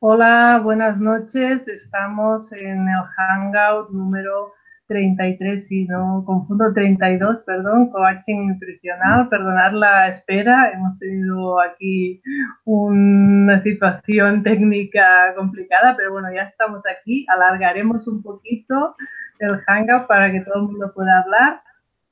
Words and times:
Hola, 0.00 0.60
buenas 0.62 1.00
noches. 1.00 1.66
Estamos 1.66 2.52
en 2.52 2.86
el 2.86 3.02
Hangout 3.16 3.90
número 3.90 4.52
33, 4.86 5.66
si 5.66 5.86
no 5.86 6.22
confundo, 6.24 6.72
32, 6.72 7.42
perdón, 7.42 7.90
coaching 7.90 8.46
nutricional. 8.46 9.28
Perdonad 9.28 9.72
la 9.72 10.06
espera, 10.06 10.70
hemos 10.72 10.96
tenido 11.00 11.60
aquí 11.60 12.22
una 12.64 13.58
situación 13.58 14.42
técnica 14.44 15.34
complicada, 15.34 15.96
pero 15.96 16.12
bueno, 16.12 16.32
ya 16.32 16.42
estamos 16.42 16.84
aquí. 16.86 17.26
Alargaremos 17.34 18.06
un 18.06 18.22
poquito 18.22 18.94
el 19.40 19.58
Hangout 19.66 20.06
para 20.06 20.30
que 20.30 20.42
todo 20.42 20.62
el 20.62 20.68
mundo 20.68 20.92
pueda 20.94 21.22
hablar. 21.22 21.60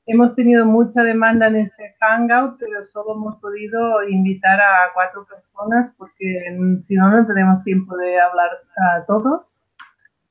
Hemos 0.09 0.33
tenido 0.35 0.65
mucha 0.65 1.03
demanda 1.03 1.47
en 1.47 1.57
este 1.57 1.93
Hangout, 1.99 2.57
pero 2.59 2.85
solo 2.85 3.15
hemos 3.15 3.35
podido 3.41 4.07
invitar 4.07 4.59
a 4.59 4.93
cuatro 4.93 5.25
personas 5.25 5.93
porque 5.97 6.57
si 6.81 6.95
no, 6.95 7.11
no 7.11 7.27
tenemos 7.27 7.61
tiempo 7.65 7.95
de 7.97 8.17
hablar 8.17 8.49
a 8.77 9.05
todos. 9.05 9.61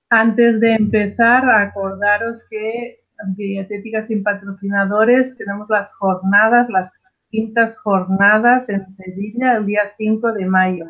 Antes 0.08 0.60
de 0.60 0.76
empezar, 0.76 1.48
acordaros 1.48 2.46
que 2.48 3.00
Dietéticas 3.36 4.08
sin 4.08 4.22
patrocinadores 4.22 5.36
tenemos 5.36 5.68
las 5.68 5.92
jornadas, 5.94 6.68
las 6.68 6.92
quintas 7.30 7.76
jornadas 7.78 8.68
en 8.68 8.86
Sevilla 8.86 9.56
el 9.56 9.66
día 9.66 9.92
5 9.96 10.32
de 10.32 10.46
mayo. 10.46 10.86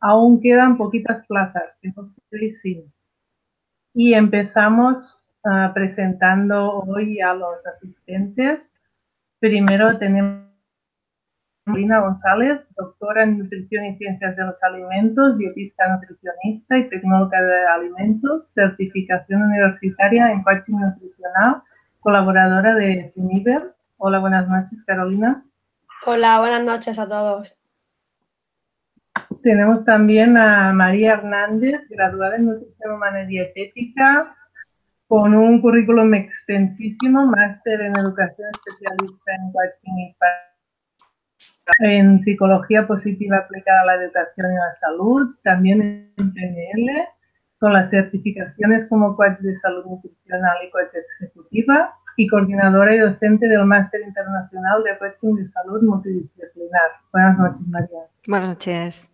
Aún 0.00 0.40
quedan 0.40 0.76
poquitas 0.76 1.24
plazas, 1.26 1.78
que 1.80 1.92
no 1.96 2.12
Y 3.94 4.14
empezamos 4.14 5.21
uh, 5.44 5.72
presentando 5.72 6.80
hoy 6.80 7.20
a 7.20 7.34
los 7.34 7.66
asistentes. 7.66 8.74
Primero 9.38 9.98
tenemos 9.98 10.52
Marina 11.64 12.00
González, 12.00 12.60
doctora 12.76 13.22
en 13.22 13.38
Nutrición 13.38 13.86
y 13.86 13.96
Ciencias 13.96 14.36
de 14.36 14.44
los 14.44 14.62
Alimentos, 14.64 15.38
dietista 15.38 15.94
nutricionista 15.94 16.76
y 16.76 16.88
tecnóloga 16.88 17.40
de 17.40 17.66
alimentos, 17.66 18.52
certificación 18.52 19.42
universitaria 19.42 20.32
en 20.32 20.42
coaching 20.42 20.74
nutricional, 20.74 21.62
colaboradora 22.00 22.74
de 22.74 23.12
Finiver. 23.14 23.74
Hola, 23.98 24.18
buenas 24.18 24.48
noches, 24.48 24.82
Carolina. 24.84 25.44
Hola, 26.04 26.40
buenas 26.40 26.64
noches 26.64 26.98
a 26.98 27.08
todos. 27.08 27.56
Tenemos 29.42 29.84
también 29.84 30.36
a 30.36 30.72
María 30.72 31.14
Hernández, 31.14 31.80
graduada 31.88 32.36
en 32.36 32.46
Nutrición 32.46 32.94
Humana 32.94 33.22
y 33.22 33.26
Dietética, 33.26 34.36
con 35.12 35.34
un 35.34 35.60
currículum 35.60 36.14
extensísimo, 36.14 37.26
máster 37.26 37.82
en 37.82 37.92
Educación 37.98 38.48
Especialista 38.50 39.34
en 39.34 39.52
Coaching 39.52 39.92
y 41.80 41.84
en 41.86 42.18
psicología 42.18 42.86
positiva 42.86 43.36
aplicada 43.36 43.82
a 43.82 43.84
la 43.84 43.94
educación 43.96 44.52
y 44.52 44.56
la 44.56 44.72
salud, 44.72 45.36
también 45.42 46.14
en 46.16 46.32
PNL, 46.32 47.08
con 47.58 47.74
las 47.74 47.90
certificaciones 47.90 48.88
como 48.88 49.14
coach 49.14 49.38
de 49.40 49.54
salud 49.54 49.84
nutricional 49.84 50.56
y 50.66 50.70
coach 50.70 50.94
ejecutiva 51.20 51.92
y 52.16 52.26
coordinadora 52.26 52.96
y 52.96 53.00
docente 53.00 53.48
del 53.48 53.66
Máster 53.66 54.00
Internacional 54.00 54.82
de 54.82 54.96
Coaching 54.96 55.34
de 55.34 55.46
Salud 55.46 55.82
Multidisciplinar. 55.82 56.90
Buenas 57.12 57.38
noches, 57.38 57.68
María. 57.68 58.00
Buenas 58.26 58.48
noches. 58.48 59.06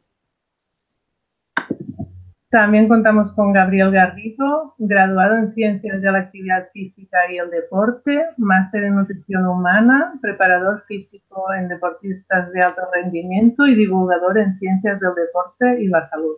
También 2.50 2.88
contamos 2.88 3.34
con 3.34 3.52
Gabriel 3.52 3.91
Garrido, 3.91 4.74
graduado 4.78 5.36
en 5.36 5.52
Ciencias 5.52 6.00
de 6.00 6.10
la 6.10 6.20
Actividad 6.20 6.70
Física 6.72 7.18
y 7.30 7.36
el 7.36 7.50
Deporte, 7.50 8.24
máster 8.38 8.84
en 8.84 8.96
Nutrición 8.96 9.44
Humana, 9.44 10.14
preparador 10.22 10.82
físico 10.88 11.52
en 11.52 11.69
deportistas 11.69 12.50
de 12.52 12.62
alto 12.62 12.80
rendimiento 12.94 13.66
y 13.66 13.74
divulgador 13.74 14.38
en 14.38 14.58
Ciencias 14.58 14.98
del 14.98 15.14
Deporte 15.14 15.82
y 15.82 15.88
la 15.88 16.02
Salud. 16.04 16.36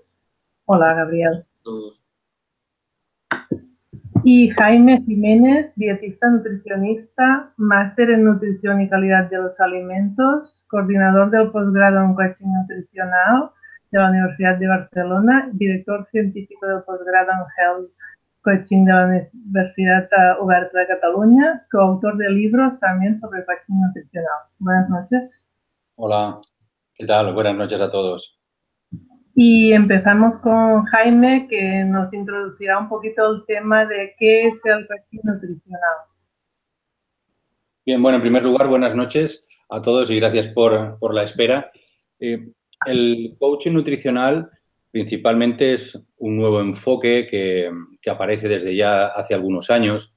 Hola, 0.65 0.95
Gabriel. 0.95 1.45
Y 4.25 4.51
Jaime 4.51 5.03
Jiménez, 5.03 5.73
dietista 5.77 6.29
nutricionista, 6.29 7.53
máster 7.57 8.11
en 8.11 8.25
Nutrición 8.25 8.81
y 8.81 8.89
Calidad 8.89 9.31
de 9.31 9.39
los 9.39 9.61
Alimentos, 9.61 10.65
coordinador 10.67 11.31
del 11.31 11.53
posgrado 11.53 12.05
en 12.05 12.15
Coaching 12.15 12.49
Nutricional, 12.49 13.51
de 13.91 13.99
la 13.99 14.11
Universidad 14.11 14.57
de 14.59 14.69
Barcelona, 14.69 15.51
director 15.53 16.07
científico 16.11 16.67
del 16.67 16.83
posgrado 16.83 17.31
en 17.33 17.39
Health 17.59 17.91
Coaching 18.43 18.85
de 18.85 18.93
la 18.93 19.07
Universidad 19.07 20.09
Oberta 20.41 20.79
de 20.79 20.87
Cataluña, 20.87 21.67
coautor 21.71 22.17
de 22.17 22.31
libros 22.31 22.79
también 22.81 23.17
sobre 23.17 23.45
coaching 23.45 23.75
nutricional. 23.75 24.39
Buenas 24.59 24.89
noches. 24.89 25.47
Hola, 25.97 26.37
¿qué 26.95 27.05
tal? 27.05 27.35
Buenas 27.35 27.57
noches 27.57 27.81
a 27.81 27.91
todos. 27.91 28.39
Y 29.35 29.73
empezamos 29.73 30.39
con 30.39 30.85
Jaime, 30.85 31.47
que 31.49 31.85
nos 31.85 32.13
introducirá 32.13 32.79
un 32.79 32.89
poquito 32.89 33.29
el 33.31 33.45
tema 33.47 33.87
de 33.87 34.15
qué 34.19 34.47
es 34.47 34.65
el 34.65 34.87
coaching 34.87 35.21
nutricional. 35.25 35.97
Bien, 37.85 38.01
bueno, 38.03 38.17
en 38.17 38.23
primer 38.23 38.45
lugar, 38.45 38.69
buenas 38.69 38.95
noches 38.95 39.47
a 39.69 39.83
todos 39.83 40.11
y 40.11 40.21
gracias 40.21 40.49
por, 40.49 40.99
por 40.99 41.15
la 41.15 41.25
espera. 41.25 41.71
Eh, 42.21 42.53
el 42.87 43.37
coaching 43.39 43.73
nutricional 43.73 44.51
principalmente 44.91 45.75
es 45.75 45.99
un 46.19 46.37
nuevo 46.37 46.61
enfoque 46.61 47.27
que, 47.31 47.71
aparece 48.11 48.49
desde 48.49 48.75
ya 48.75 49.07
hace 49.07 49.35
algunos 49.35 49.71
años, 49.71 50.15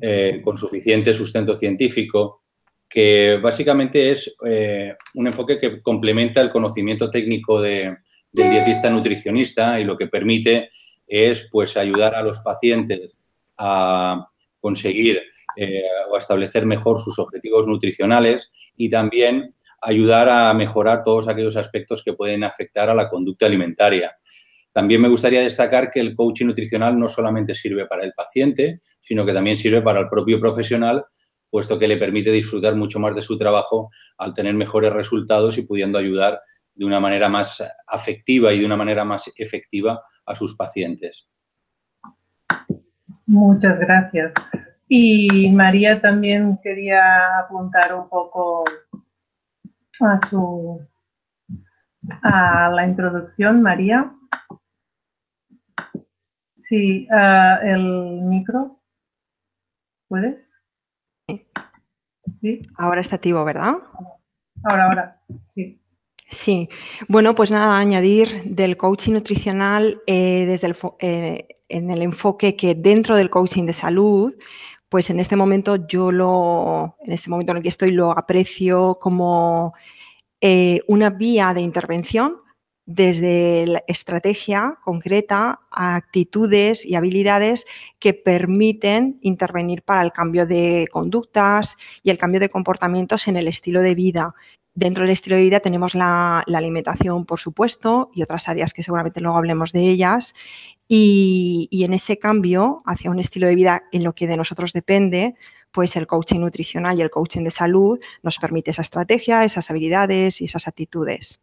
eh, 0.00 0.40
con 0.42 0.56
suficiente 0.56 1.12
sustento 1.12 1.54
científico, 1.56 2.42
que 2.88 3.38
básicamente 3.42 4.10
es 4.10 4.34
eh, 4.46 4.94
un 5.14 5.26
enfoque 5.26 5.58
que 5.58 5.82
complementa 5.82 6.40
el 6.40 6.50
conocimiento 6.50 7.10
técnico 7.10 7.60
del 7.60 7.98
dietista 8.32 8.88
nutricionista 8.88 9.78
y 9.78 9.84
lo 9.84 9.96
que 9.96 10.06
permite 10.06 10.70
es 11.06 11.48
pues, 11.50 11.76
ayudar 11.76 12.14
a 12.14 12.22
los 12.22 12.40
pacientes 12.40 13.12
a 13.58 14.26
conseguir 14.60 15.20
eh, 15.56 15.82
o 16.10 16.16
a 16.16 16.18
establecer 16.18 16.64
mejor 16.64 17.00
sus 17.00 17.18
objetivos 17.18 17.66
nutricionales 17.66 18.50
y 18.76 18.88
también 18.88 19.54
ayudar 19.80 20.28
a 20.28 20.52
mejorar 20.54 21.02
todos 21.04 21.28
aquellos 21.28 21.56
aspectos 21.56 22.02
que 22.02 22.12
pueden 22.12 22.44
afectar 22.44 22.88
a 22.90 22.94
la 22.94 23.08
conducta 23.08 23.46
alimentaria. 23.46 24.16
También 24.72 25.00
me 25.00 25.08
gustaría 25.08 25.40
destacar 25.40 25.90
que 25.90 26.00
el 26.00 26.14
coaching 26.14 26.46
nutricional 26.46 26.98
no 26.98 27.08
solamente 27.08 27.54
sirve 27.54 27.86
para 27.86 28.04
el 28.04 28.12
paciente, 28.12 28.80
sino 29.00 29.24
que 29.24 29.32
también 29.32 29.56
sirve 29.56 29.82
para 29.82 30.00
el 30.00 30.08
propio 30.08 30.38
profesional, 30.40 31.04
puesto 31.50 31.78
que 31.78 31.88
le 31.88 31.96
permite 31.96 32.30
disfrutar 32.30 32.74
mucho 32.74 32.98
más 32.98 33.14
de 33.14 33.22
su 33.22 33.36
trabajo 33.36 33.90
al 34.18 34.34
tener 34.34 34.54
mejores 34.54 34.92
resultados 34.92 35.58
y 35.58 35.62
pudiendo 35.62 35.98
ayudar 35.98 36.40
de 36.74 36.84
una 36.84 37.00
manera 37.00 37.28
más 37.28 37.62
afectiva 37.86 38.52
y 38.52 38.60
de 38.60 38.66
una 38.66 38.76
manera 38.76 39.04
más 39.04 39.30
efectiva 39.36 40.00
a 40.24 40.34
sus 40.34 40.54
pacientes. 40.54 41.28
Muchas 43.26 43.78
gracias. 43.80 44.32
Y 44.86 45.50
María 45.50 46.00
también 46.00 46.58
quería 46.62 47.38
apuntar 47.40 47.94
un 47.94 48.08
poco 48.08 48.64
a 50.06 50.18
su 50.28 50.80
a 52.22 52.70
la 52.70 52.86
introducción, 52.86 53.62
María. 53.62 54.12
Sí, 56.56 57.08
el 57.62 58.22
micro. 58.22 58.80
¿Puedes? 60.08 60.54
Sí. 62.40 62.62
Ahora 62.76 63.00
está 63.00 63.16
activo, 63.16 63.44
¿verdad? 63.44 63.74
Ahora, 64.64 64.84
ahora, 64.86 65.20
sí. 65.48 65.80
Sí, 66.30 66.68
bueno, 67.08 67.34
pues 67.34 67.50
nada, 67.50 67.78
añadir 67.78 68.44
del 68.44 68.76
coaching 68.76 69.12
nutricional 69.12 70.02
eh, 70.06 70.44
desde 70.46 70.66
el, 70.66 70.76
eh, 71.00 71.48
en 71.68 71.90
el 71.90 72.02
enfoque 72.02 72.54
que 72.54 72.74
dentro 72.74 73.16
del 73.16 73.30
coaching 73.30 73.64
de 73.64 73.72
salud, 73.72 74.34
pues 74.88 75.10
en 75.10 75.20
este 75.20 75.36
momento 75.36 75.86
yo 75.86 76.10
lo, 76.10 76.96
en 77.00 77.12
este 77.12 77.30
momento 77.30 77.52
en 77.52 77.58
el 77.58 77.62
que 77.62 77.68
estoy, 77.68 77.90
lo 77.90 78.10
aprecio 78.10 78.98
como 79.00 79.74
eh, 80.40 80.80
una 80.86 81.10
vía 81.10 81.52
de 81.54 81.60
intervención 81.60 82.36
desde 82.86 83.66
la 83.66 83.84
estrategia 83.86 84.78
concreta 84.82 85.60
a 85.70 85.96
actitudes 85.96 86.86
y 86.86 86.94
habilidades 86.94 87.66
que 87.98 88.14
permiten 88.14 89.18
intervenir 89.20 89.82
para 89.82 90.00
el 90.00 90.10
cambio 90.10 90.46
de 90.46 90.88
conductas 90.90 91.76
y 92.02 92.08
el 92.08 92.16
cambio 92.16 92.40
de 92.40 92.48
comportamientos 92.48 93.28
en 93.28 93.36
el 93.36 93.46
estilo 93.46 93.82
de 93.82 93.94
vida. 93.94 94.34
Dentro 94.78 95.02
del 95.02 95.10
estilo 95.10 95.34
de 95.34 95.42
vida 95.42 95.58
tenemos 95.58 95.96
la, 95.96 96.44
la 96.46 96.58
alimentación, 96.58 97.26
por 97.26 97.40
supuesto, 97.40 98.12
y 98.14 98.22
otras 98.22 98.48
áreas 98.48 98.72
que 98.72 98.84
seguramente 98.84 99.20
luego 99.20 99.36
hablemos 99.36 99.72
de 99.72 99.80
ellas. 99.80 100.36
Y, 100.86 101.66
y 101.72 101.82
en 101.82 101.94
ese 101.94 102.20
cambio 102.20 102.80
hacia 102.86 103.10
un 103.10 103.18
estilo 103.18 103.48
de 103.48 103.56
vida 103.56 103.82
en 103.90 104.04
lo 104.04 104.12
que 104.12 104.28
de 104.28 104.36
nosotros 104.36 104.72
depende, 104.72 105.34
pues 105.72 105.96
el 105.96 106.06
coaching 106.06 106.38
nutricional 106.38 106.96
y 106.96 107.02
el 107.02 107.10
coaching 107.10 107.42
de 107.42 107.50
salud 107.50 107.98
nos 108.22 108.38
permite 108.38 108.70
esa 108.70 108.82
estrategia, 108.82 109.42
esas 109.42 109.68
habilidades 109.68 110.40
y 110.40 110.44
esas 110.44 110.68
actitudes. 110.68 111.40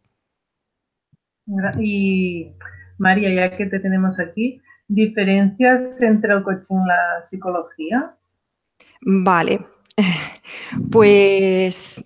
Y 1.78 2.52
María, 2.96 3.34
ya 3.34 3.54
que 3.54 3.66
te 3.66 3.80
tenemos 3.80 4.18
aquí, 4.18 4.62
¿diferencias 4.88 6.00
entre 6.00 6.32
el 6.32 6.42
coaching 6.42 6.76
y 6.76 6.88
la 6.88 7.22
psicología? 7.26 8.14
Vale, 9.02 9.60
pues 10.90 12.02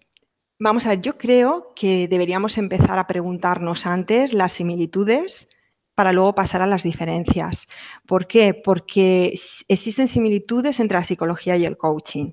vamos 0.60 0.86
a 0.86 0.90
ver, 0.90 1.00
yo 1.00 1.18
creo 1.18 1.72
que 1.74 2.06
deberíamos 2.06 2.58
empezar 2.58 2.98
a 2.98 3.06
preguntarnos 3.06 3.86
antes 3.86 4.32
las 4.32 4.52
similitudes 4.52 5.48
para 5.94 6.12
luego 6.12 6.34
pasar 6.34 6.62
a 6.62 6.66
las 6.66 6.82
diferencias. 6.82 7.66
¿Por 8.06 8.26
qué? 8.26 8.54
Porque 8.54 9.34
existen 9.68 10.06
similitudes 10.06 10.78
entre 10.78 10.98
la 10.98 11.04
psicología 11.04 11.56
y 11.56 11.64
el 11.64 11.76
coaching. 11.76 12.32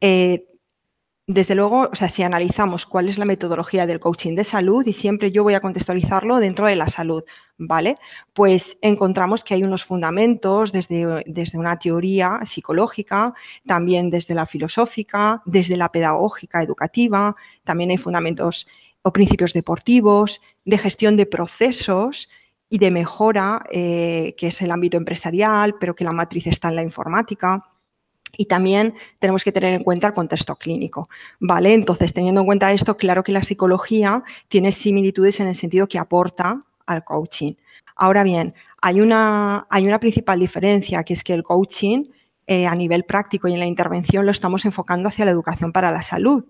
Eh, 0.00 0.44
desde 1.26 1.54
luego, 1.54 1.88
o 1.92 1.94
sea, 1.94 2.08
si 2.08 2.24
analizamos 2.24 2.86
cuál 2.86 3.08
es 3.08 3.16
la 3.16 3.24
metodología 3.24 3.86
del 3.86 4.00
coaching 4.00 4.34
de 4.34 4.44
salud, 4.44 4.84
y 4.84 4.92
siempre 4.92 5.30
yo 5.30 5.44
voy 5.44 5.54
a 5.54 5.60
contextualizarlo 5.60 6.38
dentro 6.40 6.66
de 6.66 6.74
la 6.74 6.88
salud, 6.88 7.22
¿vale? 7.60 7.96
Pues 8.32 8.78
encontramos 8.80 9.44
que 9.44 9.54
hay 9.54 9.62
unos 9.62 9.84
fundamentos 9.84 10.72
desde, 10.72 11.22
desde 11.26 11.58
una 11.58 11.78
teoría 11.78 12.40
psicológica, 12.44 13.34
también 13.66 14.10
desde 14.10 14.34
la 14.34 14.46
filosófica, 14.46 15.42
desde 15.44 15.76
la 15.76 15.92
pedagógica 15.92 16.62
educativa, 16.62 17.36
también 17.62 17.90
hay 17.90 17.98
fundamentos 17.98 18.66
o 19.02 19.12
principios 19.12 19.52
deportivos, 19.52 20.40
de 20.64 20.78
gestión 20.78 21.16
de 21.16 21.26
procesos 21.26 22.28
y 22.70 22.78
de 22.78 22.90
mejora, 22.90 23.64
eh, 23.70 24.34
que 24.38 24.48
es 24.48 24.62
el 24.62 24.70
ámbito 24.70 24.96
empresarial, 24.96 25.74
pero 25.78 25.94
que 25.94 26.04
la 26.04 26.12
matriz 26.12 26.46
está 26.46 26.68
en 26.68 26.76
la 26.76 26.82
informática. 26.82 27.66
Y 28.36 28.46
también 28.46 28.94
tenemos 29.18 29.44
que 29.44 29.52
tener 29.52 29.74
en 29.74 29.82
cuenta 29.82 30.06
el 30.06 30.14
contexto 30.14 30.56
clínico, 30.56 31.08
¿vale? 31.40 31.74
Entonces, 31.74 32.14
teniendo 32.14 32.40
en 32.42 32.46
cuenta 32.46 32.72
esto, 32.72 32.96
claro 32.96 33.22
que 33.22 33.32
la 33.32 33.42
psicología 33.42 34.22
tiene 34.48 34.72
similitudes 34.72 35.40
en 35.40 35.48
el 35.48 35.56
sentido 35.56 35.88
que 35.88 35.98
aporta 35.98 36.64
al 36.90 37.04
coaching. 37.04 37.54
Ahora 37.96 38.22
bien, 38.24 38.54
hay 38.80 39.00
una, 39.00 39.66
hay 39.70 39.86
una 39.86 40.00
principal 40.00 40.40
diferencia, 40.40 41.04
que 41.04 41.12
es 41.12 41.22
que 41.22 41.34
el 41.34 41.42
coaching 41.42 42.04
eh, 42.46 42.66
a 42.66 42.74
nivel 42.74 43.04
práctico 43.04 43.46
y 43.46 43.52
en 43.52 43.60
la 43.60 43.66
intervención 43.66 44.26
lo 44.26 44.32
estamos 44.32 44.64
enfocando 44.64 45.08
hacia 45.08 45.24
la 45.24 45.30
educación 45.30 45.72
para 45.72 45.92
la 45.92 46.02
salud, 46.02 46.44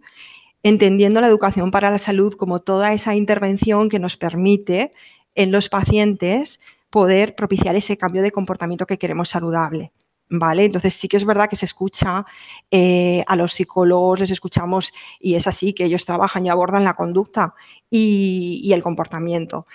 entendiendo 0.62 1.20
la 1.20 1.26
educación 1.26 1.70
para 1.70 1.90
la 1.90 1.98
salud 1.98 2.34
como 2.36 2.60
toda 2.60 2.92
esa 2.92 3.14
intervención 3.14 3.88
que 3.88 3.98
nos 3.98 4.16
permite 4.16 4.92
en 5.34 5.52
los 5.52 5.68
pacientes 5.68 6.60
poder 6.90 7.34
propiciar 7.34 7.76
ese 7.76 7.96
cambio 7.96 8.22
de 8.22 8.32
comportamiento 8.32 8.86
que 8.86 8.98
queremos 8.98 9.28
saludable. 9.28 9.92
¿Vale? 10.32 10.64
Entonces 10.64 10.94
sí 10.94 11.08
que 11.08 11.16
es 11.16 11.24
verdad 11.24 11.50
que 11.50 11.56
se 11.56 11.66
escucha 11.66 12.24
eh, 12.70 13.24
a 13.26 13.34
los 13.34 13.52
psicólogos, 13.52 14.20
les 14.20 14.30
escuchamos 14.30 14.92
y 15.18 15.34
es 15.34 15.48
así 15.48 15.72
que 15.72 15.84
ellos 15.84 16.04
trabajan 16.04 16.46
y 16.46 16.48
abordan 16.48 16.84
la 16.84 16.94
conducta 16.94 17.54
y, 17.90 18.70
el 18.72 18.80
comportamiento. 18.80 19.66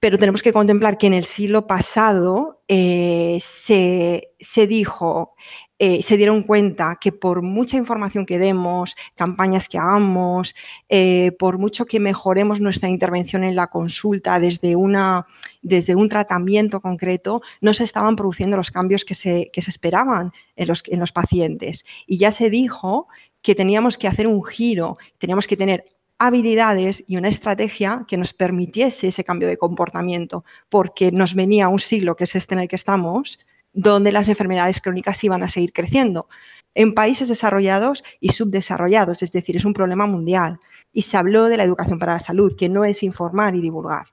Pero 0.00 0.18
tenemos 0.18 0.42
que 0.42 0.52
contemplar 0.52 0.98
que 0.98 1.06
en 1.06 1.14
el 1.14 1.24
siglo 1.24 1.66
pasado 1.66 2.62
eh, 2.68 3.38
se, 3.40 4.30
se, 4.40 4.66
dijo 4.66 5.34
eh, 5.82 6.02
se 6.02 6.18
dieron 6.18 6.42
cuenta 6.42 6.98
que 7.00 7.10
por 7.10 7.40
mucha 7.40 7.78
información 7.78 8.26
que 8.26 8.38
demos, 8.38 8.94
campañas 9.14 9.66
que 9.66 9.78
hagamos, 9.78 10.54
eh, 10.90 11.32
por 11.38 11.56
mucho 11.56 11.86
que 11.86 11.98
mejoremos 11.98 12.60
nuestra 12.60 12.90
intervención 12.90 13.44
en 13.44 13.56
la 13.56 13.68
consulta 13.68 14.38
desde, 14.38 14.76
una, 14.76 15.26
desde 15.62 15.94
un 15.94 16.10
tratamiento 16.10 16.82
concreto, 16.82 17.40
no 17.62 17.72
se 17.72 17.84
estaban 17.84 18.14
produciendo 18.14 18.58
los 18.58 18.70
cambios 18.70 19.06
que 19.06 19.14
se, 19.14 19.50
que 19.54 19.62
se 19.62 19.70
esperaban 19.70 20.32
en 20.54 20.68
los, 20.68 20.82
en 20.86 21.00
los 21.00 21.12
pacientes. 21.12 21.86
Y 22.06 22.18
ya 22.18 22.30
se 22.30 22.50
dijo 22.50 23.08
que 23.40 23.54
teníamos 23.54 23.96
que 23.96 24.06
hacer 24.06 24.26
un 24.26 24.44
giro, 24.44 24.98
teníamos 25.16 25.46
que 25.46 25.56
tener 25.56 25.86
habilidades 26.20 27.02
y 27.06 27.16
una 27.16 27.30
estrategia 27.30 28.04
que 28.06 28.18
nos 28.18 28.34
permitiese 28.34 29.08
ese 29.08 29.24
cambio 29.24 29.48
de 29.48 29.56
comportamiento, 29.56 30.44
porque 30.68 31.10
nos 31.10 31.34
venía 31.34 31.68
un 31.68 31.78
siglo, 31.78 32.14
que 32.14 32.24
es 32.24 32.34
este 32.36 32.54
en 32.54 32.60
el 32.60 32.68
que 32.68 32.76
estamos, 32.76 33.40
donde 33.72 34.12
las 34.12 34.28
enfermedades 34.28 34.82
crónicas 34.82 35.24
iban 35.24 35.42
a 35.42 35.48
seguir 35.48 35.72
creciendo. 35.72 36.28
En 36.74 36.92
países 36.92 37.28
desarrollados 37.28 38.04
y 38.20 38.32
subdesarrollados, 38.32 39.22
es 39.22 39.32
decir, 39.32 39.56
es 39.56 39.64
un 39.64 39.72
problema 39.72 40.04
mundial. 40.06 40.60
Y 40.92 41.02
se 41.02 41.16
habló 41.16 41.46
de 41.46 41.56
la 41.56 41.64
educación 41.64 41.98
para 41.98 42.12
la 42.12 42.20
salud, 42.20 42.54
que 42.54 42.68
no 42.68 42.84
es 42.84 43.02
informar 43.02 43.56
y 43.56 43.62
divulgar. 43.62 44.08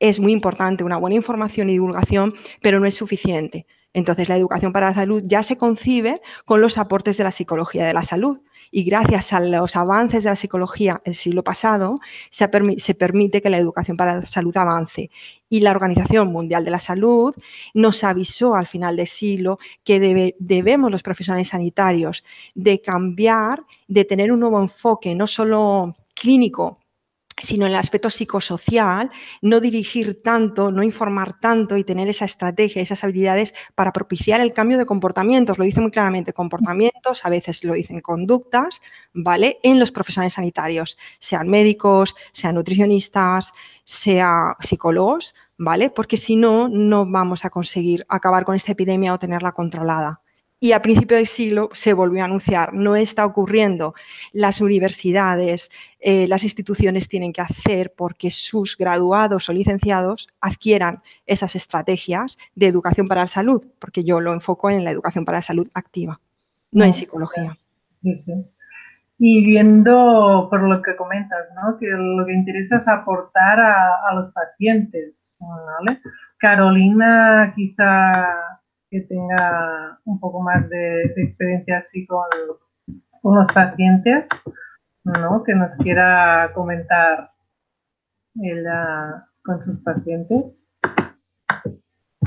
Es 0.00 0.18
muy 0.18 0.32
importante 0.32 0.82
una 0.82 0.96
buena 0.96 1.16
información 1.16 1.70
y 1.70 1.74
divulgación, 1.74 2.34
pero 2.60 2.80
no 2.80 2.86
es 2.86 2.96
suficiente. 2.96 3.64
Entonces, 3.92 4.28
la 4.28 4.36
educación 4.36 4.72
para 4.72 4.88
la 4.88 4.94
salud 4.94 5.22
ya 5.24 5.44
se 5.44 5.56
concibe 5.56 6.20
con 6.44 6.60
los 6.60 6.78
aportes 6.78 7.16
de 7.16 7.24
la 7.24 7.30
psicología 7.30 7.86
de 7.86 7.94
la 7.94 8.02
salud, 8.02 8.40
y 8.70 8.84
gracias 8.84 9.32
a 9.32 9.40
los 9.40 9.76
avances 9.76 10.24
de 10.24 10.30
la 10.30 10.36
psicología 10.36 11.00
el 11.04 11.14
siglo 11.14 11.42
pasado 11.42 11.98
se, 12.30 12.48
permite 12.48 13.42
que 13.42 13.50
la 13.50 13.58
educación 13.58 13.96
para 13.96 14.20
la 14.20 14.26
salud 14.26 14.56
avance. 14.56 15.10
Y 15.48 15.60
la 15.60 15.70
Organización 15.70 16.28
Mundial 16.28 16.64
de 16.64 16.70
la 16.70 16.78
Salud 16.78 17.34
nos 17.72 18.04
avisó 18.04 18.54
al 18.54 18.66
final 18.66 18.96
del 18.96 19.06
siglo 19.06 19.58
que 19.84 20.34
debemos 20.38 20.90
los 20.90 21.02
profesionales 21.02 21.48
sanitarios 21.48 22.24
de 22.54 22.80
cambiar, 22.82 23.62
de 23.86 24.04
tener 24.04 24.30
un 24.30 24.40
nuevo 24.40 24.60
enfoque, 24.60 25.14
no 25.14 25.26
solo 25.26 25.96
clínico, 26.14 26.80
sino 27.42 27.66
en 27.66 27.72
el 27.72 27.78
aspecto 27.78 28.10
psicosocial, 28.10 29.10
no 29.42 29.60
dirigir 29.60 30.22
tanto, 30.22 30.70
no 30.70 30.82
informar 30.82 31.38
tanto 31.40 31.76
y 31.76 31.84
tener 31.84 32.08
esa 32.08 32.24
estrategia, 32.24 32.82
esas 32.82 33.04
habilidades 33.04 33.54
para 33.74 33.92
propiciar 33.92 34.40
el 34.40 34.52
cambio 34.52 34.78
de 34.78 34.86
comportamientos. 34.86 35.58
Lo 35.58 35.64
dice 35.64 35.80
muy 35.80 35.90
claramente, 35.90 36.32
comportamientos, 36.32 37.24
a 37.24 37.30
veces 37.30 37.64
lo 37.64 37.74
dicen 37.74 38.00
conductas, 38.00 38.80
¿vale? 39.12 39.58
En 39.62 39.78
los 39.78 39.90
profesionales 39.90 40.34
sanitarios, 40.34 40.98
sean 41.18 41.48
médicos, 41.48 42.14
sean 42.32 42.54
nutricionistas, 42.54 43.52
sean 43.84 44.54
psicólogos, 44.60 45.34
¿vale? 45.56 45.90
Porque 45.90 46.16
si 46.16 46.36
no, 46.36 46.68
no 46.68 47.06
vamos 47.06 47.44
a 47.44 47.50
conseguir 47.50 48.04
acabar 48.08 48.44
con 48.44 48.54
esta 48.54 48.72
epidemia 48.72 49.14
o 49.14 49.18
tenerla 49.18 49.52
controlada 49.52 50.20
y 50.60 50.72
a 50.72 50.82
principio 50.82 51.16
del 51.16 51.26
siglo 51.26 51.70
se 51.72 51.92
volvió 51.92 52.22
a 52.22 52.24
anunciar. 52.24 52.74
No 52.74 52.96
está 52.96 53.24
ocurriendo. 53.24 53.94
Las 54.32 54.60
universidades, 54.60 55.70
eh, 56.00 56.26
las 56.26 56.42
instituciones 56.42 57.08
tienen 57.08 57.32
que 57.32 57.42
hacer 57.42 57.92
porque 57.96 58.30
sus 58.30 58.76
graduados 58.76 59.48
o 59.48 59.52
licenciados 59.52 60.28
adquieran 60.40 61.02
esas 61.26 61.54
estrategias 61.54 62.38
de 62.54 62.66
educación 62.66 63.06
para 63.06 63.22
la 63.22 63.28
salud, 63.28 63.64
porque 63.78 64.02
yo 64.02 64.20
lo 64.20 64.32
enfoco 64.32 64.70
en 64.70 64.84
la 64.84 64.90
educación 64.90 65.24
para 65.24 65.38
la 65.38 65.42
salud 65.42 65.68
activa, 65.74 66.20
no 66.72 66.84
en 66.84 66.92
psicología. 66.94 67.56
Y 69.20 69.44
viendo 69.44 70.46
por 70.50 70.62
lo 70.62 70.80
que 70.82 70.96
comentas, 70.96 71.48
¿no? 71.54 71.76
que 71.78 71.86
lo 71.86 72.24
que 72.24 72.32
interesa 72.32 72.76
es 72.76 72.88
aportar 72.88 73.60
a, 73.60 74.14
los 74.14 74.32
pacientes. 74.32 75.34
Carolina 76.38 77.52
quizá 77.56 78.60
que 78.90 79.00
tenga 79.02 80.00
un 80.04 80.18
poco 80.18 80.40
más 80.40 80.68
de, 80.68 81.04
experiencia 81.16 81.78
así 81.78 82.06
con, 82.06 82.24
con, 83.22 83.36
los 83.36 83.52
pacientes, 83.52 84.28
¿no? 85.04 85.42
Que 85.44 85.54
nos 85.54 85.74
quiera 85.76 86.50
comentar 86.54 87.32
con 89.42 89.64
sus 89.64 89.80
pacientes. 89.80 90.68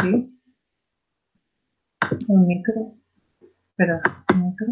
¿Sí? 0.01 0.39
Un 2.27 2.47
micro. 2.47 2.93
Espera, 3.69 4.01
un 4.33 4.49
micro. 4.49 4.67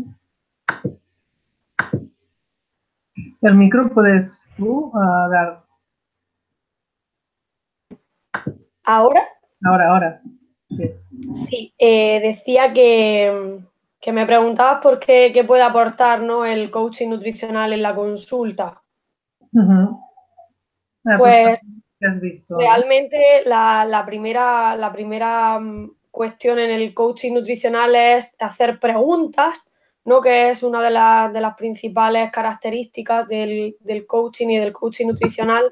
El 3.42 3.56
micro 3.56 3.90
puedes 3.94 4.50
tú 4.58 4.92
uh, 4.94 5.30
dar. 5.30 5.64
¿Ahora? 8.84 9.22
Ahora, 9.64 9.90
ahora. 9.90 10.22
Sí, 11.34 11.74
eh, 11.78 12.20
decía 12.22 12.74
que, 12.74 13.60
me 14.12 14.26
preguntabas 14.26 14.82
por 14.82 15.00
qué, 15.00 15.44
puede 15.46 15.64
aportar 15.64 16.22
el 16.48 16.72
coaching 16.72 17.10
nutricional 17.10 17.74
en 17.74 17.82
la 17.82 17.96
consulta. 17.96 18.82
Pues, 21.18 21.60
realmente 22.50 23.44
la, 23.46 24.04
primera, 24.06 24.76
la 24.76 24.92
primera 24.92 25.60
mm, 25.60 25.92
cuestión 26.12 26.60
en 26.60 26.70
el 26.70 26.94
coaching 26.94 27.34
nutricional 27.34 27.96
es 27.96 28.36
hacer 28.40 28.80
preguntas, 28.80 29.72
¿no? 30.06 30.22
que 30.22 30.50
es 30.50 30.64
una 30.64 30.82
de, 30.82 31.34
de 31.34 31.42
las 31.42 31.56
principales 31.56 32.32
características 32.32 33.28
del, 33.28 33.76
del 33.80 34.06
coaching 34.06 34.50
y 34.50 34.58
del 34.60 34.74
coaching 34.74 35.08
nutricional. 35.08 35.72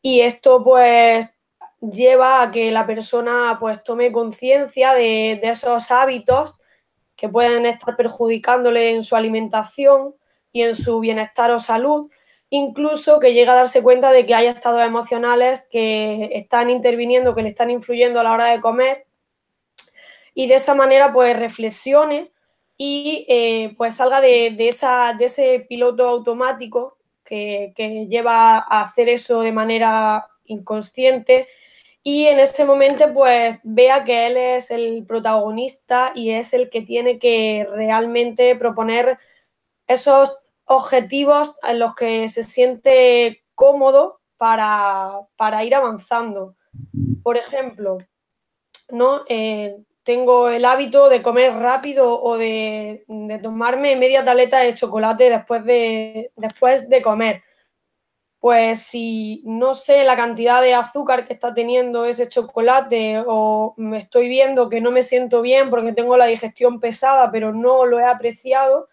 Y 0.00 0.20
esto 0.20 0.62
pues 0.62 1.41
lleva 1.90 2.42
a 2.42 2.50
que 2.50 2.70
la 2.70 2.86
persona 2.86 3.56
pues 3.58 3.82
tome 3.82 4.12
conciencia 4.12 4.94
de, 4.94 5.40
esos 5.42 5.90
hábitos 5.90 6.56
que 7.16 7.28
pueden 7.28 7.66
estar 7.66 7.96
perjudicándole 7.96 8.90
en 8.90 9.02
su 9.02 9.16
alimentación 9.16 10.14
y 10.52 10.62
en 10.62 10.76
su 10.76 11.00
bienestar 11.00 11.50
o 11.50 11.58
salud, 11.58 12.10
incluso 12.50 13.18
que 13.18 13.32
llegue 13.32 13.50
a 13.50 13.54
darse 13.54 13.82
cuenta 13.82 14.12
de 14.12 14.26
que 14.26 14.34
hay 14.34 14.46
estados 14.46 14.82
emocionales 14.82 15.66
que 15.70 16.30
están 16.32 16.70
interviniendo, 16.70 17.34
que 17.34 17.42
le 17.42 17.48
están 17.48 17.70
influyendo 17.70 18.20
a 18.20 18.22
la 18.22 18.32
hora 18.32 18.46
de 18.52 18.60
comer 18.60 19.06
y 20.34 20.46
de 20.46 20.54
esa 20.54 20.74
manera 20.74 21.12
pues 21.12 21.36
reflexione 21.36 22.30
y 22.76 23.26
eh, 23.28 23.74
pues 23.76 23.96
salga 23.96 24.20
de, 24.20 24.54
esa, 24.68 25.14
de 25.14 25.26
ese 25.26 25.66
piloto 25.68 26.08
automático 26.08 26.96
que, 27.24 27.72
que 27.74 28.06
lleva 28.06 28.58
a 28.58 28.82
hacer 28.82 29.08
eso 29.08 29.42
de 29.42 29.52
manera 29.52 30.26
inconsciente 30.44 31.48
y 32.02 32.26
en 32.26 32.40
ese 32.40 32.64
momento 32.64 33.12
pues 33.14 33.60
vea 33.62 34.02
que 34.04 34.26
él 34.26 34.36
es 34.36 34.70
el 34.70 35.04
protagonista 35.06 36.12
y 36.14 36.30
es 36.30 36.52
el 36.52 36.68
que 36.68 36.82
tiene 36.82 37.18
que 37.18 37.66
realmente 37.70 38.56
proponer 38.56 39.18
esos 39.86 40.36
objetivos 40.64 41.56
en 41.62 41.78
los 41.78 41.94
que 41.94 42.28
se 42.28 42.42
siente 42.42 43.44
cómodo 43.54 44.20
para, 44.36 45.64
ir 45.64 45.74
avanzando. 45.74 46.56
Por 47.22 47.36
ejemplo, 47.36 47.98
¿no? 48.90 49.22
Eh, 49.28 49.76
tengo 50.02 50.48
el 50.48 50.64
hábito 50.64 51.08
de 51.08 51.22
comer 51.22 51.54
rápido 51.54 52.20
o 52.20 52.36
de, 52.36 53.04
tomarme 53.40 53.94
media 53.94 54.24
tableta 54.24 54.58
de 54.58 54.74
chocolate 54.74 55.30
después 55.30 55.64
de, 55.64 56.32
después 56.34 56.88
de 56.88 57.02
comer. 57.02 57.42
Pues 58.42 58.82
si 58.82 59.40
no 59.44 59.72
sé 59.72 60.02
la 60.02 60.16
cantidad 60.16 60.60
de 60.60 60.74
azúcar 60.74 61.24
que 61.24 61.32
está 61.32 61.54
teniendo 61.54 62.06
ese 62.06 62.28
chocolate 62.28 63.22
o 63.24 63.72
me 63.76 63.98
estoy 63.98 64.28
viendo 64.28 64.68
que 64.68 64.80
no 64.80 64.90
me 64.90 65.04
siento 65.04 65.42
bien 65.42 65.70
porque 65.70 65.92
tengo 65.92 66.16
la 66.16 66.26
digestión 66.26 66.80
pesada 66.80 67.30
pero 67.30 67.52
no 67.52 67.86
lo 67.86 68.00
he 68.00 68.04
apreciado, 68.04 68.88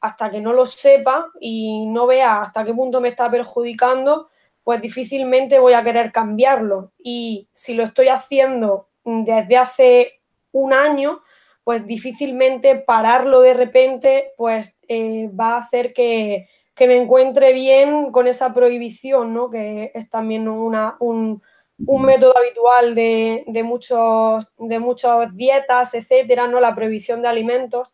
hasta 0.00 0.30
que 0.30 0.40
no 0.40 0.52
lo 0.52 0.64
sepa 0.64 1.32
y 1.40 1.86
no 1.86 2.06
vea 2.06 2.42
hasta 2.42 2.64
qué 2.64 2.72
punto 2.72 3.00
me 3.00 3.08
está 3.08 3.28
perjudicando, 3.28 4.28
pues 4.62 4.80
difícilmente 4.80 5.58
voy 5.58 5.72
a 5.72 5.82
querer 5.82 6.12
cambiarlo. 6.12 6.92
Y 7.02 7.48
si 7.50 7.74
lo 7.74 7.82
estoy 7.82 8.06
haciendo 8.06 8.86
desde 9.04 9.56
hace 9.56 10.20
un 10.52 10.72
año, 10.72 11.20
pues 11.64 11.84
difícilmente 11.84 12.76
pararlo 12.76 13.40
de 13.40 13.54
repente, 13.54 14.34
pues 14.36 14.78
eh, 14.86 15.28
va 15.32 15.54
a 15.56 15.58
hacer 15.58 15.92
que, 15.92 16.46
me 16.86 16.96
encuentre 16.96 17.52
bien 17.52 18.10
con 18.10 18.26
esa 18.26 18.52
prohibición, 18.52 19.32
¿no? 19.32 19.48
Que 19.50 19.92
es 19.94 20.10
también 20.10 20.48
una, 20.48 20.96
un, 20.98 21.42
método 21.78 22.36
habitual 22.36 22.94
de, 22.94 23.62
muchos, 23.64 24.46
de 24.58 24.78
muchas 24.78 25.34
dietas, 25.36 25.94
etcétera, 25.94 26.48
¿no? 26.48 26.60
La 26.60 26.74
prohibición 26.74 27.22
de 27.22 27.28
alimentos. 27.28 27.90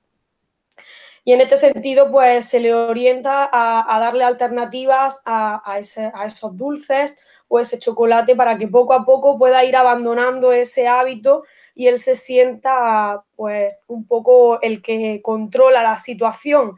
Y 1.24 1.32
en 1.32 1.42
este 1.42 1.58
sentido, 1.58 2.10
pues 2.10 2.46
se 2.46 2.60
le 2.60 2.72
orienta 2.72 3.48
a, 3.52 4.00
darle 4.00 4.24
alternativas 4.24 5.20
a, 5.26 5.62
a, 5.64 5.78
esos 5.78 6.56
dulces 6.56 7.16
o 7.48 7.58
ese 7.58 7.78
chocolate 7.78 8.34
para 8.34 8.56
que 8.56 8.68
poco 8.68 8.94
a 8.94 9.04
poco 9.04 9.38
pueda 9.38 9.64
ir 9.64 9.76
abandonando 9.76 10.52
ese 10.52 10.88
hábito 10.88 11.44
y 11.74 11.88
él 11.88 11.98
se 11.98 12.14
sienta 12.14 13.22
pues 13.36 13.78
un 13.86 14.06
poco 14.06 14.60
el 14.62 14.80
que 14.80 15.20
controla 15.22 15.82
la 15.82 15.96
situación. 15.96 16.76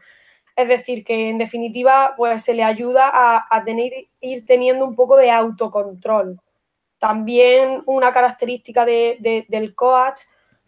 Es 0.57 0.69
decir, 0.69 1.05
que 1.05 1.31
en 1.31 1.39
definitiva 1.39 2.15
pues 2.17 2.43
se 2.43 2.55
le 2.55 2.63
ayuda 2.63 3.11
a, 3.13 3.65
tener, 3.65 3.93
ir 4.21 4.45
teniendo 4.45 4.85
un 4.85 4.95
poco 4.95 5.17
de 5.17 5.31
autocontrol. 5.31 6.41
También 6.99 7.83
una 7.87 8.13
característica 8.13 8.85
del 8.85 9.75
coach 9.75 10.21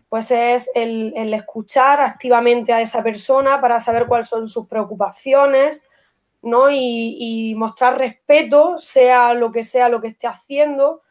pues 0.08 0.30
es 0.30 0.70
el, 0.74 1.34
escuchar 1.34 2.00
activamente 2.00 2.72
a 2.72 2.80
esa 2.80 3.02
persona 3.02 3.60
para 3.60 3.80
saber 3.80 4.06
cuáles 4.06 4.28
son 4.28 4.46
sus 4.46 4.68
preocupaciones, 4.68 5.88
¿no? 6.40 6.70
Y, 6.70 7.16
y, 7.18 7.54
mostrar 7.56 7.98
respeto, 7.98 8.78
sea 8.78 9.34
lo 9.34 9.50
que 9.50 9.64
sea 9.64 9.88
lo 9.88 10.00
que 10.00 10.06
esté 10.06 10.28
haciendo, 10.28 11.02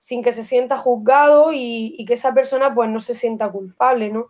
sin 0.00 0.22
que 0.22 0.32
se 0.32 0.42
sienta 0.42 0.78
juzgado 0.78 1.52
y, 1.52 2.04
que 2.06 2.14
esa 2.14 2.32
persona 2.32 2.72
pues 2.74 2.88
no 2.88 3.00
se 3.00 3.12
sienta 3.12 3.52
culpable, 3.52 4.10
¿no? 4.10 4.28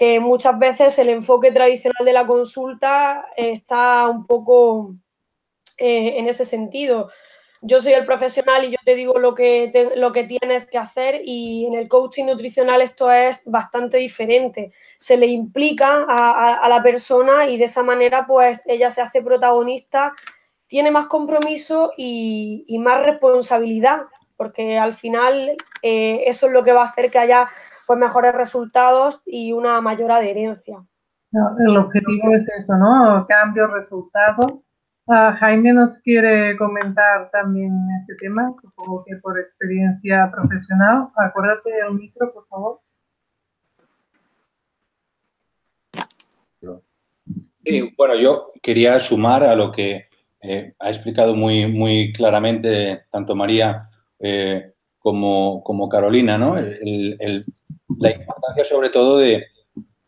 Que 0.00 0.18
muchas 0.18 0.58
veces 0.58 0.98
el 0.98 1.10
enfoque 1.10 1.52
tradicional 1.52 2.06
de 2.06 2.14
la 2.14 2.26
consulta 2.26 3.26
está 3.36 4.08
un 4.08 4.26
poco 4.26 4.94
eh, 5.76 6.14
en 6.16 6.26
ese 6.26 6.46
sentido. 6.46 7.10
Yo 7.60 7.80
soy 7.80 7.92
el 7.92 8.06
profesional 8.06 8.64
y 8.64 8.70
yo 8.70 8.78
te 8.82 8.94
digo 8.94 9.18
lo 9.18 9.34
que, 9.34 9.90
lo 9.96 10.12
que 10.12 10.24
tienes 10.24 10.64
que 10.64 10.78
hacer 10.78 11.20
y 11.22 11.66
en 11.66 11.74
el 11.74 11.88
coaching 11.88 12.24
nutricional 12.24 12.80
esto 12.80 13.12
es 13.12 13.42
bastante 13.44 13.98
diferente. 13.98 14.72
Se 14.96 15.18
le 15.18 15.26
implica 15.26 16.06
a, 16.08 16.66
la 16.70 16.82
persona 16.82 17.50
y 17.50 17.58
de 17.58 17.64
esa 17.64 17.82
manera 17.82 18.26
pues 18.26 18.62
ella 18.64 18.88
se 18.88 19.02
hace 19.02 19.20
protagonista, 19.20 20.14
tiene 20.66 20.90
más 20.90 21.04
compromiso 21.08 21.92
y, 21.98 22.64
y 22.66 22.78
más 22.78 23.04
responsabilidad 23.04 24.04
porque 24.40 24.78
al 24.78 24.94
final 24.94 25.54
eh, 25.82 26.22
eso 26.24 26.46
es 26.46 26.52
lo 26.54 26.64
que 26.64 26.72
va 26.72 26.80
a 26.80 26.86
hacer 26.86 27.10
que 27.10 27.18
haya 27.18 27.46
pues, 27.86 27.98
mejores 27.98 28.34
resultados 28.34 29.20
y 29.26 29.52
una 29.52 29.82
mayor 29.82 30.12
adherencia. 30.12 30.82
el 31.58 31.76
objetivo 31.76 32.34
es 32.34 32.48
eso, 32.58 32.74
¿no? 32.74 33.26
Cambio, 33.28 33.66
resultado. 33.66 34.62
Ah, 35.06 35.36
Jaime 35.38 35.74
nos 35.74 36.00
quiere 36.00 36.56
comentar 36.56 37.30
también 37.30 37.70
este 38.00 38.14
tema, 38.14 38.54
supongo 38.62 39.04
que 39.04 39.16
por 39.16 39.38
experiencia 39.38 40.30
profesional. 40.32 41.08
Acuérdate 41.16 41.70
del 41.72 41.92
micro, 41.96 42.32
por 42.32 42.46
favor. 42.48 42.80
Sí, 47.62 47.94
bueno, 47.94 48.14
yo 48.14 48.52
quería 48.62 48.98
sumar 49.00 49.42
a 49.42 49.54
lo 49.54 49.70
que 49.70 50.08
eh, 50.40 50.72
ha 50.78 50.88
explicado 50.88 51.34
muy, 51.34 51.66
muy 51.70 52.10
claramente 52.14 53.04
tanto 53.10 53.36
María 53.36 53.86
eh, 54.20 54.72
como, 54.98 55.62
como, 55.64 55.88
Carolina, 55.88 56.36
¿no? 56.36 56.56
la 56.56 58.10
importancia 58.10 58.64
sobre 58.64 58.90
todo 58.90 59.18
de, 59.18 59.44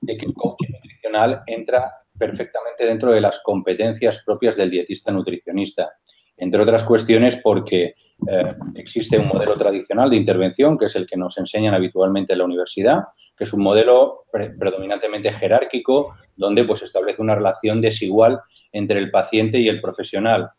que 0.07 0.27
el 0.27 0.35
coaching 0.35 0.73
nutricional 0.73 1.43
entra 1.47 1.93
perfectamente 2.19 2.85
dentro 2.87 3.11
de 3.11 3.21
las 3.21 3.41
competencias 3.43 4.23
propias 4.25 4.57
del 4.57 4.71
dietista 4.71 5.11
nutricionista. 5.11 5.91
Entre 6.37 6.61
otras 6.61 6.85
cuestiones 6.85 7.41
porque 7.43 7.95
eh, 8.29 8.55
existe 8.75 9.19
un 9.19 9.29
modelo 9.29 9.57
tradicional 9.57 10.11
de 10.11 10.17
intervención, 10.17 10.79
que 10.79 10.87
es 10.87 10.97
el 10.97 11.07
que 11.07 11.17
nos 11.17 11.39
enseñan 11.39 11.75
habitualmente 11.75 12.33
en 12.33 12.41
la 12.41 12.45
universidad, 12.45 13.05
que 13.37 13.45
es 13.45 13.53
un 13.53 13.63
modelo 13.63 14.27
predominantemente 14.31 15.33
jerárquico, 15.33 16.15
donde 16.37 16.65
pues 16.65 16.83
establece 16.83 17.23
una 17.23 17.35
relación 17.35 17.81
desigual 17.81 18.41
entre 18.73 18.99
el 18.99 19.11
paciente 19.11 19.59
y 19.59 19.69
el 19.69 19.81
profesional. 19.81 20.51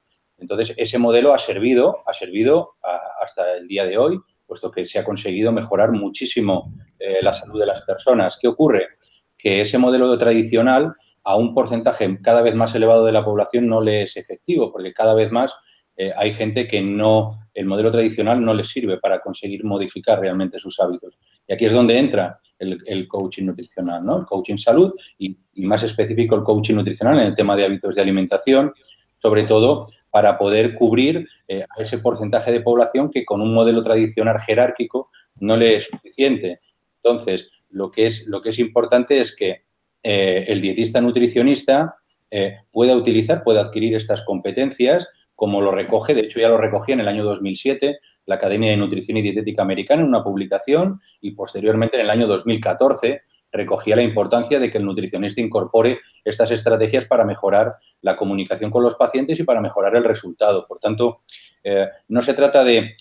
Entonces, 0.44 0.74
ese 0.76 1.00
modelo 1.00 1.34
ha 1.34 1.40
servido, 1.40 2.04
ha 2.06 2.14
servido 2.14 2.76
hasta 3.22 3.56
el 3.56 3.66
día 3.66 3.86
de 3.86 3.98
hoy, 3.98 4.20
puesto 4.46 4.70
que 4.70 4.86
se 4.86 5.00
ha 5.00 5.06
conseguido 5.06 5.54
mejorar 5.54 5.94
muchísimo 5.94 6.74
eh, 7.00 7.20
la 7.22 7.34
salud 7.34 7.58
de 7.62 7.66
las 7.66 7.82
personas. 7.84 8.38
¿Qué 8.42 8.50
ocurre? 8.50 8.88
Que 9.38 9.62
ese 9.62 9.78
modelo 9.78 10.18
tradicional 10.18 10.94
a 11.24 11.38
un 11.38 11.54
porcentaje 11.54 12.20
cada 12.22 12.42
vez 12.42 12.56
más 12.56 12.76
elevado 12.76 13.06
de 13.06 13.14
la 13.14 13.24
población 13.24 13.68
no 13.68 13.80
le 13.80 14.04
es 14.04 14.18
efectivo, 14.18 14.70
porque 14.70 14.94
cada 14.94 15.14
vez 15.14 15.32
más 15.32 15.56
eh, 15.96 16.12
hay 16.14 16.34
gente 16.34 16.68
que 16.68 16.82
no, 16.82 17.40
el 17.54 17.66
modelo 17.66 17.90
tradicional 17.90 18.44
no 18.44 18.54
les 18.54 18.68
sirve 18.68 18.98
para 18.98 19.22
conseguir 19.22 19.64
modificar 19.64 20.20
realmente 20.20 20.60
sus 20.60 20.78
hábitos. 20.82 21.18
Y 21.48 21.54
aquí 21.54 21.66
es 21.66 21.72
donde 21.72 21.98
entra 21.98 22.38
el, 22.60 23.08
coaching 23.08 23.46
nutricional, 23.46 24.04
¿no? 24.06 24.20
El 24.20 24.26
coaching 24.26 24.58
salud 24.58 24.94
y, 25.18 25.38
y, 25.54 25.66
más 25.66 25.84
específico 25.84 26.36
el 26.36 26.44
coaching 26.44 26.76
nutricional 26.76 27.18
en 27.20 27.28
el 27.28 27.34
tema 27.34 27.56
de 27.56 27.64
hábitos 27.64 27.96
de 27.96 28.02
alimentación, 28.02 28.74
sobre 29.18 29.44
todo 29.44 29.88
para 30.14 30.38
poder 30.38 30.76
cubrir 30.76 31.28
eh, 31.48 31.64
a 31.64 31.82
ese 31.82 31.98
porcentaje 31.98 32.52
de 32.52 32.62
población 32.62 33.10
que 33.10 33.26
con 33.26 33.42
un 33.42 33.52
modelo 33.52 33.82
tradicional 33.82 34.40
jerárquico 34.40 35.10
no 35.40 35.58
le 35.58 35.78
es 35.78 35.86
suficiente. 35.86 36.60
Entonces, 36.98 37.50
lo 37.72 37.90
que 37.90 38.06
es, 38.06 38.28
lo 38.28 38.40
que 38.44 38.50
es 38.50 38.60
importante 38.60 39.20
es 39.20 39.36
que 39.36 39.64
eh, 40.04 40.44
el 40.48 40.62
dietista 40.62 41.02
nutricionista 41.02 41.96
eh, 42.30 42.58
pueda 42.72 42.96
utilizar, 42.96 43.44
pueda 43.44 43.62
adquirir 43.62 43.96
estas 43.96 44.22
competencias, 44.22 45.10
como 45.34 45.62
lo 45.62 45.72
recoge, 45.72 46.14
de 46.14 46.22
hecho 46.22 46.40
ya 46.40 46.50
lo 46.50 46.60
recogía 46.60 46.94
en 46.94 47.02
el 47.02 47.08
año 47.08 47.24
2007 47.24 47.98
la 48.28 48.36
Academia 48.36 48.70
de 48.70 48.78
Nutrición 48.78 49.18
y 49.18 49.24
Dietética 49.24 49.64
Americana 49.64 50.04
en 50.04 50.10
una 50.10 50.24
publicación 50.24 51.02
y 51.22 51.32
posteriormente 51.32 51.98
en 51.98 52.04
el 52.04 52.12
año 52.12 52.28
2014 52.28 53.24
recogía 53.54 53.96
la 53.96 54.02
importancia 54.02 54.60
de 54.60 54.72
que 54.72 54.80
el 54.80 54.86
nutricionista 54.86 55.40
incorpore 55.40 56.00
estas 56.26 56.52
estrategias 56.52 57.06
para 57.06 57.24
mejorar 57.24 57.76
la 58.02 58.18
comunicación 58.18 58.72
con 58.72 58.84
los 58.84 58.96
pacientes 58.96 59.40
y 59.40 59.44
para 59.44 59.62
mejorar 59.62 59.96
el 59.96 60.04
resultado. 60.04 60.66
Por 60.68 60.80
tanto, 60.80 61.20
eh, 61.64 61.88
no 62.10 62.22
se 62.24 62.34
trata 62.34 62.64
de, 62.64 62.96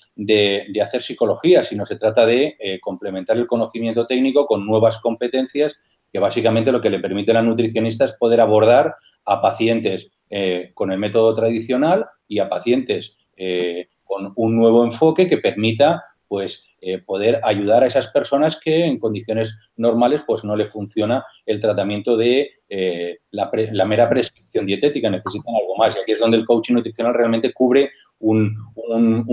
hacer 0.80 1.02
psicología, 1.02 1.64
sino 1.64 1.86
se 1.86 1.96
trata 1.96 2.26
de 2.26 2.56
eh, 2.58 2.78
complementar 2.80 3.36
el 3.38 3.46
conocimiento 3.46 4.06
técnico 4.06 4.46
con 4.46 4.66
nuevas 4.66 4.98
competencias 4.98 5.74
que 6.12 6.18
básicamente 6.18 6.70
lo 6.70 6.82
que 6.82 6.90
le 6.90 7.00
permite 7.00 7.32
al 7.32 7.46
nutricionista 7.46 8.04
es 8.04 8.12
poder 8.12 8.42
abordar 8.42 8.96
a 9.24 9.40
pacientes 9.40 10.10
eh, 10.28 10.70
con 10.74 10.92
el 10.92 10.98
método 10.98 11.32
tradicional 11.32 12.06
y 12.28 12.38
a 12.38 12.48
pacientes 12.48 13.16
con 14.04 14.32
un 14.36 14.54
nuevo 14.54 14.84
enfoque 14.84 15.26
que 15.26 15.38
permita 15.38 16.00
pues 16.32 16.64
eh, 16.80 16.96
poder 16.96 17.40
ayudar 17.42 17.82
a 17.82 17.86
esas 17.86 18.06
personas 18.06 18.58
que 18.58 18.86
en 18.86 18.98
condiciones 18.98 19.54
normales 19.76 20.22
pues 20.26 20.44
no 20.44 20.56
le 20.56 20.64
funciona 20.64 21.22
el 21.44 21.60
tratamiento 21.60 22.16
de 22.16 22.52
eh, 22.70 23.18
la, 23.32 23.50
mera 23.84 24.08
prescripción 24.08 24.64
dietética, 24.64 25.10
necesitan 25.10 25.54
algo 25.54 25.76
más. 25.76 25.94
Y 25.94 25.98
aquí 25.98 26.12
es 26.12 26.18
donde 26.18 26.38
el 26.38 26.46
coaching 26.46 26.72
nutricional 26.72 27.12
realmente 27.12 27.52
cubre 27.52 27.90
un, 28.18 28.56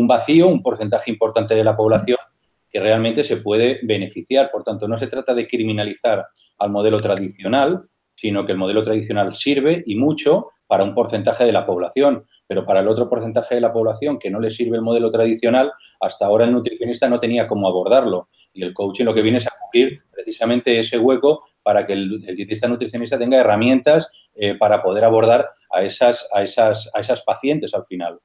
vacío, 0.10 0.50
un 0.50 0.62
porcentaje 0.62 1.10
importante 1.10 1.56
de 1.56 1.64
la 1.64 1.78
población 1.78 2.18
que 2.70 2.82
realmente 2.82 3.24
se 3.24 3.38
puede 3.38 3.80
beneficiar. 3.82 4.52
Por 4.52 4.66
tanto, 4.66 4.86
no 4.86 5.00
se 5.00 5.08
trata 5.08 5.34
de 5.34 5.48
criminalizar 5.48 6.28
al 6.58 6.70
modelo 6.70 6.98
tradicional, 6.98 7.84
sino 8.14 8.46
que 8.46 8.52
el 8.52 8.58
modelo 8.58 8.84
tradicional 8.84 9.34
sirve 9.36 9.84
y 9.86 9.96
mucho 9.96 10.50
para 10.68 10.84
un 10.84 10.94
porcentaje 10.94 11.46
de 11.46 11.54
la 11.54 11.66
población, 11.66 12.26
pero 12.50 12.66
para 12.66 12.80
el 12.80 12.88
otro 12.88 13.08
porcentaje 13.08 13.54
de 13.54 13.62
la 13.62 13.72
población 13.72 14.18
que 14.18 14.32
no 14.32 14.40
le 14.40 14.50
sirve 14.50 14.76
el 14.76 14.82
modelo 14.82 15.12
tradicional, 15.12 15.72
hasta 16.02 16.26
ahora 16.26 16.46
el 16.46 16.52
nutricionista 16.52 17.08
no 17.08 17.20
tenía 17.20 17.48
cómo 17.48 17.68
abordarlo. 17.68 18.30
Y 18.54 18.64
el 18.64 18.74
coaching 18.74 19.06
lo 19.06 19.14
que 19.14 19.22
viene 19.22 19.38
es 19.38 19.46
a 19.46 19.52
cubrir 19.52 20.02
precisamente 20.12 20.80
ese 20.80 20.98
hueco 20.98 21.44
para 21.62 21.86
que 21.86 21.94
el, 21.94 22.20
dietista 22.22 22.68
nutricionista 22.68 23.20
tenga 23.20 23.38
herramientas 23.38 24.12
eh, 24.34 24.56
para 24.56 24.82
poder 24.82 25.06
abordar 25.06 25.48
a 25.72 25.84
esas, 25.84 26.28
a 26.34 26.42
esas, 26.42 26.90
a 26.96 27.02
esas 27.02 27.22
pacientes 27.22 27.72
al 27.76 27.86
final. 27.86 28.18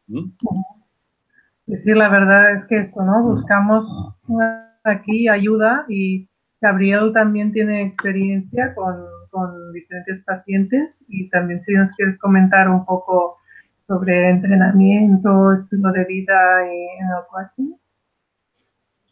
Sí, 1.67 1.93
la 1.93 2.09
verdad 2.09 2.57
es 2.57 2.67
que 2.67 2.79
esto, 2.79 3.03
¿no? 3.03 3.25
Buscamos 3.25 3.85
aquí 4.85 5.29
ayuda 5.29 5.85
y 5.87 6.27
Gabriel 6.63 7.13
también 7.13 7.53
tiene 7.53 7.83
experiencia 7.83 8.75
con, 8.75 9.05
con 9.29 9.71
diferentes 9.75 10.25
pacientes 10.25 11.05
y 11.09 11.29
también 11.29 11.63
si 11.63 11.75
nos 11.75 11.93
quieres 11.93 12.19
comentar 12.19 12.71
un 12.71 12.87
poco 12.87 13.37
sobre 13.87 14.31
entrenamiento, 14.31 15.53
estilo 15.53 15.93
de 15.93 16.05
vida 16.05 16.35
y 16.67 17.01
en 17.01 17.07
el 17.07 17.25
coaching. 17.31 17.75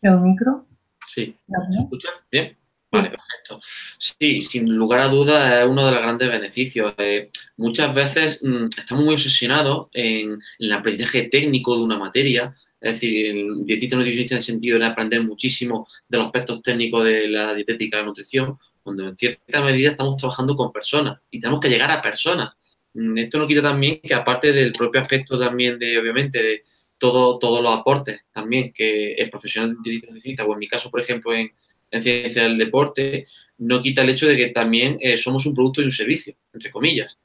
El 0.03 0.21
micro. 0.21 0.67
Sí, 1.07 1.37
¿se 1.47 1.81
escucha? 1.81 2.09
Bien. 2.31 2.57
Vale, 2.93 3.09
perfecto. 3.09 3.59
Sí, 3.97 4.43
sin 4.43 4.77
lugar 4.77 5.01
a 5.01 5.09
dudas 5.09 5.63
es 5.63 5.67
uno 5.67 5.87
de 5.87 5.93
los 5.93 6.03
grandes 6.03 6.29
beneficios. 6.29 6.93
Eh, 6.99 7.31
muchas 7.57 7.95
veces 7.95 8.43
mm, 8.43 8.67
estamos 8.77 9.05
muy 9.05 9.15
obsesionados 9.15 9.89
en, 9.95 10.39
el 10.59 10.73
aprendizaje 10.73 11.23
técnico 11.23 11.75
de 11.75 11.85
una 11.85 11.99
materia, 11.99 12.55
es 12.79 12.93
decir, 12.95 13.27
el 13.27 13.65
dietista 13.65 13.97
nutricionista 13.97 14.35
en 14.35 14.39
el 14.39 14.43
sentido 14.43 14.79
de 14.79 14.85
aprender 14.85 15.23
muchísimo 15.23 15.87
de 16.07 16.19
los 16.19 16.27
aspectos 16.27 16.61
técnicos 16.61 17.05
de 17.05 17.29
la 17.29 17.55
dietética 17.55 17.97
y 17.97 18.01
la 18.01 18.07
nutrición, 18.07 18.59
cuando 18.83 19.09
en 19.09 19.17
cierta 19.17 19.63
medida 19.65 19.93
estamos 19.93 20.17
trabajando 20.19 20.55
con 20.55 20.71
personas 20.71 21.19
y 21.31 21.41
tenemos 21.41 21.61
que 21.61 21.71
llegar 21.71 21.91
a 21.91 22.03
personas. 22.03 22.51
Mm, 22.95 23.19
esto 23.19 23.39
no 23.39 23.47
quita 23.47 23.63
también 23.63 24.01
que 24.03 24.15
aparte 24.15 24.53
del 24.53 24.73
propio 24.73 25.01
aspecto 25.01 25.39
también 25.39 25.79
de, 25.79 25.99
obviamente, 25.99 26.43
de 26.43 26.65
todo, 26.99 27.39
todos 27.39 27.63
los 27.63 27.75
aportes 27.75 28.27
también 28.33 28.73
que 28.73 29.15
el 29.15 29.31
profesional 29.31 29.77
dietista 29.83 30.07
nutricionista, 30.07 30.45
o 30.45 30.53
en 30.53 30.59
mi 30.59 30.69
caso, 30.69 30.91
por 30.91 31.01
ejemplo, 31.01 31.35
en 31.35 31.53
en 31.93 32.03
ciencia 32.03 32.43
del 32.43 32.59
deporte, 32.59 33.27
no 33.59 33.83
quita 33.83 34.03
el 34.03 34.11
hecho 34.11 34.27
de 34.27 34.37
que 34.37 34.49
también 34.49 34.97
eh, 35.01 35.17
somos 35.17 35.47
un 35.47 35.55
producto 35.55 35.83
y 35.83 35.85
un 35.85 35.91
servicio, 35.93 36.35
entre 36.53 36.71
comillas. 36.71 37.19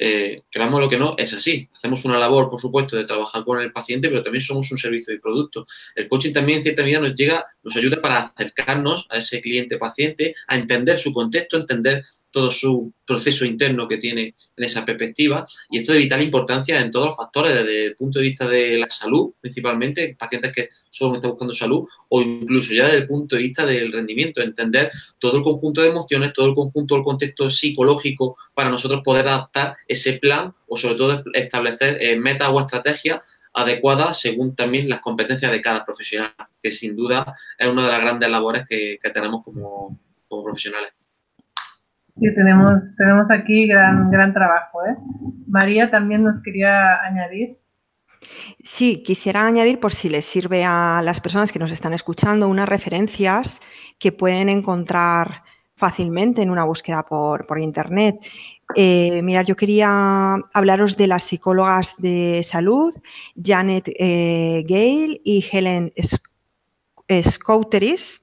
Eh, 0.00 0.42
creamos 0.50 0.80
lo 0.80 0.88
que 0.88 0.96
no, 0.96 1.14
es 1.18 1.34
así. 1.34 1.68
Hacemos 1.76 2.04
una 2.04 2.18
labor, 2.18 2.48
por 2.48 2.60
supuesto, 2.60 2.96
de 2.96 3.04
trabajar 3.04 3.44
con 3.44 3.60
el 3.60 3.70
paciente, 3.70 4.08
pero 4.08 4.22
también 4.22 4.42
somos 4.42 4.70
un 4.72 4.78
servicio 4.78 5.12
y 5.12 5.18
producto. 5.18 5.66
El 5.94 6.08
coaching 6.08 6.32
también, 6.32 6.58
en 6.58 6.62
cierta 6.62 6.82
medida, 6.82 7.00
nos 7.00 7.14
llega, 7.14 7.44
nos 7.62 7.76
ayuda 7.76 8.00
para 8.00 8.32
acercarnos 8.34 9.06
a 9.10 9.18
ese 9.18 9.42
cliente 9.42 9.76
paciente, 9.76 10.34
a 10.46 10.56
entender 10.56 10.98
su 10.98 11.12
contexto, 11.12 11.58
entender 11.58 12.04
todo 12.30 12.50
su 12.50 12.92
proceso 13.06 13.44
interno 13.44 13.88
que 13.88 13.96
tiene 13.96 14.34
en 14.56 14.64
esa 14.64 14.84
perspectiva. 14.84 15.46
Y 15.70 15.78
esto 15.78 15.92
es 15.92 15.98
de 15.98 16.04
vital 16.04 16.22
importancia 16.22 16.80
en 16.80 16.90
todos 16.90 17.06
los 17.06 17.16
factores, 17.16 17.54
desde 17.54 17.86
el 17.86 17.96
punto 17.96 18.18
de 18.18 18.24
vista 18.24 18.46
de 18.46 18.78
la 18.78 18.90
salud, 18.90 19.32
principalmente, 19.40 20.16
pacientes 20.18 20.52
que 20.52 20.68
solo 20.90 21.16
están 21.16 21.30
buscando 21.30 21.54
salud, 21.54 21.86
o 22.08 22.22
incluso 22.22 22.74
ya 22.74 22.86
desde 22.86 22.98
el 22.98 23.06
punto 23.06 23.36
de 23.36 23.42
vista 23.42 23.64
del 23.64 23.92
rendimiento, 23.92 24.40
entender 24.40 24.90
todo 25.18 25.38
el 25.38 25.42
conjunto 25.42 25.80
de 25.80 25.88
emociones, 25.88 26.32
todo 26.32 26.46
el 26.46 26.54
conjunto 26.54 26.94
del 26.94 27.04
contexto 27.04 27.50
psicológico 27.50 28.36
para 28.54 28.70
nosotros 28.70 29.02
poder 29.02 29.28
adaptar 29.28 29.76
ese 29.86 30.14
plan 30.14 30.52
o 30.66 30.76
sobre 30.76 30.96
todo 30.96 31.22
establecer 31.32 31.98
eh, 32.00 32.16
metas 32.16 32.50
o 32.52 32.60
estrategias 32.60 33.20
adecuadas 33.58 34.20
según 34.20 34.54
también 34.54 34.88
las 34.88 35.00
competencias 35.00 35.50
de 35.50 35.62
cada 35.62 35.84
profesional, 35.84 36.32
que 36.62 36.72
sin 36.72 36.94
duda 36.94 37.36
es 37.58 37.68
una 37.68 37.84
de 37.86 37.92
las 37.92 38.00
grandes 38.00 38.30
labores 38.30 38.64
que, 38.68 38.98
tenemos 39.12 39.42
como 39.44 39.98
profesionales. 40.28 40.92
Sí, 42.18 42.34
tenemos, 42.34 42.96
tenemos 42.96 43.30
aquí 43.30 43.66
gran, 43.66 44.10
gran 44.10 44.32
trabajo. 44.32 44.84
¿eh? 44.84 44.96
María 45.46 45.90
también 45.90 46.24
nos 46.24 46.42
quería 46.42 47.00
añadir. 47.02 47.58
Sí, 48.64 49.02
quisiera 49.04 49.46
añadir, 49.46 49.78
por 49.78 49.92
si 49.92 50.08
les 50.08 50.24
sirve 50.24 50.64
a 50.64 51.00
las 51.04 51.20
personas 51.20 51.52
que 51.52 51.60
nos 51.60 51.70
están 51.70 51.94
escuchando, 51.94 52.48
unas 52.48 52.68
referencias 52.68 53.60
que 53.98 54.10
pueden 54.10 54.48
encontrar 54.48 55.42
fácilmente 55.76 56.42
en 56.42 56.50
una 56.50 56.64
búsqueda 56.64 57.04
por, 57.04 57.46
Internet. 57.60 58.16
Eh, 58.74 59.22
mirad, 59.22 59.46
yo 59.46 59.54
quería 59.54 60.34
hablaros 60.52 60.96
de 60.96 61.06
las 61.06 61.22
psicólogas 61.22 61.94
de 61.98 62.42
salud, 62.42 62.94
Janet 63.40 63.88
eh, 63.96 64.64
Gale 64.68 65.20
y 65.24 65.46
Helen 65.50 65.92
Scouteris, 67.22 68.20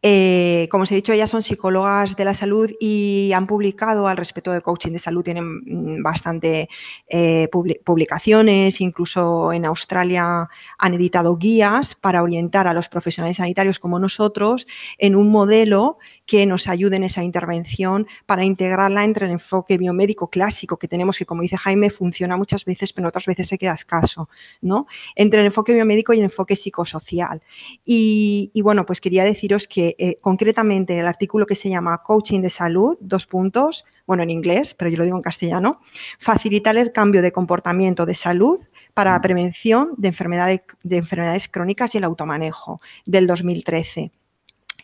eh, 0.00 0.68
como 0.70 0.84
os 0.84 0.92
he 0.92 0.94
dicho, 0.94 1.12
ellas 1.12 1.30
son 1.30 1.42
psicólogas 1.42 2.14
de 2.14 2.24
la 2.24 2.34
salud 2.34 2.70
y 2.78 3.32
han 3.34 3.48
publicado 3.48 4.06
al 4.06 4.16
respecto 4.16 4.52
de 4.52 4.60
coaching 4.60 4.92
de 4.92 5.00
salud, 5.00 5.24
tienen 5.24 5.60
mm, 5.64 6.02
bastante 6.02 6.68
eh, 7.08 7.48
publicaciones, 7.84 8.80
incluso 8.80 9.52
en 9.52 9.64
Australia 9.64 10.48
han 10.78 10.94
editado 10.94 11.36
guías 11.36 11.96
para 11.96 12.22
orientar 12.22 12.68
a 12.68 12.74
los 12.74 12.88
profesionales 12.88 13.38
sanitarios 13.38 13.80
como 13.80 13.98
nosotros 13.98 14.68
en 14.98 15.16
un 15.16 15.30
modelo 15.30 15.98
que 16.28 16.44
nos 16.44 16.68
ayude 16.68 16.96
en 16.96 17.04
esa 17.04 17.24
intervención 17.24 18.06
para 18.26 18.44
integrarla 18.44 19.02
entre 19.02 19.24
el 19.24 19.32
enfoque 19.32 19.78
biomédico 19.78 20.28
clásico 20.28 20.76
que 20.76 20.86
tenemos, 20.86 21.16
que 21.16 21.24
como 21.24 21.40
dice 21.40 21.56
Jaime, 21.56 21.88
funciona 21.88 22.36
muchas 22.36 22.66
veces, 22.66 22.92
pero 22.92 23.08
otras 23.08 23.24
veces 23.24 23.48
se 23.48 23.56
queda 23.56 23.72
escaso, 23.72 24.28
¿no? 24.60 24.86
Entre 25.16 25.40
el 25.40 25.46
enfoque 25.46 25.72
biomédico 25.72 26.12
y 26.12 26.18
el 26.18 26.24
enfoque 26.24 26.54
psicosocial. 26.54 27.40
Y, 27.82 28.52
bueno, 28.62 28.84
pues 28.84 29.00
quería 29.00 29.24
deciros 29.24 29.66
que 29.66 29.96
eh, 29.98 30.18
concretamente 30.20 30.98
el 30.98 31.06
artículo 31.06 31.46
que 31.46 31.54
se 31.54 31.70
llama 31.70 32.02
Coaching 32.04 32.42
de 32.42 32.50
Salud, 32.50 32.98
dos 33.00 33.24
puntos, 33.24 33.86
bueno, 34.06 34.22
en 34.22 34.28
inglés, 34.28 34.74
pero 34.74 34.90
yo 34.90 34.98
lo 34.98 35.04
digo 35.04 35.16
en 35.16 35.22
castellano, 35.22 35.80
facilitar 36.18 36.76
el 36.76 36.92
cambio 36.92 37.22
de 37.22 37.32
comportamiento 37.32 38.04
de 38.04 38.14
salud 38.14 38.60
para 38.92 39.12
la 39.12 39.20
prevención 39.22 39.94
de 39.96 40.08
enfermedades, 40.08 40.60
de 40.82 40.98
enfermedades 40.98 41.48
crónicas 41.48 41.94
y 41.94 41.98
el 41.98 42.04
automanejo 42.04 42.82
del 43.06 43.26
2013 43.26 44.12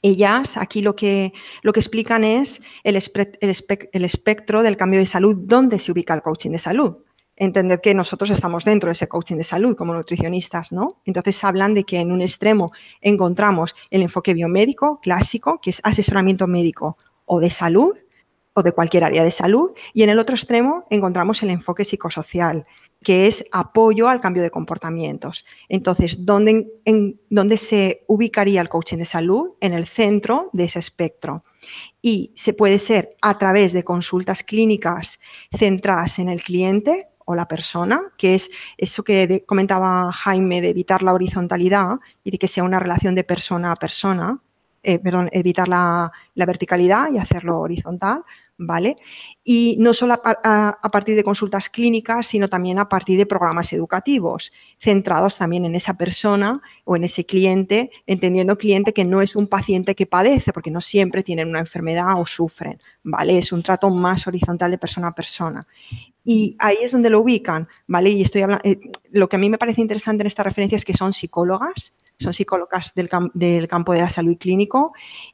ellas 0.05 0.59
aquí 0.59 0.83
lo 0.83 0.95
que, 0.95 1.33
lo 1.63 1.73
que 1.73 1.81
explican 1.81 2.25
es 2.25 2.61
el, 2.85 2.97
el, 3.41 4.05
espectro 4.05 4.63
del 4.63 4.77
cambio 4.77 5.01
de 5.01 5.07
salud, 5.07 5.35
dónde 5.35 5.79
se 5.79 5.93
ubica 5.93 6.13
el 6.13 6.21
coaching 6.21 6.51
de 6.51 6.59
salud. 6.59 6.99
Entender 7.37 7.81
que 7.81 7.95
nosotros 7.95 8.29
estamos 8.29 8.67
dentro 8.67 8.89
de 8.89 8.93
ese 8.93 9.09
coaching 9.09 9.37
de 9.37 9.45
salud 9.45 9.75
como 9.75 9.95
nutricionistas, 9.95 10.73
¿no? 10.73 11.01
Entonces 11.07 11.43
hablan 11.43 11.73
de 11.73 11.85
que 11.85 12.01
en 12.01 12.13
un 12.13 12.21
extremo 12.21 12.71
encontramos 13.01 13.75
el 13.91 14.03
enfoque 14.03 14.35
biomédico 14.35 15.01
clásico, 15.01 15.59
que 15.63 15.71
es 15.71 15.81
asesoramiento 15.83 16.47
médico 16.47 16.99
o 17.25 17.41
de 17.41 17.51
salud 17.51 17.97
o 18.53 18.63
de 18.63 18.73
cualquier 18.73 19.05
área 19.05 19.25
de 19.25 19.31
salud, 19.31 19.73
y 19.95 20.03
en 20.03 20.11
el 20.11 20.19
otro 20.19 20.37
extremo 20.37 20.85
encontramos 20.91 21.43
el 21.43 21.51
enfoque 21.51 21.85
psicosocial, 21.85 22.67
que 23.05 23.27
es 23.27 23.45
apoyo 23.53 24.09
al 24.09 24.21
cambio 24.21 24.43
de 24.43 24.51
comportamientos. 24.51 25.45
Entonces, 25.69 26.25
¿dónde, 26.25 26.67
¿dónde 27.31 27.59
se 27.59 28.05
ubicaría 28.09 28.61
el 28.61 28.69
coaching 28.69 28.99
de 28.99 29.05
salud? 29.05 29.51
En 29.61 29.73
el 29.75 29.87
centro 29.87 30.51
de 30.53 30.65
ese 30.65 30.79
espectro. 30.81 31.45
Y 32.03 32.33
se 32.35 32.53
puede 32.53 32.79
ser 32.79 33.17
a 33.21 33.39
través 33.39 33.73
de 33.73 33.85
consultas 33.85 34.43
clínicas 34.43 35.21
centradas 35.57 36.19
en 36.19 36.29
el 36.29 36.43
cliente 36.43 37.09
o 37.27 37.35
la 37.35 37.47
persona, 37.47 38.03
que 38.19 38.35
es 38.35 38.51
eso 38.77 39.03
que 39.03 39.45
comentaba 39.47 40.13
Jaime 40.13 40.61
de 40.61 40.71
evitar 40.71 41.03
la 41.03 41.15
horizontalidad 41.15 42.01
y 42.23 42.31
de 42.33 42.39
que 42.39 42.49
sea 42.49 42.65
una 42.65 42.81
relación 42.81 43.15
de 43.15 43.25
persona 43.25 43.73
a 43.73 43.77
persona, 43.77 44.39
eh, 44.83 44.99
perdón, 44.99 45.31
evitar 45.33 45.69
la 45.69 46.11
verticalidad 46.35 47.11
y 47.11 47.19
hacerlo 47.19 47.61
horizontal, 47.61 48.25
¿vale? 48.57 48.97
Y 49.43 49.77
no 49.81 49.93
solo 49.93 50.15
a, 50.25 50.91
partir 50.93 51.17
de 51.17 51.25
consultas 51.25 51.69
clínicas, 51.69 52.27
sino 52.27 52.49
también 52.49 52.79
a 52.79 52.89
partir 52.89 53.19
de 53.19 53.27
programas 53.27 53.73
educativos, 53.73 54.53
centrados 54.79 55.37
también 55.37 55.65
en 55.65 55.75
esa 55.75 55.95
persona 55.95 56.63
o 56.85 56.97
en 56.97 57.05
ese 57.05 57.25
cliente, 57.27 57.91
entendiendo 58.07 58.57
cliente 58.57 58.93
que 58.93 59.05
no 59.05 59.23
es 59.23 59.37
un 59.37 59.49
paciente 59.49 59.95
que 59.95 60.07
padece, 60.07 60.53
porque 60.53 60.71
no 60.71 60.81
siempre 60.81 61.23
tienen 61.23 61.49
una 61.49 61.61
enfermedad 61.61 62.21
o 62.21 62.27
sufren, 62.27 62.81
¿vale? 63.03 63.39
Es 63.39 63.53
un 63.53 63.63
trato 63.63 63.91
más 63.91 64.27
horizontal 64.27 64.71
de 64.71 64.79
persona 64.79 65.09
a 65.09 65.15
persona. 65.15 65.67
Y 66.25 66.57
ahí 66.59 66.79
es 66.83 66.93
donde 66.93 67.11
lo 67.11 67.21
ubican, 67.21 67.69
¿vale? 67.87 68.11
Y 68.11 68.23
estoy 68.23 68.43
hablando, 68.43 68.65
eh, 68.65 68.81
lo 69.11 69.29
que 69.29 69.37
a 69.37 69.39
mí 69.39 69.51
me 69.51 69.59
parece 69.59 69.83
interesante 69.83 70.23
en 70.23 70.27
esta 70.27 70.43
referencia 70.43 70.77
es 70.77 70.85
que 70.85 70.95
son 70.95 71.13
psicólogas, 71.13 71.93
son 72.19 72.33
psicólogas 72.33 72.93
del, 72.95 73.09
campo 73.69 73.93
de 73.93 74.01
la 74.01 74.09
salud 74.09 74.37
clínico 74.39 74.93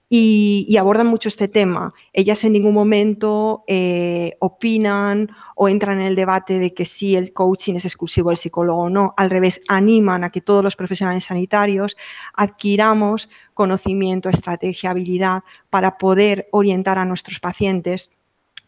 y, 0.09 0.77
abordan 0.79 1.07
mucho 1.07 1.29
este 1.29 1.47
tema. 1.47 1.93
Ellas 2.13 2.43
en 2.43 2.53
ningún 2.53 2.75
momento 2.75 3.65
eh, 3.67 4.37
opinan 4.41 5.31
o 5.55 5.69
entran 5.69 6.01
en 6.01 6.07
el 6.07 6.17
debate 6.17 6.59
de 6.59 6.73
que 6.73 6.87
si 6.87 7.15
el 7.15 7.33
coaching 7.33 7.75
es 7.75 7.85
exclusivo 7.85 8.31
del 8.31 8.39
psicólogo 8.39 8.83
o 8.83 8.91
no. 8.91 9.15
Al 9.17 9.31
revés, 9.31 9.61
animan 9.69 10.25
a 10.25 10.31
que 10.31 10.41
todos 10.41 10.65
los 10.65 10.75
profesionales 10.75 11.25
sanitarios 11.25 11.97
adquiramos 12.35 13.29
conocimiento, 13.55 14.31
estrategia, 14.31 14.91
habilidad 14.91 15.43
para 15.69 15.99
poder 15.99 16.49
orientar 16.51 16.99
a 16.99 17.05
nuestros 17.05 17.41
pacientes 17.41 18.11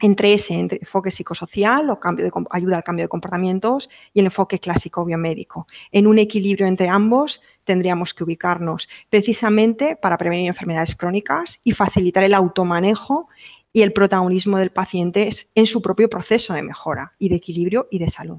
entre 0.03 0.35
ese 0.35 0.55
enfoque 0.55 1.13
psicosocial 1.13 1.89
o 1.89 2.01
cambio 2.01 2.25
de, 2.25 2.33
ayuda 2.51 2.77
al 2.77 2.85
cambio 2.85 3.05
de 3.05 3.09
comportamientos 3.09 3.89
y 4.13 4.19
el 4.19 4.27
enfoque 4.27 4.59
clásico 4.59 5.05
biomédico. 5.05 5.69
En 5.93 6.09
un 6.09 6.19
equilibrio 6.19 6.67
entre 6.67 6.89
ambos 6.89 7.41
tendríamos 7.65 8.13
que 8.13 8.25
ubicarnos 8.25 8.89
precisamente 9.09 9.97
para 9.97 10.19
prevenir 10.19 10.49
enfermedades 10.49 10.97
crónicas 10.97 11.61
y 11.63 11.73
facilitar 11.73 12.25
el 12.25 12.35
automanejo 12.35 13.29
y 13.73 13.83
el 13.83 13.93
protagonismo 13.93 14.59
del 14.59 14.71
paciente 14.71 15.31
en 15.55 15.67
su 15.67 15.81
propio 15.81 16.11
proceso 16.11 16.53
de 16.53 16.63
mejora 16.63 17.13
y 17.21 17.29
de 17.29 17.37
equilibrio 17.37 17.87
y 17.91 18.01
de 18.01 18.11
salud. 18.11 18.39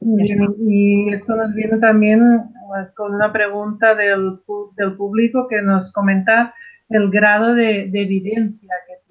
Y 0.00 1.12
esto 1.12 1.34
nos 1.34 1.52
viene 1.54 1.78
también 1.78 2.20
pues, 2.68 2.88
con 2.94 3.14
una 3.14 3.32
pregunta 3.32 3.96
del, 3.96 4.38
público 4.96 5.48
que 5.48 5.62
nos 5.62 5.92
comenta 5.92 6.54
el 6.88 7.10
grado 7.10 7.54
de 7.54 7.90
evidencia 7.92 8.74
que 8.86 9.07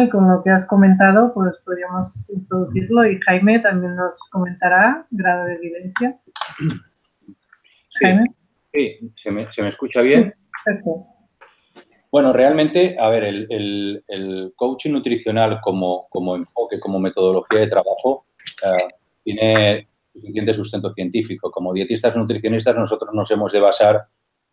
y 0.00 0.08
con 0.10 0.28
lo 0.28 0.42
que 0.42 0.50
has 0.50 0.66
comentado, 0.66 1.32
pues 1.34 1.52
podríamos 1.64 2.30
introducirlo 2.30 3.06
y 3.06 3.20
Jaime 3.20 3.58
también 3.60 3.94
nos 3.96 4.18
comentará 4.30 5.06
grado 5.10 5.46
de 5.46 5.54
evidencia. 5.54 6.18
Sí, 6.56 7.98
Jaime. 8.00 8.26
sí 8.72 9.12
¿se, 9.16 9.30
me, 9.30 9.68
escucha 9.68 10.02
bien? 10.02 10.34
Bueno, 12.10 12.32
realmente, 12.32 12.96
a 12.98 13.08
ver, 13.08 13.24
el, 13.24 14.52
coaching 14.56 14.92
nutricional 14.92 15.60
como, 15.60 16.06
como, 16.08 16.36
enfoque, 16.36 16.78
como 16.78 17.00
metodología 17.00 17.60
de 17.60 17.68
trabajo, 17.68 18.24
eh, 18.64 18.94
tiene 19.24 19.88
suficiente 20.12 20.54
sustento 20.54 20.90
científico. 20.90 21.50
Como 21.50 21.72
dietistas 21.72 22.16
nutricionistas, 22.16 22.76
nosotros 22.76 23.10
nos 23.14 23.30
hemos 23.30 23.52
de 23.52 23.60
basar 23.60 24.06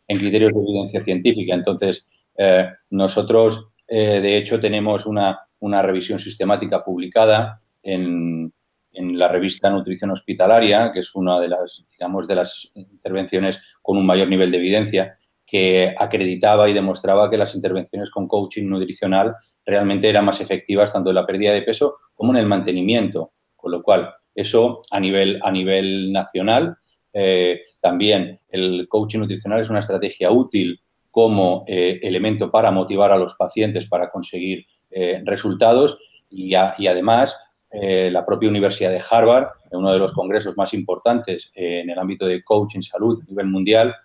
en 0.08 0.18
criterios 0.18 0.54
de 0.54 0.60
evidencia 0.60 1.02
científica. 1.02 1.54
Entonces, 1.54 2.08
eh, 2.38 2.68
nosotros, 2.90 3.71
eh, 3.94 4.22
de 4.22 4.38
hecho, 4.38 4.58
tenemos 4.58 5.06
una, 5.06 5.48
revisión 5.82 6.18
sistemática 6.18 6.82
publicada 6.82 7.62
en, 7.84 8.54
en, 8.94 9.18
la 9.18 9.28
revista 9.28 9.70
Nutrición 9.70 10.12
Hospitalaria, 10.12 10.94
que 10.94 11.02
es 11.02 11.14
una 11.14 11.42
de 11.42 11.50
las, 11.50 11.86
digamos, 11.92 12.26
de 12.26 12.36
las 12.36 12.72
intervenciones 12.74 13.62
con 13.82 13.98
un 13.98 14.06
mayor 14.06 14.30
nivel 14.30 14.50
de 14.50 14.58
evidencia 14.60 15.18
que 15.46 15.94
acreditaba 15.98 16.70
y 16.70 16.74
demostraba 16.74 17.30
que 17.30 17.38
las 17.38 17.54
intervenciones 17.54 18.10
con 18.10 18.30
coaching 18.30 18.70
nutricional 18.70 19.36
realmente 19.66 20.08
eran 20.08 20.24
más 20.24 20.40
efectivas 20.40 20.94
tanto 20.94 21.10
en 21.10 21.16
la 21.16 21.26
pérdida 21.26 21.52
de 21.52 21.64
peso 21.64 21.98
como 22.14 22.32
en 22.32 22.40
el 22.40 22.46
mantenimiento. 22.46 23.34
Con 23.58 23.74
lo 23.74 23.84
cual, 23.84 24.10
eso 24.34 24.84
a 24.90 25.02
nivel, 25.02 25.38
a 25.44 25.52
nivel 25.52 26.14
nacional. 26.14 26.78
Eh, 27.12 27.64
también 27.82 28.40
el 28.48 28.88
coaching 28.88 29.20
nutricional 29.20 29.60
es 29.60 29.70
una 29.70 29.82
estrategia 29.82 30.32
útil 30.32 30.80
como 31.12 31.64
eh, 31.68 32.00
elemento 32.02 32.50
para 32.50 32.72
motivar 32.72 33.12
a 33.12 33.18
los 33.18 33.36
pacientes 33.36 33.88
para 33.88 34.10
conseguir 34.10 34.66
eh, 34.90 35.22
resultados 35.26 35.98
y, 36.30 36.56
además 36.56 37.38
la 37.74 38.26
propia 38.26 38.50
Universidad 38.50 38.92
de 38.92 39.02
Harvard, 39.10 39.48
en 39.72 39.80
uno 39.80 39.94
de 39.94 40.00
los 40.00 40.12
congresos 40.12 40.58
más 40.58 40.74
importantes 40.74 41.52
en 41.56 41.90
el 41.90 41.98
ámbito 41.98 42.26
de 42.26 42.44
coaching 42.44 42.82
salud 42.82 43.22
a 43.22 43.26
nivel 43.26 43.48
mundial, 43.48 43.96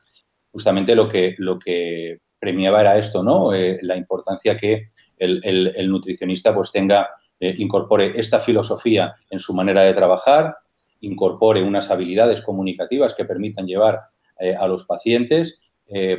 justamente 0.52 0.94
lo 0.94 1.08
que, 1.08 1.34
lo 1.38 1.58
que 1.58 2.20
premiaba 2.38 2.80
era 2.80 2.96
esto, 2.96 3.22
¿no? 3.22 3.52
Eh, 3.52 3.78
la 3.82 3.96
importancia 3.96 4.56
que 4.56 4.90
el, 5.18 5.90
nutricionista 5.90 6.54
pues 6.54 6.70
tenga, 6.70 7.10
eh, 7.40 7.54
incorpore 7.58 8.12
esta 8.18 8.40
filosofía 8.40 9.14
en 9.30 9.40
su 9.40 9.54
manera 9.54 9.82
de 9.82 9.94
trabajar, 9.94 10.56
incorpore 11.00 11.62
unas 11.62 11.90
habilidades 11.90 12.42
comunicativas 12.42 13.14
que 13.14 13.24
permitan 13.24 13.66
llevar 13.66 14.02
eh, 14.38 14.54
a 14.54 14.68
los 14.68 14.84
pacientes, 14.84 15.60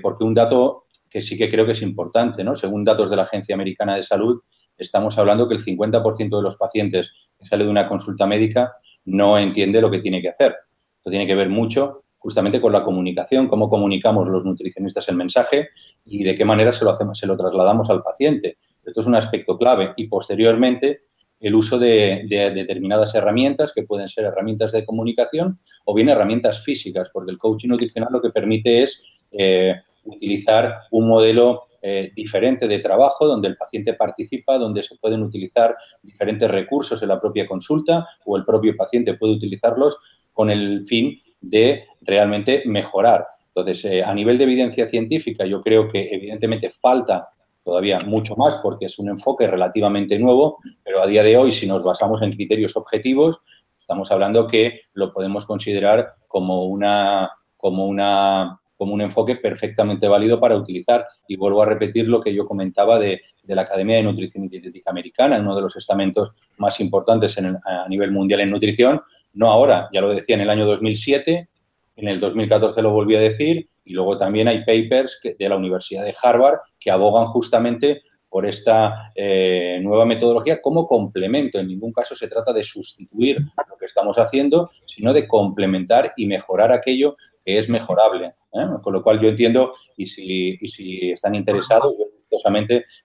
porque 0.01 0.23
un 0.23 0.33
dato 0.33 0.85
que 1.09 1.21
sí 1.21 1.37
que 1.37 1.49
creo 1.49 1.65
que 1.65 1.71
es 1.73 1.81
importante, 1.81 2.43
¿no? 2.43 2.55
Según 2.55 2.83
datos 2.83 3.09
de 3.09 3.15
la 3.15 3.23
Agencia 3.23 3.55
Americana 3.55 3.95
de 3.95 4.03
Salud, 4.03 4.41
estamos 4.77 5.17
hablando 5.17 5.47
que 5.47 5.55
el 5.55 5.63
50% 5.63 6.37
de 6.37 6.43
los 6.43 6.57
pacientes 6.57 7.11
que 7.37 7.45
sale 7.45 7.65
de 7.65 7.69
una 7.69 7.87
consulta 7.87 8.25
médica 8.25 8.73
no 9.05 9.37
entiende 9.37 9.81
lo 9.81 9.89
que 9.89 9.99
tiene 9.99 10.21
que 10.21 10.29
hacer. 10.29 10.55
Esto 10.97 11.09
tiene 11.09 11.27
que 11.27 11.35
ver 11.35 11.49
mucho 11.49 12.03
justamente 12.17 12.59
con 12.59 12.73
la 12.73 12.83
comunicación, 12.83 13.47
cómo 13.47 13.69
comunicamos 13.69 14.27
los 14.27 14.43
nutricionistas 14.43 15.07
el 15.07 15.15
mensaje 15.15 15.69
y 16.03 16.23
de 16.23 16.35
qué 16.35 16.43
manera 16.43 16.73
se 16.73 16.83
lo 16.83 16.91
hacemos, 16.91 17.17
se 17.17 17.27
lo 17.27 17.37
trasladamos 17.37 17.89
al 17.89 18.03
paciente. 18.03 18.57
Esto 18.83 19.01
es 19.01 19.07
un 19.07 19.15
aspecto 19.15 19.57
clave 19.57 19.93
y 19.95 20.07
posteriormente 20.07 21.03
el 21.39 21.55
uso 21.55 21.77
de, 21.77 22.25
determinadas 22.27 23.13
herramientas 23.13 23.71
que 23.73 23.83
pueden 23.83 24.07
ser 24.07 24.25
herramientas 24.25 24.71
de 24.71 24.85
comunicación 24.85 25.59
o 25.85 25.93
bien 25.93 26.09
herramientas 26.09 26.63
físicas, 26.63 27.09
porque 27.13 27.31
el 27.31 27.37
coaching 27.37 27.69
nutricional 27.69 28.09
lo 28.11 28.21
que 28.21 28.31
permite 28.31 28.79
es 28.83 29.03
eh, 29.31 29.75
utilizar 30.03 30.81
un 30.91 31.07
modelo 31.07 31.67
eh, 31.81 32.11
diferente 32.15 32.67
de 32.67 32.79
trabajo 32.79 33.27
donde 33.27 33.47
el 33.47 33.55
paciente 33.55 33.93
participa, 33.93 34.57
donde 34.57 34.83
se 34.83 34.95
pueden 34.97 35.21
utilizar 35.21 35.75
diferentes 36.01 36.49
recursos 36.49 37.01
en 37.01 37.09
la 37.09 37.21
propia 37.21 37.47
consulta 37.47 38.05
o 38.25 38.35
el 38.35 38.45
propio 38.45 38.75
paciente 38.75 39.13
puede 39.13 39.33
utilizarlos 39.33 39.97
con 40.33 40.49
el 40.49 40.83
fin 40.85 41.21
de 41.39 41.85
realmente 42.01 42.63
mejorar. 42.65 43.27
Entonces, 43.49 43.85
eh, 43.85 44.03
a 44.03 44.13
nivel 44.13 44.37
de 44.37 44.45
evidencia 44.45 44.87
científica, 44.87 45.45
yo 45.45 45.61
creo 45.61 45.87
que 45.87 46.09
evidentemente 46.11 46.69
falta 46.71 47.29
todavía 47.63 47.99
mucho 48.05 48.35
más 48.35 48.55
porque 48.63 48.85
es 48.85 48.97
un 48.97 49.09
enfoque 49.09 49.47
relativamente 49.47 50.17
nuevo, 50.17 50.57
pero 50.83 51.03
a 51.03 51.07
día 51.07 51.23
de 51.23 51.37
hoy, 51.37 51.51
si 51.51 51.67
nos 51.67 51.83
basamos 51.83 52.21
en 52.21 52.31
criterios 52.31 52.75
objetivos, 52.75 53.39
estamos 53.79 54.11
hablando 54.11 54.47
que 54.47 54.81
lo 54.93 55.13
podemos 55.13 55.45
considerar 55.45 56.15
como 56.27 56.65
una, 56.65 57.31
como 57.57 57.85
una 57.87 58.59
como 58.77 58.93
un 58.93 59.01
enfoque 59.01 59.35
perfectamente 59.35 60.07
válido 60.07 60.39
para 60.39 60.55
utilizar. 60.55 61.05
Y 61.27 61.35
vuelvo 61.35 61.63
a 61.63 61.65
repetir 61.65 62.07
lo 62.07 62.21
que 62.21 62.33
yo 62.33 62.45
comentaba 62.45 62.99
de, 62.99 63.21
la 63.43 63.61
Academia 63.61 63.95
de 63.95 64.03
Nutrición 64.03 64.45
y 64.45 64.49
Dietética 64.49 64.91
Americana, 64.91 65.39
uno 65.39 65.55
de 65.55 65.61
los 65.61 65.75
estamentos 65.75 66.33
más 66.57 66.79
importantes 66.81 67.37
a 67.37 67.87
nivel 67.87 68.11
mundial 68.11 68.41
en 68.41 68.51
nutrición, 68.51 69.01
no 69.33 69.51
ahora, 69.51 69.87
ya 69.93 70.01
lo 70.01 70.09
decía 70.09 70.35
en 70.35 70.41
el 70.41 70.49
año 70.49 70.65
2007, 70.65 71.47
en 71.95 72.07
el 72.07 72.19
2014 72.19 72.81
lo 72.81 72.91
volví 72.91 73.15
a 73.15 73.19
decir, 73.19 73.69
y 73.85 73.93
luego 73.93 74.17
también 74.17 74.47
hay 74.47 74.65
papers 74.65 75.19
de 75.23 75.49
la 75.49 75.55
Universidad 75.55 76.03
de 76.03 76.13
Harvard 76.21 76.59
que 76.79 76.91
abogan 76.91 77.27
justamente 77.27 78.01
por 78.29 78.45
esta 78.45 79.11
eh, 79.15 79.79
nueva 79.81 80.05
metodología 80.05 80.61
como 80.61 80.87
complemento. 80.87 81.57
En 81.59 81.67
ningún 81.67 81.93
caso 81.93 82.13
se 82.13 82.27
trata 82.27 82.51
de 82.51 82.63
sustituir 82.63 83.39
lo 83.39 83.77
que 83.77 83.85
estamos 83.85 84.17
haciendo, 84.17 84.69
sino 84.85 85.13
de 85.13 85.27
complementar 85.27 86.13
y 86.17 86.27
mejorar 86.27 86.71
aquello 86.71 87.15
que 87.47 87.57
es 87.57 87.69
mejorable. 87.69 88.33
¿eh? 88.51 88.67
Con 88.83 88.91
lo 88.91 89.01
cual 89.01 89.21
yo 89.21 89.29
entiendo, 89.29 89.73
y 89.95 90.05
si, 90.05 90.57
si 90.67 91.11
están 91.11 91.33
interesados, 91.33 91.95
yo 91.97 92.05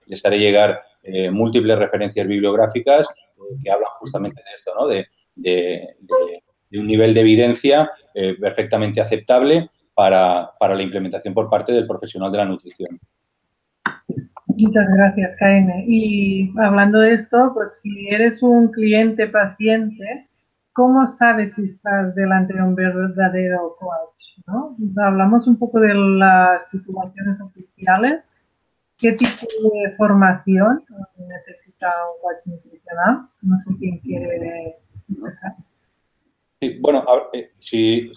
les 0.05 0.25
haré 0.25 0.37
llegar 0.37 0.81
eh, 1.01 1.31
múltiples 1.31 1.79
referencias 1.79 2.27
bibliográficas 2.27 3.07
que 3.63 3.71
hablan 3.71 3.89
justamente 3.99 4.41
de 4.43 4.55
esto, 4.55 4.73
¿no? 4.77 4.87
de, 4.87 5.07
de, 5.35 5.95
un 6.77 6.87
nivel 6.87 7.13
de 7.13 7.21
evidencia 7.21 7.89
eh, 8.13 8.35
perfectamente 8.39 8.99
aceptable 8.99 9.69
para, 9.93 10.51
la 10.59 10.81
implementación 10.81 11.33
por 11.33 11.49
parte 11.49 11.71
del 11.71 11.87
profesional 11.87 12.31
de 12.31 12.37
la 12.37 12.45
nutrición. 12.45 12.99
Muchas 14.47 14.87
gracias, 14.93 15.37
Jaime. 15.39 15.85
Y 15.87 16.51
hablando 16.59 16.99
de 16.99 17.13
esto, 17.13 17.51
pues 17.53 17.79
si 17.81 18.09
eres 18.09 18.43
un 18.43 18.71
cliente 18.71 19.27
paciente, 19.27 20.27
¿cómo 20.73 21.07
sabes 21.07 21.55
si 21.55 21.63
estás 21.63 22.13
delante 22.15 22.53
de 22.53 22.61
un 22.61 22.75
verdadero 22.75 23.77
coach? 23.79 24.12
¿No? 24.47 24.75
Hablamos 25.03 25.47
un 25.47 25.57
poco 25.57 25.79
de 25.79 25.93
las 25.93 26.69
titulaciones 26.69 27.39
oficiales. 27.41 28.33
¿Qué 28.97 29.13
tipo 29.13 29.47
de 29.73 29.95
formación 29.97 30.83
necesita 31.17 31.87
un 31.87 32.21
coach 32.21 32.45
nutricional? 32.45 33.27
No 33.41 33.59
sé 33.61 33.71
quién 33.79 33.99
quiere 33.99 34.77
Sí, 36.61 36.77
bueno, 36.79 37.03
eh, 37.33 37.51
si, 37.59 38.11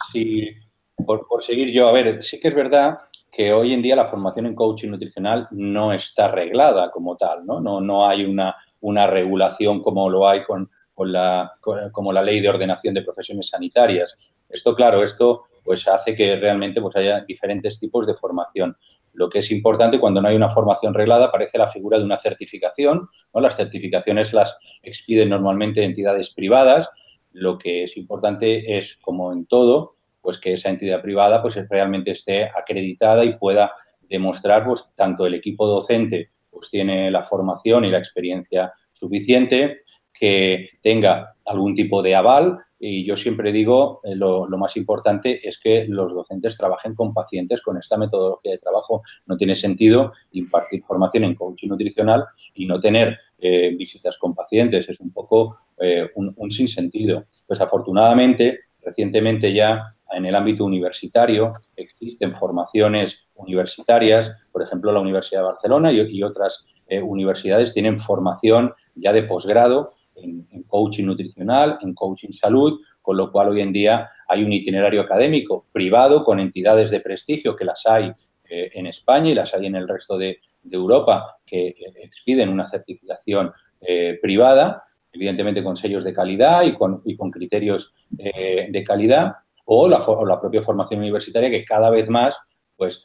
por, 1.04 1.26
seguir 1.42 1.72
yo, 1.72 1.88
a 1.88 1.92
ver, 1.92 2.22
sí 2.22 2.38
que 2.38 2.48
es 2.48 2.54
verdad 2.54 2.98
que 3.32 3.52
hoy 3.52 3.72
en 3.72 3.82
día 3.82 3.96
la 3.96 4.06
formación 4.06 4.46
en 4.46 4.54
coaching 4.54 4.90
nutricional 4.90 5.48
no 5.50 5.92
está 5.92 6.28
reglada 6.28 6.90
como 6.90 7.16
tal, 7.16 7.44
¿no? 7.44 7.60
No, 7.60 7.80
no 7.80 8.06
hay 8.06 8.24
una, 8.24 8.54
una 8.80 9.06
regulación 9.06 9.82
como 9.82 10.08
lo 10.08 10.28
hay 10.28 10.44
con, 10.44 10.70
la, 10.98 11.52
como 11.92 12.12
la 12.12 12.22
ley 12.22 12.40
de 12.40 12.48
ordenación 12.48 12.94
de 12.94 13.02
profesiones 13.02 13.48
sanitarias. 13.48 14.16
Esto, 14.48 14.74
claro, 14.74 15.02
esto 15.02 15.46
pues 15.66 15.86
hace 15.88 16.14
que 16.14 16.36
realmente 16.36 16.80
pues, 16.80 16.96
haya 16.96 17.20
diferentes 17.22 17.78
tipos 17.78 18.06
de 18.06 18.14
formación. 18.14 18.76
Lo 19.12 19.28
que 19.28 19.40
es 19.40 19.50
importante 19.50 19.98
cuando 19.98 20.22
no 20.22 20.28
hay 20.28 20.36
una 20.36 20.48
formación 20.48 20.94
reglada 20.94 21.26
aparece 21.26 21.58
la 21.58 21.68
figura 21.68 21.98
de 21.98 22.04
una 22.04 22.16
certificación. 22.16 23.08
¿no? 23.34 23.40
Las 23.40 23.56
certificaciones 23.56 24.32
las 24.32 24.56
expiden 24.82 25.30
normalmente 25.30 25.82
entidades 25.82 26.30
privadas. 26.30 26.88
Lo 27.32 27.58
que 27.58 27.84
es 27.84 27.96
importante 27.96 28.78
es, 28.78 28.96
como 29.02 29.32
en 29.32 29.46
todo, 29.46 29.96
pues 30.20 30.38
que 30.38 30.54
esa 30.54 30.70
entidad 30.70 31.02
privada 31.02 31.42
pues 31.42 31.56
realmente 31.68 32.12
esté 32.12 32.44
acreditada 32.44 33.24
y 33.24 33.36
pueda 33.36 33.72
demostrar 34.02 34.64
pues 34.64 34.84
tanto 34.94 35.26
el 35.26 35.34
equipo 35.34 35.66
docente 35.66 36.30
pues 36.50 36.70
tiene 36.70 37.10
la 37.10 37.22
formación 37.22 37.84
y 37.84 37.90
la 37.90 37.98
experiencia 37.98 38.72
suficiente, 38.92 39.82
que 40.12 40.70
tenga 40.82 41.34
algún 41.44 41.74
tipo 41.74 42.02
de 42.02 42.14
aval 42.14 42.58
y 42.78 43.06
yo 43.06 43.16
siempre 43.16 43.52
digo, 43.52 44.00
eh, 44.04 44.14
lo, 44.14 44.46
más 44.48 44.76
importante 44.76 45.46
es 45.46 45.58
que 45.58 45.86
los 45.88 46.12
docentes 46.12 46.56
trabajen 46.56 46.94
con 46.94 47.14
pacientes 47.14 47.62
con 47.62 47.78
esta 47.78 47.96
metodología 47.96 48.52
de 48.52 48.58
trabajo. 48.58 49.02
No 49.26 49.36
tiene 49.36 49.54
sentido 49.54 50.12
impartir 50.32 50.82
formación 50.84 51.24
en 51.24 51.34
coaching 51.34 51.68
nutricional 51.68 52.24
y 52.54 52.66
no 52.66 52.78
tener 52.78 53.18
eh, 53.38 53.74
visitas 53.76 54.18
con 54.18 54.34
pacientes. 54.34 54.88
Es 54.88 55.00
un 55.00 55.10
poco 55.10 55.58
eh, 55.78 56.10
un, 56.16 56.34
un, 56.36 56.50
sinsentido. 56.50 57.24
Pues 57.46 57.60
afortunadamente, 57.60 58.60
recientemente 58.82 59.52
ya 59.54 59.94
en 60.12 60.26
el 60.26 60.34
ámbito 60.34 60.64
universitario 60.64 61.54
existen 61.76 62.34
formaciones 62.34 63.26
universitarias, 63.34 64.32
por 64.52 64.62
ejemplo, 64.62 64.92
la 64.92 65.00
Universidad 65.00 65.40
de 65.40 65.46
Barcelona 65.46 65.92
y, 65.92 66.22
otras 66.22 66.64
universidades 67.02 67.74
tienen 67.74 67.98
formación 67.98 68.72
ya 68.94 69.12
de 69.12 69.24
posgrado 69.24 69.95
en, 70.16 70.46
coaching 70.66 71.04
nutricional, 71.04 71.78
en 71.80 71.94
coaching 71.94 72.30
salud, 72.30 72.80
con 73.02 73.16
lo 73.16 73.30
cual 73.30 73.48
hoy 73.50 73.60
en 73.60 73.72
día 73.72 74.10
hay 74.28 74.42
un 74.42 74.52
itinerario 74.52 75.00
académico 75.00 75.66
privado 75.72 76.24
con 76.24 76.40
entidades 76.40 76.90
de 76.90 77.00
prestigio 77.00 77.54
que 77.54 77.64
las 77.64 77.86
hay 77.86 78.12
eh, 78.48 78.70
en 78.74 78.86
España 78.86 79.30
y 79.30 79.34
las 79.34 79.54
hay 79.54 79.66
en 79.66 79.76
el 79.76 79.88
resto 79.88 80.18
de, 80.18 80.40
Europa 80.68 81.36
que 81.46 81.68
eh, 81.68 81.76
expiden 82.02 82.48
una 82.48 82.66
certificación 82.66 83.52
eh, 83.80 84.18
privada, 84.20 84.82
evidentemente 85.12 85.62
con 85.62 85.76
sellos 85.76 86.02
de 86.02 86.12
calidad 86.12 86.64
y 86.64 86.72
con, 86.72 87.02
criterios 87.30 87.94
de 88.10 88.84
calidad, 88.84 89.34
o 89.64 89.88
la, 89.88 90.40
propia 90.40 90.62
formación 90.62 90.98
universitaria 90.98 91.50
que 91.50 91.64
cada 91.64 91.88
vez 91.88 92.08
más 92.08 92.36
pues 92.76 93.04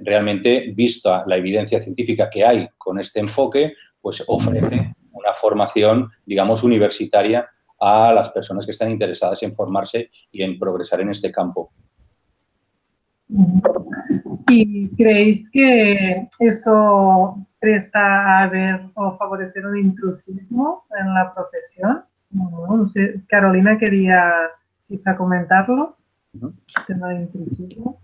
realmente, 0.00 0.72
vista 0.74 1.24
la 1.26 1.36
evidencia 1.36 1.80
científica 1.80 2.28
que 2.28 2.44
hay 2.44 2.68
con 2.78 2.98
este 2.98 3.20
enfoque, 3.20 3.74
pues 4.00 4.24
ofrece 4.26 4.94
una 5.14 5.32
formación, 5.32 6.10
digamos, 6.26 6.62
universitaria 6.62 7.48
a 7.80 8.12
las 8.12 8.30
personas 8.30 8.64
que 8.64 8.72
están 8.72 8.90
interesadas 8.90 9.42
en 9.42 9.54
formarse 9.54 10.10
y 10.30 10.42
en 10.42 10.58
progresar 10.58 11.00
en 11.00 11.10
este 11.10 11.32
campo. 11.32 11.72
¿Y 14.48 14.88
creéis 14.96 15.48
que 15.50 16.28
eso 16.38 17.36
presta 17.58 18.42
a 18.42 18.48
ver 18.48 18.80
o 18.94 19.16
favorecer 19.16 19.66
un 19.66 19.78
intrusismo 19.78 20.84
en 20.98 21.14
la 21.14 21.32
profesión? 21.34 22.04
No, 22.30 22.88
sé, 22.90 23.22
Carolina 23.28 23.78
quería 23.78 24.32
quizá 24.86 25.16
comentarlo, 25.16 25.96
el 26.34 26.52
tema 26.86 27.08
de 27.10 27.22
intrusismo. 27.22 28.00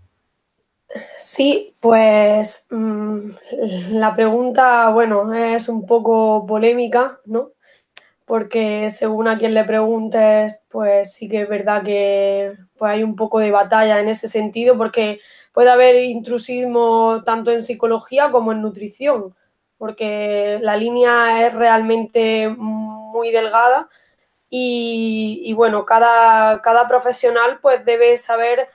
Sí, 1.17 1.75
pues 1.79 2.67
mm, 2.69 3.29
la 3.91 4.13
pregunta, 4.15 4.89
bueno, 4.89 5.33
es 5.33 5.69
un 5.69 5.85
poco 5.85 6.45
polémica, 6.45 7.19
¿no? 7.25 7.51
Porque 8.25 8.89
según 8.91 9.27
a 9.27 9.37
quien 9.37 9.53
le 9.53 9.63
preguntes, 9.65 10.63
pues 10.69 11.13
sí 11.13 11.29
que 11.29 11.43
es 11.43 11.49
verdad 11.49 11.83
que 11.83 12.53
pues 12.77 12.91
hay 12.93 13.03
un 13.03 13.15
poco 13.15 13.39
de 13.39 13.51
batalla 13.51 13.99
en 13.99 14.09
ese 14.09 14.27
sentido, 14.27 14.77
porque 14.77 15.19
puede 15.53 15.69
haber 15.71 15.97
intrusismo 16.03 17.23
tanto 17.25 17.51
en 17.51 17.61
psicología 17.61 18.31
como 18.31 18.51
en 18.53 18.61
nutrición, 18.61 19.35
porque 19.77 20.59
la 20.61 20.77
línea 20.77 21.45
es 21.47 21.53
realmente 21.55 22.49
muy 22.49 23.31
delgada 23.31 23.89
y, 24.49 25.53
bueno, 25.55 25.85
cada, 25.85 26.61
cada 26.61 26.87
profesional 26.87 27.59
pues 27.61 27.85
debe 27.85 28.17
saber 28.17 28.67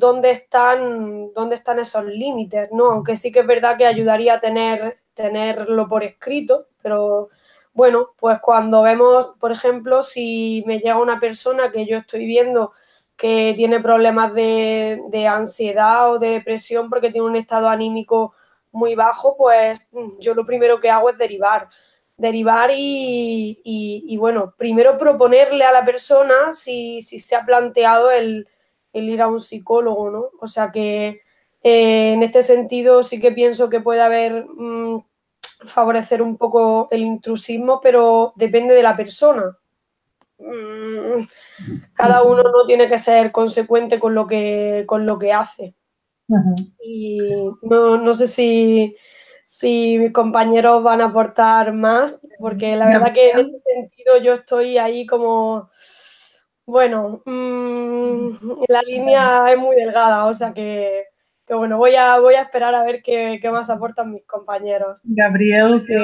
dónde 0.00 0.30
están, 0.30 1.32
dónde 1.34 1.54
están 1.54 1.78
esos 1.78 2.04
límites, 2.06 2.72
¿no? 2.72 2.86
Aunque 2.90 3.16
sí 3.16 3.30
que 3.30 3.40
es 3.40 3.46
verdad 3.46 3.76
que 3.76 3.86
ayudaría 3.86 4.34
a 4.34 4.40
tener, 4.40 4.98
tenerlo 5.14 5.88
por 5.88 6.02
escrito, 6.02 6.66
pero 6.82 7.28
bueno, 7.72 8.08
pues 8.18 8.40
cuando 8.40 8.82
vemos, 8.82 9.32
por 9.38 9.52
ejemplo, 9.52 10.02
si 10.02 10.64
me 10.66 10.78
llega 10.78 10.98
una 10.98 11.20
persona 11.20 11.70
que 11.70 11.86
yo 11.86 11.98
estoy 11.98 12.26
viendo 12.26 12.72
que 13.16 13.52
tiene 13.54 13.80
problemas 13.80 14.32
de, 14.34 15.26
ansiedad 15.28 16.10
o 16.10 16.18
de 16.18 16.30
depresión 16.30 16.88
porque 16.88 17.10
tiene 17.10 17.26
un 17.26 17.36
estado 17.36 17.68
anímico 17.68 18.32
muy 18.72 18.94
bajo, 18.94 19.36
pues 19.36 19.88
yo 20.20 20.34
lo 20.34 20.46
primero 20.46 20.80
que 20.80 20.90
hago 20.90 21.10
es 21.10 21.18
derivar. 21.18 21.68
Derivar 22.16 22.70
y, 22.72 24.16
bueno, 24.18 24.54
primero 24.56 24.96
proponerle 24.98 25.64
a 25.64 25.72
la 25.72 25.84
persona 25.84 26.52
si, 26.52 27.02
si 27.02 27.18
se 27.18 27.36
ha 27.36 27.44
planteado 27.44 28.10
el, 28.10 28.48
el 28.92 29.08
ir 29.08 29.22
a 29.22 29.28
un 29.28 29.40
psicólogo, 29.40 30.10
¿no? 30.10 30.30
O 30.40 30.46
sea 30.46 30.70
que 30.72 31.22
eh, 31.62 32.12
en 32.12 32.22
este 32.22 32.42
sentido 32.42 33.02
sí 33.02 33.20
que 33.20 33.32
pienso 33.32 33.68
que 33.68 33.80
puede 33.80 34.00
haber 34.00 34.46
mm, 34.46 35.04
favorecer 35.66 36.22
un 36.22 36.36
poco 36.36 36.88
el 36.90 37.02
intrusismo, 37.02 37.80
pero 37.80 38.32
depende 38.36 38.74
de 38.74 38.82
la 38.82 38.96
persona. 38.96 39.56
Mm, 40.38 41.24
cada 41.94 42.22
uno 42.22 42.42
no 42.42 42.66
tiene 42.66 42.88
que 42.88 42.98
ser 42.98 43.30
consecuente 43.30 43.98
con 43.98 44.14
lo 44.14 44.26
que, 44.26 44.84
con 44.86 45.06
lo 45.06 45.18
que 45.18 45.32
hace. 45.32 45.74
Y 46.82 47.18
no, 47.62 48.12
sé 48.12 48.28
si, 48.28 48.96
si, 49.44 49.98
mis 49.98 50.12
compañeros 50.12 50.82
van 50.82 51.00
a 51.00 51.06
aportar 51.06 51.72
más, 51.72 52.20
porque 52.38 52.76
la 52.76 52.86
verdad 52.86 53.12
que 53.12 53.30
en 53.30 53.40
ese 53.40 53.60
sentido 53.74 54.16
yo 54.18 54.34
estoy 54.34 54.78
ahí 54.78 55.06
como 55.06 55.68
bueno, 56.70 57.20
mm, 57.24 58.28
la 58.68 58.82
línea 58.82 59.52
es 59.52 59.58
muy 59.58 59.76
delgada, 59.76 60.24
o 60.24 60.32
sea 60.32 60.54
que, 60.54 61.04
bueno, 61.48 61.78
voy 61.78 61.96
a, 61.96 62.18
voy 62.20 62.34
a 62.34 62.42
esperar 62.42 62.74
a 62.74 62.84
ver 62.84 63.02
qué, 63.02 63.40
más 63.50 63.68
aportan 63.70 64.12
mis 64.12 64.24
compañeros. 64.24 65.00
Gabriel, 65.04 65.84
que 65.86 65.94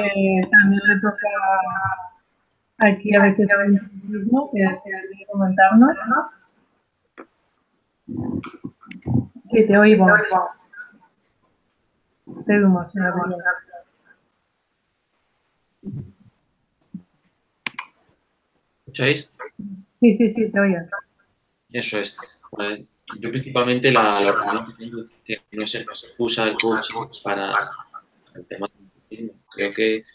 también 0.51 0.81
le 0.85 1.01
toca 1.01 2.89
aquí 2.89 3.15
a 3.15 3.23
veces 3.23 3.47
el 3.49 3.81
mismo, 4.09 4.51
que, 4.51 4.59
que 4.59 5.25
comentarnos. 5.25 5.95
Sí, 9.49 9.65
te 9.65 9.77
oímos. 9.77 10.11
Te 12.45 12.53
oímos, 12.53 12.93
Gabriel. 12.93 13.41
¿Escucháis? 18.85 19.29
Sí, 20.07 20.15
sí, 20.15 20.31
sí, 20.31 20.47
se 20.47 20.59
oye. 20.59 20.77
Eso 21.69 21.99
es. 21.99 22.15
yo 23.19 23.29
principalmente 23.29 23.91
la, 23.91 24.21
la 24.21 24.67
que 25.25 25.41
no 25.51 25.67
se 25.67 25.85
usa 26.17 26.45
el 26.45 26.55
coaching 26.55 26.95
para 27.21 27.69
el 28.33 28.45
tema 28.45 28.69
Creo 29.09 29.73
que 29.73 30.05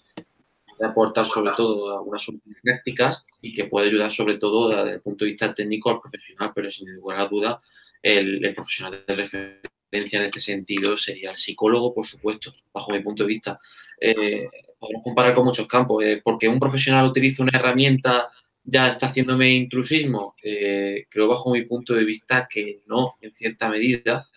puede 0.78 0.90
aportar 0.90 1.26
sobre 1.26 1.52
todo 1.54 1.98
algunas 1.98 2.26
prácticas 2.62 3.26
y 3.42 3.52
que 3.52 3.66
puede 3.66 3.88
ayudar 3.88 4.10
sobre 4.10 4.38
todo 4.38 4.70
desde 4.70 4.94
el 4.94 5.00
punto 5.02 5.26
de 5.26 5.32
vista 5.32 5.52
técnico 5.52 5.90
al 5.90 6.00
profesional, 6.00 6.52
pero 6.54 6.70
sin 6.70 6.88
ninguna 6.88 7.26
duda 7.26 7.60
el, 8.00 8.54
profesional 8.54 9.04
de 9.06 9.14
referencia 9.14 10.20
en 10.20 10.24
este 10.24 10.40
sentido 10.40 10.96
sería 10.96 11.30
el 11.30 11.36
psicólogo, 11.36 11.92
por 11.92 12.06
supuesto, 12.06 12.54
bajo 12.72 12.92
mi 12.92 13.00
punto 13.00 13.24
de 13.24 13.28
vista. 13.28 13.60
Eh, 14.00 14.48
podemos 14.78 15.02
comparar 15.02 15.34
con 15.34 15.44
muchos 15.44 15.66
campos, 15.66 16.02
eh, 16.02 16.22
porque 16.24 16.48
un 16.48 16.58
profesional 16.58 17.04
utiliza 17.06 17.42
una 17.42 17.58
herramienta 17.58 18.30
ya 18.64 18.86
está 18.86 19.08
haciéndome 19.08 19.54
intrusismo, 19.54 20.34
eh, 20.42 21.06
creo 21.08 21.28
bajo 21.28 21.52
mi 21.52 21.62
punto 21.62 21.94
de 21.94 22.04
vista 22.04 22.46
que 22.50 22.82
no, 22.86 23.14
en 23.20 23.32
cierta 23.32 23.68
medida, 23.68 24.28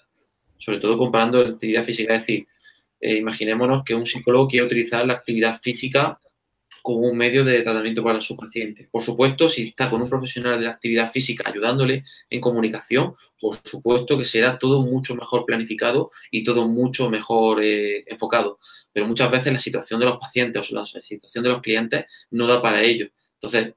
sobre 0.58 0.80
todo 0.80 0.98
comparando 0.98 1.44
la 1.44 1.50
actividad 1.52 1.84
física. 1.84 2.16
Es 2.16 2.22
decir, 2.22 2.48
eh, 3.00 3.18
imaginémonos 3.18 3.84
que 3.84 3.94
un 3.94 4.06
psicólogo 4.06 4.48
quiere 4.48 4.66
utilizar 4.66 5.06
la 5.06 5.14
actividad 5.14 5.60
física 5.62 6.20
como 6.82 7.00
un 7.00 7.18
medio 7.18 7.44
de 7.44 7.62
tratamiento 7.62 8.04
para 8.04 8.22
su 8.22 8.38
paciente. 8.38 8.88
Por 8.92 9.02
supuesto, 9.02 9.50
si 9.50 9.70
está 9.70 9.90
con 9.90 10.02
un 10.04 10.10
profesional 10.10 10.60
de 10.60 10.66
la 10.66 10.72
actividad 10.72 11.12
física 11.12 11.50
ayudándole 11.50 12.04
en 12.30 12.40
comunicación, 12.40 13.16
por 13.40 13.56
supuesto 13.56 14.18
que 14.18 14.26
será 14.26 14.60
todo 14.60 14.82
mucho 14.82 15.16
mejor 15.16 15.46
planificado 15.46 16.12
y 16.30 16.44
todo 16.44 16.68
mucho 16.68 17.10
mejor 17.10 17.64
eh, 17.64 18.04
enfocado. 18.06 18.60
Pero 18.94 19.08
muchas 19.08 19.32
veces 19.32 19.52
la 19.52 19.60
situación 19.60 20.00
de 20.00 20.06
los 20.06 20.20
pacientes 20.20 20.72
o 20.72 20.76
la 20.76 20.86
situación 20.86 21.44
de 21.44 21.50
los 21.50 21.62
clientes 21.62 22.06
no 22.30 22.46
da 22.46 22.62
para 22.62 22.84
ello. 22.84 23.08
Entonces, 23.34 23.74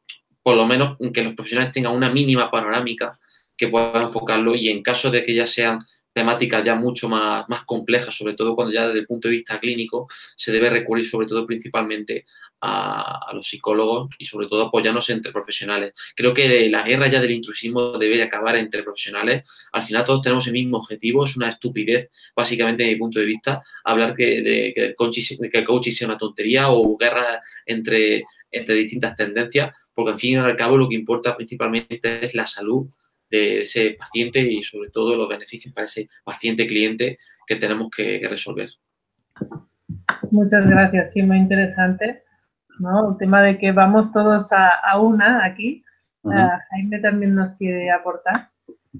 por 0.49 0.57
lo 0.57 0.67
menos 0.67 0.97
que 1.13 1.23
los 1.23 1.35
profesionales 1.35 1.75
tengan 1.75 1.95
una 1.95 2.09
mínima 2.09 2.51
panorámica 2.51 3.13
que 3.55 3.69
puedan 3.69 4.05
enfocarlo 4.05 4.55
y 4.55 4.71
en 4.71 4.83
caso 4.83 5.11
de 5.11 5.23
que 5.23 5.35
ya 5.35 5.47
sean 5.47 5.81
temáticas 6.11 6.65
ya 6.65 6.75
mucho 6.75 7.07
más, 7.07 7.47
más 7.51 7.67
complejas, 7.67 8.17
sobre 8.17 8.33
todo 8.33 8.55
cuando 8.57 8.73
ya 8.73 8.87
desde 8.87 9.01
el 9.01 9.07
punto 9.07 9.29
de 9.29 9.35
vista 9.35 9.61
clínico 9.61 10.09
se 10.35 10.51
debe 10.51 10.71
recurrir 10.71 11.07
sobre 11.07 11.27
todo 11.27 11.45
principalmente 11.47 12.25
a, 12.63 13.31
los 13.35 13.47
psicólogos 13.47 14.09
y 14.17 14.25
sobre 14.25 14.47
todo 14.47 14.65
apoyarnos 14.65 15.11
entre 15.11 15.33
profesionales. 15.33 15.93
Creo 16.17 16.33
que 16.33 16.71
la 16.71 16.83
guerra 16.83 17.09
ya 17.09 17.21
del 17.21 17.33
intrusismo 17.33 17.99
debe 17.99 18.17
de 18.17 18.23
acabar 18.23 18.57
entre 18.57 18.83
profesionales. 18.83 19.47
Al 19.73 19.83
final 19.83 20.05
todos 20.07 20.23
tenemos 20.23 20.47
el 20.47 20.55
mismo 20.55 20.79
objetivo, 20.79 21.25
es 21.25 21.37
una 21.37 21.51
estupidez, 21.51 22.09
básicamente 22.35 22.85
desde 22.85 22.95
mi 22.95 22.99
punto 22.99 23.21
de 23.21 23.27
vista, 23.27 23.63
hablar 23.85 24.15
que, 24.15 24.41
de, 24.41 24.73
que, 24.75 24.87
el 24.87 24.95
coaching, 24.95 25.37
que 25.53 25.59
el 25.59 25.67
coaching 25.67 25.93
sea 25.93 26.09
una 26.09 26.17
tontería 26.17 26.71
o 26.71 26.97
guerra 26.97 27.43
entre, 27.67 28.25
entre 28.51 28.75
distintas 28.77 29.15
tendencias 29.15 29.75
porque 29.99 30.13
al 30.13 30.19
fin 30.21 30.35
y 30.35 30.37
al 30.37 30.55
cabo 30.55 30.77
lo 30.77 30.89
que 30.89 30.95
importa 30.95 31.37
principalmente 31.37 32.25
es 32.25 32.33
la 32.33 32.47
salud 32.47 32.87
de 33.29 33.63
ese 33.63 33.97
paciente 33.99 34.39
y 34.39 34.63
sobre 34.63 34.91
todo 34.91 35.17
los 35.17 35.29
beneficios 35.29 35.75
para 35.75 35.87
ese 35.87 36.09
paciente 36.23 36.69
cliente 36.69 37.19
que 37.45 37.57
tenemos 37.57 37.89
que, 37.91 38.25
resolver. 38.31 38.71
Muchas 40.31 40.69
gracias, 40.69 41.13
sí, 41.13 41.21
muy 41.23 41.39
interesante. 41.39 42.23
¿no? 42.79 43.11
El 43.11 43.19
tema 43.19 43.43
de 43.43 43.59
que 43.59 43.73
vamos 43.73 44.13
todos 44.13 44.53
a, 44.53 45.01
una 45.01 45.45
aquí. 45.45 45.83
Ah, 46.23 46.61
Jaime 46.71 47.01
también 47.01 47.35
nos 47.35 47.57
quiere 47.57 47.91
aportar. 47.91 48.51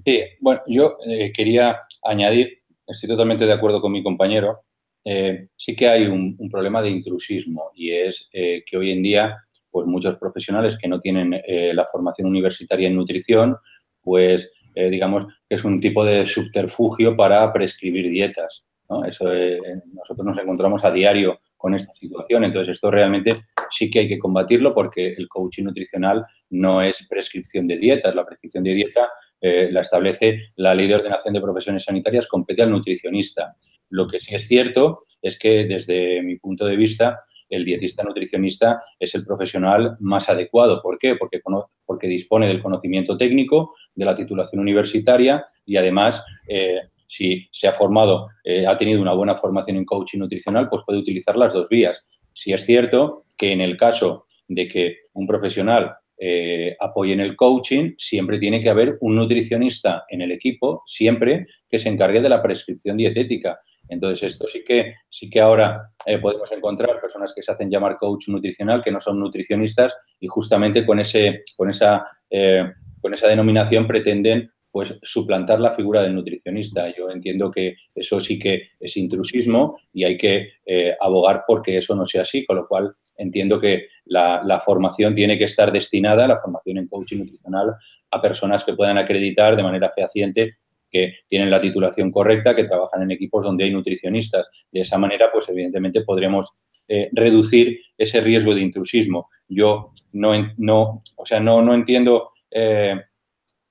Sí, 0.05 0.21
bueno, 0.41 0.59
yo 0.67 0.97
eh, 1.07 1.31
quería 1.31 1.77
añadir, 2.03 2.59
estoy 2.85 3.07
totalmente 3.07 3.45
de 3.45 3.53
acuerdo 3.53 3.79
con 3.79 3.93
mi 3.93 4.03
compañero, 4.03 4.65
eh, 5.05 5.47
sí 5.55 5.77
que 5.77 5.87
hay 5.87 6.07
un, 6.07 6.37
problema 6.51 6.81
de 6.81 6.89
intrusismo 6.89 7.71
y 7.73 7.91
es 7.91 8.27
eh, 8.33 8.65
que 8.69 8.75
hoy 8.75 8.91
en 8.91 9.01
día 9.01 9.37
pues 9.71 9.87
muchos 9.87 10.17
profesionales 10.17 10.77
que 10.77 10.87
no 10.87 10.99
tienen 10.99 11.33
eh, 11.33 11.73
la 11.73 11.85
formación 11.85 12.27
universitaria 12.27 12.87
en 12.87 12.95
nutrición, 12.95 13.57
pues 14.01 14.51
eh, 14.75 14.89
digamos 14.89 15.25
que 15.47 15.55
es 15.55 15.63
un 15.63 15.79
tipo 15.79 16.03
de 16.05 16.25
subterfugio 16.25 17.15
para 17.15 17.51
prescribir 17.51 18.09
dietas. 18.09 18.65
Eh, 18.89 19.59
nosotros 19.93 20.25
nos 20.25 20.37
encontramos 20.37 20.83
a 20.83 20.91
diario 20.91 21.41
con 21.55 21.75
esta 21.75 21.93
situación, 21.93 22.43
entonces 22.43 22.71
esto 22.71 22.89
realmente 22.89 23.35
sí 23.69 23.89
que 23.89 23.99
hay 23.99 24.07
que 24.07 24.17
combatirlo 24.17 24.73
porque 24.73 25.13
el 25.13 25.27
coaching 25.27 25.65
nutricional 25.65 26.25
no 26.49 26.81
es 26.81 27.05
prescripción 27.07 27.67
de 27.67 27.77
dietas, 27.77 28.15
la 28.15 28.25
prescripción 28.25 28.63
de 28.63 28.73
dieta 28.73 29.09
la 29.41 29.81
establece 29.81 30.51
la 30.55 30.73
ley 30.73 30.87
de 30.87 30.95
ordenación 30.95 31.33
de 31.33 31.41
profesiones 31.41 31.83
sanitarias, 31.83 32.27
compete 32.27 32.63
al 32.63 32.71
nutricionista. 32.71 33.55
Lo 33.89 34.07
que 34.07 34.19
sí 34.19 34.35
es 34.35 34.47
cierto 34.47 35.05
es 35.21 35.37
que 35.37 35.65
desde 35.65 36.21
mi 36.21 36.37
punto 36.37 36.65
de 36.65 36.75
vista 36.75 37.21
el 37.49 37.65
dietista 37.65 38.03
nutricionista 38.03 38.81
es 38.99 39.15
el 39.15 39.25
profesional 39.25 39.97
más 39.99 40.29
adecuado. 40.29 40.81
¿Por 40.81 40.97
qué? 40.97 41.15
Porque, 41.15 42.07
dispone 42.07 42.47
del 42.47 42.61
conocimiento 42.61 43.17
técnico, 43.17 43.75
de 43.95 44.05
la 44.05 44.15
titulación 44.15 44.61
universitaria 44.61 45.45
y 45.65 45.77
además 45.77 46.23
eh, 46.47 46.79
si 47.07 47.47
se 47.51 47.67
ha 47.67 47.73
formado, 47.73 48.29
eh, 48.43 48.65
ha 48.67 48.77
tenido 48.77 49.01
una 49.01 49.13
buena 49.13 49.35
formación 49.35 49.77
en 49.77 49.85
coaching 49.85 50.19
nutricional, 50.19 50.69
pues 50.69 50.83
puede 50.85 50.99
utilizar 50.99 51.35
las 51.35 51.53
dos 51.53 51.67
vías. 51.67 52.05
Si 52.33 52.53
es 52.53 52.63
cierto 52.65 53.25
que 53.37 53.51
en 53.51 53.61
el 53.61 53.77
caso 53.77 54.27
de 54.47 54.67
que 54.67 54.97
un 55.13 55.25
profesional 55.25 55.95
eh, 56.21 56.75
apoye 56.79 57.13
en 57.13 57.21
el 57.21 57.35
coaching, 57.35 57.93
siempre 57.97 58.39
tiene 58.39 58.61
que 58.61 58.69
haber 58.69 58.97
un 59.01 59.15
nutricionista 59.15 60.05
en 60.09 60.21
el 60.21 60.31
equipo, 60.31 60.83
siempre 60.85 61.47
que 61.69 61.79
se 61.79 61.89
encargue 61.89 62.21
de 62.21 62.29
la 62.29 62.43
prescripción 62.43 62.97
dietética. 62.97 63.59
Entonces, 63.89 64.31
esto 64.31 64.47
sí 64.47 64.63
que, 64.63 64.93
sí 65.09 65.29
que 65.29 65.41
ahora 65.41 65.91
eh, 66.05 66.19
podemos 66.19 66.49
encontrar 66.51 67.01
personas 67.01 67.33
que 67.33 67.41
se 67.43 67.51
hacen 67.51 67.69
llamar 67.69 67.97
coach 67.97 68.29
nutricional, 68.29 68.83
que 68.83 68.91
no 68.91 68.99
son 68.99 69.19
nutricionistas 69.19 69.97
y 70.19 70.27
justamente 70.27 70.85
con, 70.85 70.99
ese, 70.99 71.43
con, 71.57 71.69
esa, 71.69 72.07
eh, 72.29 72.71
con 73.01 73.13
esa 73.13 73.27
denominación 73.27 73.87
pretenden 73.87 74.51
pues 74.71 74.95
suplantar 75.01 75.59
la 75.59 75.71
figura 75.71 76.03
del 76.03 76.13
nutricionista. 76.13 76.93
Yo 76.95 77.09
entiendo 77.09 77.49
que 77.49 77.75
eso 77.95 78.21
sí 78.21 78.37
que 78.37 78.69
es 78.79 78.95
intrusismo 78.97 79.79
y 79.91 80.03
hay 80.03 80.15
que 80.15 80.49
eh, 80.63 80.95
abogar 80.99 81.43
porque 81.47 81.79
eso 81.79 81.95
no 81.95 82.05
sea 82.05 82.21
así, 82.21 82.45
con 82.45 82.57
lo 82.57 82.67
cual 82.67 82.93
entiendo 83.17 83.59
que 83.59 83.87
la, 84.05 84.43
la, 84.43 84.61
formación 84.61 85.15
tiene 85.15 85.37
que 85.37 85.45
estar 85.45 85.71
destinada, 85.71 86.27
la 86.27 86.39
formación 86.39 86.77
en 86.77 86.87
coaching 86.87 87.17
nutricional, 87.17 87.73
a 88.11 88.21
personas 88.21 88.63
que 88.63 88.73
puedan 88.73 88.99
acreditar 88.99 89.55
de 89.55 89.63
manera 89.63 89.91
fehaciente 89.93 90.57
que 90.89 91.13
tienen 91.27 91.51
la 91.51 91.61
titulación 91.61 92.11
correcta, 92.11 92.55
que 92.55 92.63
trabajan 92.63 93.03
en 93.03 93.11
equipos 93.11 93.43
donde 93.43 93.65
hay 93.65 93.71
nutricionistas. 93.71 94.47
De 94.71 94.81
esa 94.81 94.97
manera, 94.97 95.29
pues 95.31 95.47
evidentemente 95.49 96.01
podremos 96.01 96.53
eh, 96.87 97.09
reducir 97.11 97.79
ese 97.97 98.19
riesgo 98.19 98.55
de 98.55 98.61
intrusismo. 98.61 99.29
Yo 99.47 99.91
no, 100.13 100.33
no, 100.57 101.03
o 101.15 101.25
sea, 101.25 101.39
no, 101.39 101.61
no 101.61 101.73
entiendo 101.73 102.31
eh, 102.49 102.99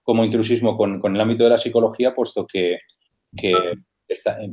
como 0.02 0.24
intrusismo 0.24 0.76
con, 0.76 1.02
el 1.04 1.20
ámbito 1.20 1.44
de 1.44 1.50
la 1.50 1.58
psicología, 1.58 2.14
puesto 2.14 2.46
que, 2.46 2.78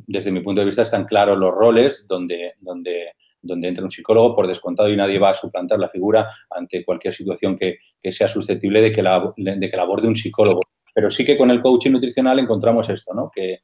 desde 0.06 0.32
mi 0.32 0.42
punto 0.42 0.60
de 0.60 0.66
vista 0.66 0.82
están 0.82 1.06
claros 1.06 1.38
los 1.38 1.54
roles 1.54 2.06
donde, 2.08 2.56
donde, 2.60 3.12
donde 3.42 3.68
entra 3.70 3.86
un 3.86 3.92
psicólogo 3.92 4.36
por 4.36 4.48
descontado 4.48 4.90
y 4.90 4.98
nadie 4.98 5.18
va 5.18 5.30
a 5.30 5.36
suplantar 5.36 5.80
la 5.80 5.88
figura 5.88 6.30
ante 6.50 6.84
cualquier 6.84 7.14
situación 7.14 7.58
que, 7.58 7.78
sea 8.12 8.28
susceptible 8.28 8.82
de 8.82 8.92
que, 8.92 9.02
la, 9.02 9.34
de 9.38 9.70
que 9.70 9.78
la 9.78 9.84
aborde 9.84 10.08
un 10.08 10.16
psicólogo. 10.16 10.62
Pero 10.96 11.12
sí 11.12 11.26
que 11.26 11.38
con 11.38 11.52
el 11.52 11.62
coaching 11.62 11.92
nutricional 11.92 12.40
encontramos 12.40 12.90
esto, 12.90 13.14
¿no? 13.14 13.30
Que, 13.30 13.60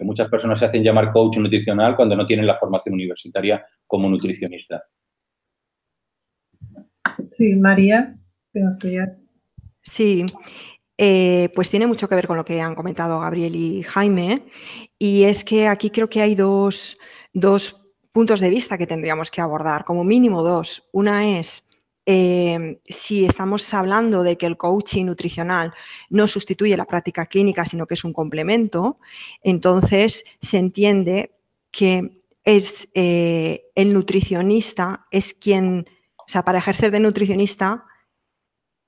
muchas 0.00 0.28
personas 0.28 0.58
se 0.58 0.66
hacen 0.66 0.82
llamar 0.82 1.12
coach 1.12 1.38
nutricional 1.38 1.96
cuando 1.96 2.14
no 2.14 2.26
tienen 2.26 2.46
la 2.46 2.56
formación 2.56 2.94
universitaria 2.94 3.64
como 3.86 4.08
nutricionista. 4.10 4.82
Sí, 7.30 7.54
María, 7.54 8.14
Sí, 9.82 10.26
eh, 10.98 11.48
pues 11.54 11.70
tiene 11.70 11.86
mucho 11.86 12.08
que 12.08 12.16
ver 12.16 12.26
con 12.26 12.36
lo 12.36 12.44
que 12.44 12.60
han 12.60 12.74
comentado 12.74 13.20
Gabriel 13.20 13.56
y 13.56 13.82
Jaime, 13.82 14.42
y 14.98 15.22
es 15.22 15.44
que 15.44 15.68
aquí 15.68 15.90
creo 15.90 16.10
que 16.10 16.20
hay 16.20 16.34
dos, 16.34 16.98
dos 17.32 17.80
puntos 18.12 18.40
de 18.40 18.50
vista 18.50 18.76
que 18.76 18.86
tendríamos 18.86 19.30
que 19.30 19.40
abordar, 19.40 19.84
como 19.84 20.04
mínimo 20.04 20.42
dos. 20.42 20.86
Una 20.92 21.38
es 21.38 21.63
Em, 22.06 22.78
si 22.86 23.24
estamos 23.24 23.72
hablando 23.72 24.22
de 24.22 24.36
que 24.36 24.44
el 24.44 24.58
coaching 24.58 25.06
nutricional 25.06 25.72
no 26.10 26.28
sustituye 26.28 26.76
la 26.76 26.84
práctica 26.84 27.24
clínica, 27.26 27.64
sino 27.64 27.86
que 27.86 27.94
es 27.94 28.04
un 28.04 28.12
complemento, 28.12 28.98
entonces 29.42 30.24
se 30.42 30.58
entiende 30.58 31.32
que 31.70 32.20
es 32.44 32.88
eh, 32.92 33.64
el 33.74 33.94
nutricionista 33.94 35.06
es 35.10 35.32
quien, 35.32 35.88
o 36.18 36.28
sea, 36.28 36.42
para 36.42 36.58
ejercer 36.58 36.90
de 36.90 37.00
nutricionista 37.00 37.84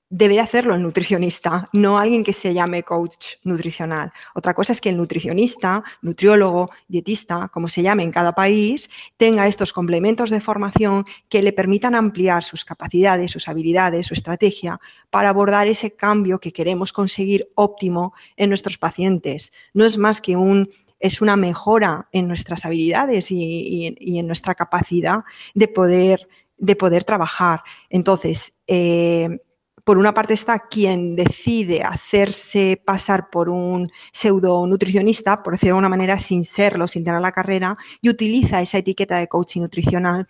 debe 0.09 0.39
hacerlo 0.39 0.73
el 0.73 0.81
nutricionista, 0.81 1.69
no 1.73 1.97
alguien 1.97 2.23
que 2.23 2.33
se 2.33 2.53
llame 2.53 2.83
coach 2.83 3.35
nutricional. 3.43 4.11
Otra 4.35 4.53
cosa 4.53 4.71
es 4.71 4.79
que 4.79 4.89
el 4.89 4.97
nutricionista, 4.97 5.83
nutriólogo, 6.01 6.69
dietista, 6.87 7.49
como 7.49 7.67
se 7.67 7.81
llame 7.81 8.03
en 8.03 8.11
cada 8.11 8.33
país, 8.33 8.89
tenga 9.17 9.47
estos 9.47 9.73
complementos 9.73 10.29
de 10.29 10.39
formación 10.39 11.05
que 11.27 11.41
le 11.41 11.51
permitan 11.51 11.95
ampliar 11.95 12.43
sus 12.43 12.63
capacidades, 12.63 13.31
sus 13.31 13.47
habilidades, 13.47 14.07
su 14.07 14.13
estrategia 14.13 14.79
para 15.09 15.29
abordar 15.29 15.67
ese 15.67 15.91
cambio 15.91 16.39
que 16.39 16.53
queremos 16.53 16.93
conseguir 16.93 17.49
óptimo 17.55 18.13
en 18.37 18.49
nuestros 18.49 18.77
pacientes. 18.77 19.51
No 19.73 19.85
es 19.85 19.97
más 19.97 20.21
que 20.21 20.35
un 20.35 20.69
es 20.99 21.21
una 21.21 21.35
mejora 21.35 22.07
en 22.11 22.27
nuestras 22.27 22.65
habilidades 22.65 23.29
y, 23.29 23.95
en 23.99 24.25
nuestra 24.25 24.55
capacidad 24.55 25.23
de 25.53 25.67
poder, 25.67 26.27
de 26.57 26.75
poder 26.75 27.03
trabajar. 27.03 27.61
Entonces, 27.91 28.51
eh, 28.65 29.37
por 29.87 29.97
una 29.97 30.13
parte 30.13 30.33
está 30.33 30.59
quien 30.59 31.15
decide 31.15 31.81
hacerse 31.81 32.77
pasar 32.83 33.29
por 33.29 33.47
un 33.47 33.89
pseudo 34.11 34.67
nutricionista, 34.67 35.41
por 35.41 35.53
decirlo 35.53 35.67
de 35.67 35.77
alguna 35.77 35.87
manera, 35.87 36.19
sin 36.19 36.43
serlo, 36.43 36.89
sin 36.89 37.05
tener 37.05 37.21
la 37.21 37.31
carrera, 37.31 37.77
y 38.01 38.09
utiliza 38.09 38.61
esa 38.61 38.79
etiqueta 38.79 39.15
de 39.15 39.29
coaching 39.29 39.61
nutricional 39.61 40.27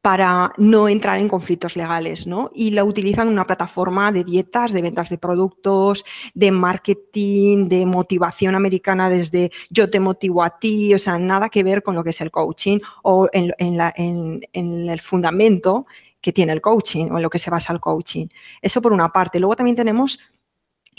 para 0.00 0.52
no 0.56 0.88
entrar 0.88 1.18
en 1.18 1.28
conflictos 1.28 1.76
legales, 1.76 2.26
¿no? 2.26 2.50
Y 2.54 2.70
la 2.70 2.84
utilizan 2.84 3.26
en 3.26 3.34
una 3.34 3.46
plataforma 3.46 4.10
de 4.10 4.24
dietas, 4.24 4.72
de 4.72 4.80
ventas 4.80 5.10
de 5.10 5.18
productos, 5.18 6.02
de 6.32 6.50
marketing, 6.50 7.68
de 7.68 7.84
motivación 7.84 8.54
americana 8.54 9.10
desde 9.10 9.50
yo 9.68 9.90
te 9.90 10.00
motivo 10.00 10.42
a 10.42 10.58
ti, 10.58 10.94
o 10.94 10.98
sea, 10.98 11.18
nada 11.18 11.50
que 11.50 11.62
ver 11.62 11.82
con 11.82 11.94
lo 11.94 12.02
que 12.02 12.10
es 12.10 12.20
el 12.22 12.30
coaching 12.30 12.78
o 13.02 13.28
en, 13.34 13.52
en 13.58 14.88
el 14.88 15.00
fundamento 15.02 15.84
que 16.26 16.32
tiene 16.32 16.52
el 16.52 16.60
coaching 16.60 17.08
o 17.12 17.18
en 17.18 17.22
lo 17.22 17.30
que 17.30 17.38
se 17.38 17.50
basa 17.50 17.72
el 17.72 17.78
coaching. 17.78 18.26
Eso 18.60 18.82
por 18.82 18.92
una 18.92 19.12
parte. 19.12 19.38
Luego 19.38 19.54
también 19.54 19.76
tenemos 19.76 20.18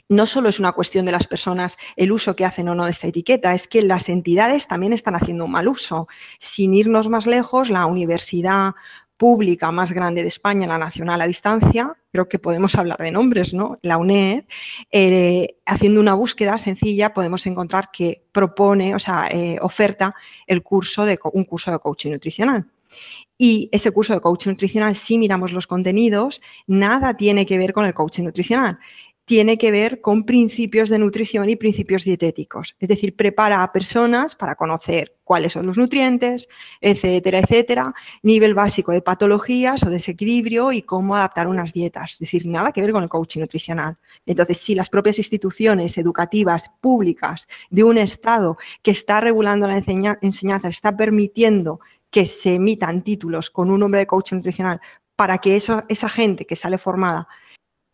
no 0.08 0.26
solo 0.26 0.48
es 0.48 0.58
una 0.58 0.72
cuestión 0.72 1.06
de 1.06 1.12
las 1.12 1.28
personas 1.28 1.78
el 1.98 2.14
uso 2.14 2.34
que 2.34 2.46
hacen 2.46 2.70
o 2.70 2.76
no 2.76 2.86
de 2.86 2.92
esta 2.92 3.08
etiqueta, 3.08 3.54
es 3.54 3.68
que 3.68 3.82
las 3.82 4.08
entidades 4.08 4.68
también 4.68 4.94
están 4.94 5.16
haciendo 5.16 5.44
un 5.44 5.52
mal 5.52 5.68
uso. 5.68 6.08
Sin 6.40 6.74
irnos 6.74 7.10
más 7.10 7.28
lejos, 7.28 7.70
la 7.70 7.86
universidad 7.88 8.76
pública 9.18 9.70
más 9.70 9.92
grande 9.92 10.22
de 10.22 10.30
España, 10.30 10.66
la 10.66 10.78
Nacional 10.78 11.20
a 11.20 11.28
Distancia, 11.28 11.94
creo 12.14 12.30
que 12.30 12.40
podemos 12.40 12.74
hablar 12.76 13.00
de 13.00 13.12
nombres, 13.12 13.54
¿no? 13.54 13.80
La 13.82 13.98
UNED, 13.98 14.46
eh, 14.92 15.58
haciendo 15.66 16.00
una 16.00 16.14
búsqueda 16.14 16.58
sencilla, 16.58 17.14
podemos 17.14 17.46
encontrar 17.48 17.90
que 17.92 18.24
propone, 18.32 18.96
o 18.96 19.00
sea, 19.00 19.28
eh, 19.30 19.58
oferta 19.62 20.16
el 20.46 20.64
curso 20.64 21.04
de, 21.04 21.20
un 21.34 21.44
curso 21.44 21.70
de 21.70 21.80
coaching 21.80 22.12
nutricional. 22.12 22.66
Y 23.38 23.70
ese 23.72 23.92
curso 23.92 24.14
de 24.14 24.22
coaching 24.22 24.52
nutricional, 24.52 24.96
si 24.96 25.18
miramos 25.18 25.52
los 25.52 25.68
contenidos, 25.68 26.42
nada 26.66 27.16
tiene 27.16 27.46
que 27.46 27.58
ver 27.58 27.72
con 27.74 27.86
el 27.86 27.94
coaching 27.94 28.24
nutricional. 28.24 28.80
Tiene 29.26 29.58
que 29.58 29.72
ver 29.72 30.00
con 30.00 30.24
principios 30.24 30.90
de 30.90 31.00
nutrición 31.00 31.50
y 31.50 31.58
principios 31.58 32.06
dietéticos. 32.06 32.76
Es 32.80 32.88
decir, 32.88 33.14
prepara 33.14 33.62
a 33.62 33.74
personas 33.74 34.36
para 34.36 34.56
conocer 34.56 35.18
cuáles 35.26 35.52
son 35.52 35.66
los 35.66 35.78
nutrientes, 35.78 36.48
etcétera, 36.80 37.40
etcétera, 37.40 37.94
nivel 38.24 38.54
básico 38.54 38.94
de 38.94 39.02
patologías 39.02 39.84
o 39.84 39.90
desequilibrio 39.90 40.72
y 40.72 40.82
cómo 40.82 41.18
adaptar 41.18 41.48
unas 41.48 41.74
dietas. 41.74 42.14
Es 42.14 42.20
decir, 42.20 42.48
nada 42.48 42.72
que 42.72 42.82
ver 42.82 42.94
con 42.94 43.04
el 43.04 43.10
coaching 43.10 43.42
nutricional. 43.42 43.98
Entonces, 44.26 44.60
si 44.60 44.74
las 44.74 44.90
propias 44.90 45.18
instituciones 45.18 45.98
educativas 45.98 46.72
públicas 46.80 47.50
de 47.70 47.84
un 47.84 47.98
Estado 47.98 48.58
que 48.82 48.92
está 48.92 49.20
regulando 49.20 49.68
la 49.68 49.78
enseñanza, 50.22 50.70
está 50.70 50.96
permitiendo 50.96 51.82
que 52.10 52.26
se 52.26 52.56
emitan 52.56 53.04
títulos 53.04 53.50
con 53.50 53.72
un 53.72 53.80
nombre 53.80 54.02
de 54.02 54.08
coach 54.08 54.34
nutricional 54.34 54.80
para 55.16 55.40
que 55.40 55.56
esa 55.56 56.10
gente 56.10 56.46
que 56.46 56.56
sale 56.56 56.78
formada 56.78 57.28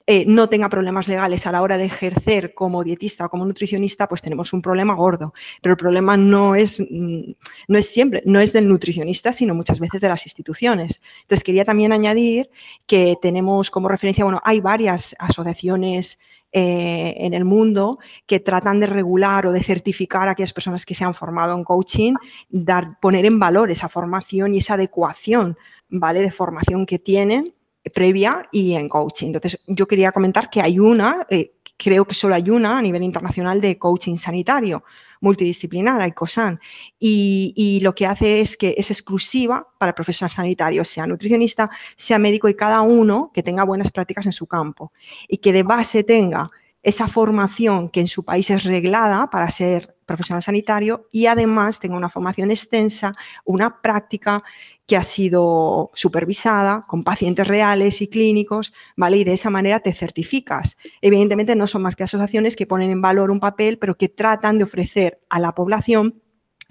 eh, 0.06 0.26
no 0.28 0.49
tenga 0.49 0.67
problemas 0.67 1.08
legales 1.08 1.47
a 1.47 1.52
la 1.54 1.62
hora 1.62 1.78
de 1.78 1.86
ejercer 1.86 2.54
como 2.54 2.84
dietista 2.84 3.26
o 3.26 3.30
como 3.30 3.45
nutricionista, 3.45 4.08
pues 4.10 4.21
tenemos 4.21 4.52
un 4.52 4.62
problema 4.62 4.95
gordo. 4.95 5.34
Pero 5.62 5.73
el 5.73 5.78
problema 5.78 6.17
no 6.17 6.56
es, 6.56 6.82
mm, 6.82 7.32
no 7.69 7.78
es 7.78 7.88
siempre, 7.88 8.21
no 8.26 8.41
es 8.41 8.52
del 8.52 8.67
nutricionista, 8.67 9.32
sino 9.32 9.56
muchas 9.56 9.80
veces 9.80 10.02
de 10.02 10.10
las 10.10 10.26
instituciones. 10.26 11.02
Entonces, 11.21 11.43
quería 11.43 11.63
también 11.63 11.93
añadir 11.93 12.49
que 12.86 13.15
tenemos 13.21 13.71
como 13.71 13.88
referencia, 13.88 14.26
bueno, 14.26 14.41
hay 14.43 14.60
varias 14.60 15.15
asociaciones 15.19 16.20
eh, 16.56 17.16
en 17.18 17.34
el 17.34 17.45
mundo 17.45 17.97
que 18.28 18.39
tratan 18.39 18.80
de 18.80 18.86
regular 18.86 19.47
o 19.47 19.51
de 19.51 19.64
certificar 19.64 20.28
a 20.28 20.32
aquellas 20.32 20.54
personas 20.54 20.86
que 20.86 20.93
se 20.93 21.04
han 21.04 21.16
formado 21.16 21.56
en 21.56 21.64
coaching, 21.64 22.14
dar, 22.47 22.99
poner 23.01 23.26
en 23.26 23.39
valor 23.39 23.72
esa 23.72 23.89
formación 23.89 24.54
y 24.54 24.60
esa 24.60 24.76
adecuación 24.76 25.58
¿vale? 25.89 26.22
de 26.22 26.32
formación 26.32 26.86
que 26.86 26.99
tienen 26.99 27.56
previa 27.93 28.43
y 28.51 28.74
en 28.74 28.88
coaching. 28.88 29.28
Entonces, 29.28 29.60
yo 29.68 29.88
quería 29.88 30.12
comentar 30.12 30.49
que 30.49 30.62
hay 30.62 30.80
una, 30.80 31.26
eh, 31.30 31.54
creo 31.76 32.06
que 32.06 32.14
solo 32.14 32.36
hay 32.36 32.49
una 32.49 32.78
a 32.78 32.82
nivel 32.82 33.04
internacional 33.04 33.60
de 33.60 33.78
coaching 33.78 34.18
sanitario 34.18 34.84
multidisciplinar, 35.24 36.01
hay 36.01 36.11
COSAN, 36.11 36.59
y, 36.99 37.80
lo 37.82 37.95
que 37.95 38.05
hace 38.05 38.41
es 38.41 38.55
que 38.57 38.76
es 38.78 38.91
exclusiva 38.91 39.65
para 39.80 39.91
el 39.91 39.95
profesional 39.95 40.30
sanitario, 40.30 40.86
sea 40.86 41.07
nutricionista, 41.07 41.69
sea 41.95 42.19
médico 42.19 42.49
y 42.49 42.55
cada 42.55 42.82
uno 42.82 43.32
que 43.34 43.41
tenga 43.41 43.63
buenas 43.63 43.91
prácticas 43.91 44.26
en 44.26 44.34
su 44.34 44.45
campo 44.45 44.91
y 45.28 45.38
que 45.38 45.53
de 45.53 45.63
base 45.63 46.03
tenga 46.03 46.49
esa 46.84 47.07
formación 47.07 47.89
que 47.89 48.01
en 48.01 48.07
su 48.07 48.24
país 48.24 48.49
es 48.49 48.63
reglada 48.63 49.30
para 49.30 49.49
ser 49.49 49.95
profesional 50.05 50.43
sanitario 50.43 51.07
y 51.11 51.28
además 51.28 51.80
tenga 51.80 51.95
una 51.95 52.09
formación 52.09 52.51
extensa, 52.51 53.13
una 53.45 53.82
práctica 53.82 54.43
que 54.88 54.97
ha 54.97 55.03
sido 55.03 55.91
supervisada 55.93 56.86
con 56.88 57.03
pacientes 57.03 57.47
reales 57.47 58.01
y 58.01 58.07
clínicos, 58.07 58.73
¿vale? 58.97 59.17
Y 59.17 59.23
de 59.23 59.34
esa 59.34 59.49
manera 59.49 59.79
te 59.79 59.93
certificas. 59.93 60.77
Evidentemente 61.01 61.55
no 61.55 61.67
son 61.67 61.84
más 61.84 61.95
que 61.95 62.03
asociaciones 62.03 62.55
que 62.55 62.67
ponen 62.67 62.91
en 62.91 63.01
valor 63.01 63.31
un 63.31 63.39
papel, 63.39 63.77
pero 63.79 63.97
que 63.97 64.09
tratan 64.09 64.57
de 64.57 64.65
ofrecer 64.65 65.19
a 65.29 65.39
la 65.39 65.53
población 65.53 66.22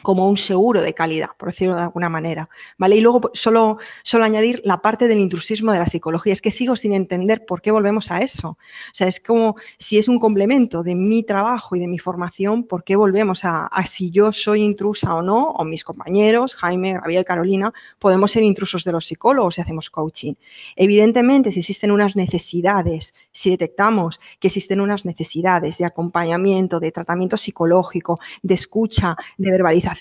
como 0.03 0.29
un 0.29 0.37
seguro 0.37 0.81
de 0.81 0.95
calidad, 0.95 1.31
por 1.37 1.51
decirlo 1.51 1.75
de 1.77 1.83
alguna 1.83 2.09
manera. 2.09 2.49
¿vale? 2.79 2.97
Y 2.97 3.01
luego 3.01 3.21
pues, 3.23 3.41
solo, 3.41 3.79
solo 4.03 4.25
añadir 4.25 4.61
la 4.65 4.83
parte 4.83 5.09
del 5.09 5.19
intrusismo 5.19 5.73
de 5.73 5.79
la 5.79 5.87
psicología. 5.87 6.33
Es 6.33 6.41
que 6.41 6.51
sigo 6.51 6.77
sin 6.77 6.93
entender 6.93 7.45
por 7.47 7.63
qué 7.63 7.71
volvemos 7.71 8.11
a 8.11 8.21
eso. 8.21 8.51
O 8.51 8.95
sea, 8.95 9.09
es 9.09 9.21
como 9.21 9.57
si 9.79 9.99
es 9.99 10.09
un 10.09 10.19
complemento 10.19 10.83
de 10.83 10.95
mi 10.95 11.23
trabajo 11.23 11.77
y 11.77 11.81
de 11.81 11.87
mi 11.87 11.99
formación, 11.99 12.65
¿por 12.65 12.85
qué 12.85 12.97
volvemos 12.97 13.45
a, 13.45 13.71
si 13.87 14.11
yo 14.11 14.33
soy 14.33 14.63
intrusa 14.63 15.15
o 15.15 15.23
no? 15.23 15.51
O 15.51 15.65
mis 15.65 15.85
compañeros, 15.85 16.55
Jaime, 16.55 16.95
Gabriel, 16.95 17.25
Carolina, 17.25 17.73
podemos 17.99 18.33
ser 18.33 18.43
intrusos 18.43 18.85
de 18.85 18.93
los 18.93 19.07
psicólogos 19.07 19.55
si 19.55 19.61
hacemos 19.61 19.91
coaching. 19.91 20.35
Evidentemente, 20.77 21.53
si 21.53 21.61
existen 21.61 21.91
unas 21.91 22.17
necesidades, 22.17 23.15
si 23.33 23.51
detectamos 23.51 24.21
que 24.41 24.49
existen 24.49 24.81
unas 24.81 25.05
necesidades 25.05 25.79
de 25.79 25.85
acompañamiento, 25.85 26.81
de 26.81 26.93
tratamiento 26.93 27.37
psicológico, 27.37 28.19
de 28.43 28.55
escucha, 28.55 29.17
de 29.37 29.51
verbalización, 29.51 29.92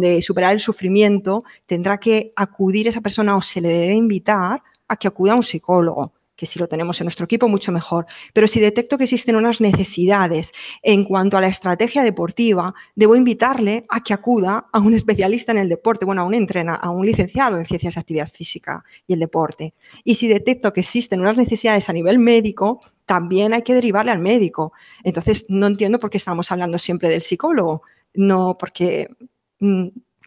de 0.00 0.22
superar 0.22 0.52
el 0.52 0.60
sufrimiento, 0.60 1.44
tendrá 1.66 1.98
que 1.98 2.32
acudir 2.36 2.88
esa 2.88 3.00
persona 3.00 3.36
o 3.36 3.42
se 3.42 3.60
le 3.60 3.68
debe 3.68 3.94
invitar 3.94 4.62
a 4.88 4.96
que 4.96 5.08
acuda 5.08 5.32
a 5.32 5.36
un 5.36 5.42
psicólogo 5.42 6.12
que 6.36 6.46
si 6.46 6.58
lo 6.58 6.68
tenemos 6.68 7.00
en 7.00 7.06
nuestro 7.06 7.24
equipo, 7.24 7.48
mucho 7.48 7.72
mejor. 7.72 8.06
Pero 8.32 8.46
si 8.46 8.60
detecto 8.60 8.98
que 8.98 9.04
existen 9.04 9.36
unas 9.36 9.60
necesidades 9.60 10.52
en 10.82 11.04
cuanto 11.04 11.36
a 11.36 11.40
la 11.40 11.48
estrategia 11.48 12.04
deportiva, 12.04 12.74
debo 12.94 13.16
invitarle 13.16 13.86
a 13.88 14.02
que 14.02 14.12
acuda 14.12 14.66
a 14.70 14.78
un 14.78 14.94
especialista 14.94 15.52
en 15.52 15.58
el 15.58 15.68
deporte, 15.68 16.04
bueno, 16.04 16.22
a 16.22 16.24
un 16.24 16.34
entrena, 16.34 16.74
a 16.74 16.90
un 16.90 17.06
licenciado 17.06 17.58
en 17.58 17.66
ciencias 17.66 17.94
de 17.94 18.00
actividad 18.00 18.30
física 18.30 18.84
y 19.06 19.14
el 19.14 19.20
deporte. 19.20 19.74
Y 20.04 20.16
si 20.16 20.28
detecto 20.28 20.72
que 20.72 20.80
existen 20.80 21.20
unas 21.20 21.38
necesidades 21.38 21.88
a 21.88 21.94
nivel 21.94 22.18
médico, 22.18 22.80
también 23.06 23.54
hay 23.54 23.62
que 23.62 23.74
derivarle 23.74 24.12
al 24.12 24.18
médico. 24.18 24.72
Entonces, 25.04 25.46
no 25.48 25.66
entiendo 25.66 25.98
por 25.98 26.10
qué 26.10 26.18
estamos 26.18 26.52
hablando 26.52 26.78
siempre 26.78 27.08
del 27.08 27.22
psicólogo. 27.22 27.82
No, 28.14 28.56
porque 28.58 29.08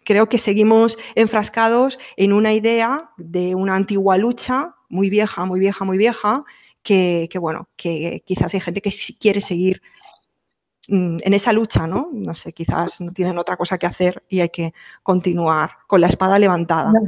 creo 0.04 0.28
que 0.28 0.38
seguimos 0.38 0.98
enfrascados 1.14 1.98
en 2.16 2.32
una 2.32 2.52
idea 2.52 3.10
de 3.16 3.54
una 3.54 3.76
antigua 3.76 4.18
lucha 4.18 4.74
muy 4.88 5.08
vieja, 5.08 5.44
muy 5.44 5.60
vieja, 5.60 5.84
muy 5.84 5.98
vieja, 5.98 6.44
que, 6.82 7.28
bueno, 7.40 7.68
que 7.76 8.22
quizás 8.26 8.52
hay 8.54 8.60
gente 8.60 8.80
que 8.82 8.92
quiere 9.20 9.40
seguir 9.40 9.82
mm, 10.88 11.18
en 11.22 11.34
esa 11.34 11.52
lucha, 11.52 11.86
¿no? 11.86 12.10
No 12.12 12.34
sé, 12.34 12.52
quizás 12.52 13.00
no 13.00 13.12
tienen 13.12 13.38
otra 13.38 13.56
cosa 13.56 13.78
que 13.78 13.86
hacer 13.86 14.22
y 14.28 14.40
hay 14.40 14.48
que 14.48 14.72
continuar 15.02 15.70
con 15.86 16.00
la 16.00 16.08
espada 16.08 16.38
levantada. 16.38 16.92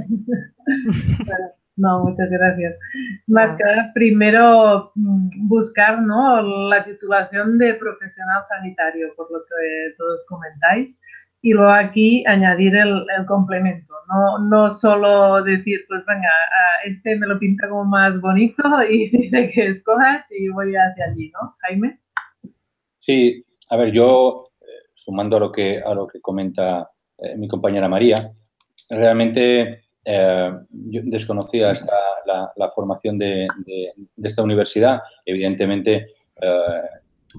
No, 1.74 2.04
muchas 2.04 2.28
gracias. 2.28 2.74
Más 3.26 3.56
que 3.56 3.64
nada, 3.64 3.90
primero 3.94 4.92
mm, 4.94 5.48
buscar 5.48 6.02
¿no? 6.02 6.42
la 6.68 6.84
titulación 6.84 7.56
de 7.56 7.74
profesional 7.74 8.42
sanitario, 8.46 9.08
por 9.16 9.32
lo 9.32 9.38
que 9.38 9.94
todos 9.96 10.20
comentáis 10.28 11.00
y 11.42 11.52
luego 11.52 11.72
aquí 11.72 12.24
añadir 12.26 12.76
el, 12.76 13.04
complemento, 13.26 13.92
no, 14.08 14.38
no 14.38 14.70
solo 14.70 15.42
decir, 15.42 15.80
pues 15.88 16.04
venga, 16.06 16.30
este 16.84 17.16
me 17.16 17.26
lo 17.26 17.38
pinta 17.38 17.68
como 17.68 17.84
más 17.84 18.20
bonito 18.20 18.62
y 18.90 19.10
dice 19.10 19.50
que 19.52 19.66
escojas 19.68 20.24
y 20.30 20.48
voy 20.48 20.74
hacia 20.74 21.06
allí, 21.06 21.30
¿no, 21.30 21.56
Jaime? 21.62 21.98
Sí, 23.00 23.44
a 23.70 23.76
ver, 23.76 23.92
yo, 23.92 24.44
eh, 24.60 24.64
sumando 24.94 25.36
a 25.36 25.40
lo 25.40 25.50
que, 25.50 25.82
a 25.84 25.92
lo 25.94 26.06
que 26.06 26.20
comenta 26.20 26.88
eh, 27.18 27.36
mi 27.36 27.48
compañera 27.48 27.88
María, 27.88 28.14
realmente 28.88 29.82
eh, 30.04 30.52
yo 30.70 31.00
desconocía 31.04 31.72
esta, 31.72 31.96
la, 32.56 32.70
formación 32.70 33.18
de, 33.18 33.48
esta 34.22 34.42
universidad. 34.42 35.00
Evidentemente, 35.26 36.00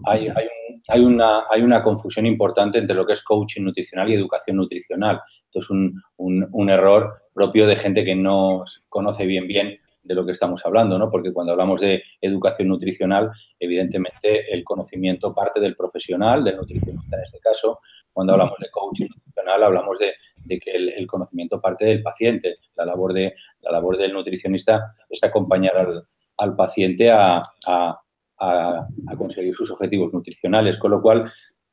hay, 0.06 0.28
hay, 0.28 0.48
hay, 0.88 1.02
una, 1.02 1.44
hay 1.50 1.62
una 1.62 1.84
confusión 1.84 2.26
importante 2.26 2.78
entre 2.78 2.96
lo 2.96 3.06
que 3.06 3.14
es 3.14 3.24
coaching 3.24 3.64
nutricional 3.64 4.10
y 4.10 4.16
educación 4.16 4.58
nutricional. 4.58 5.22
Esto 5.46 5.60
es 5.60 5.70
un, 5.70 6.02
un, 6.18 6.70
error 6.70 7.24
propio 7.34 7.68
de 7.68 7.76
gente 7.76 8.04
que 8.04 8.16
no 8.16 8.64
conoce 8.90 9.26
bien 9.26 9.48
bien 9.48 9.78
de 10.04 10.16
lo 10.16 10.26
que 10.26 10.34
estamos 10.34 10.66
hablando, 10.66 11.00
¿no? 11.00 11.10
Porque 11.10 11.32
cuando 11.32 11.54
hablamos 11.54 11.80
de 11.80 12.04
educación 12.20 12.68
nutricional, 12.68 13.32
evidentemente 13.58 14.54
el 14.54 14.64
conocimiento 14.64 15.34
parte 15.34 15.62
del 15.62 15.76
profesional, 15.76 16.44
del 16.44 16.58
nutricionista 16.58 17.16
en 17.16 17.24
este 17.24 17.40
caso. 17.40 17.80
Cuando 18.12 18.34
hablamos 18.34 18.58
de 18.60 18.70
coaching 18.70 19.08
nutricional, 19.08 19.64
hablamos 19.64 19.98
de, 20.00 20.14
de 20.36 20.60
que 20.60 20.72
el, 20.72 21.08
conocimiento 21.08 21.60
parte 21.62 21.86
del 21.86 22.04
paciente. 22.04 22.58
La 22.76 22.86
labor, 22.86 23.14
de, 23.14 23.34
la 23.62 23.72
labor 23.72 23.98
del 23.98 24.14
nutricionista 24.14 24.94
es 25.10 25.24
acompañar 25.24 25.78
al, 25.78 26.04
al 26.38 26.56
paciente 26.56 27.10
a, 27.10 27.42
a, 27.66 28.00
conseguir 29.18 29.56
sus 29.56 29.72
objetivos 29.72 30.14
nutricionales. 30.14 30.78
Con 30.78 30.92
lo 30.92 31.02
cual, 31.02 31.32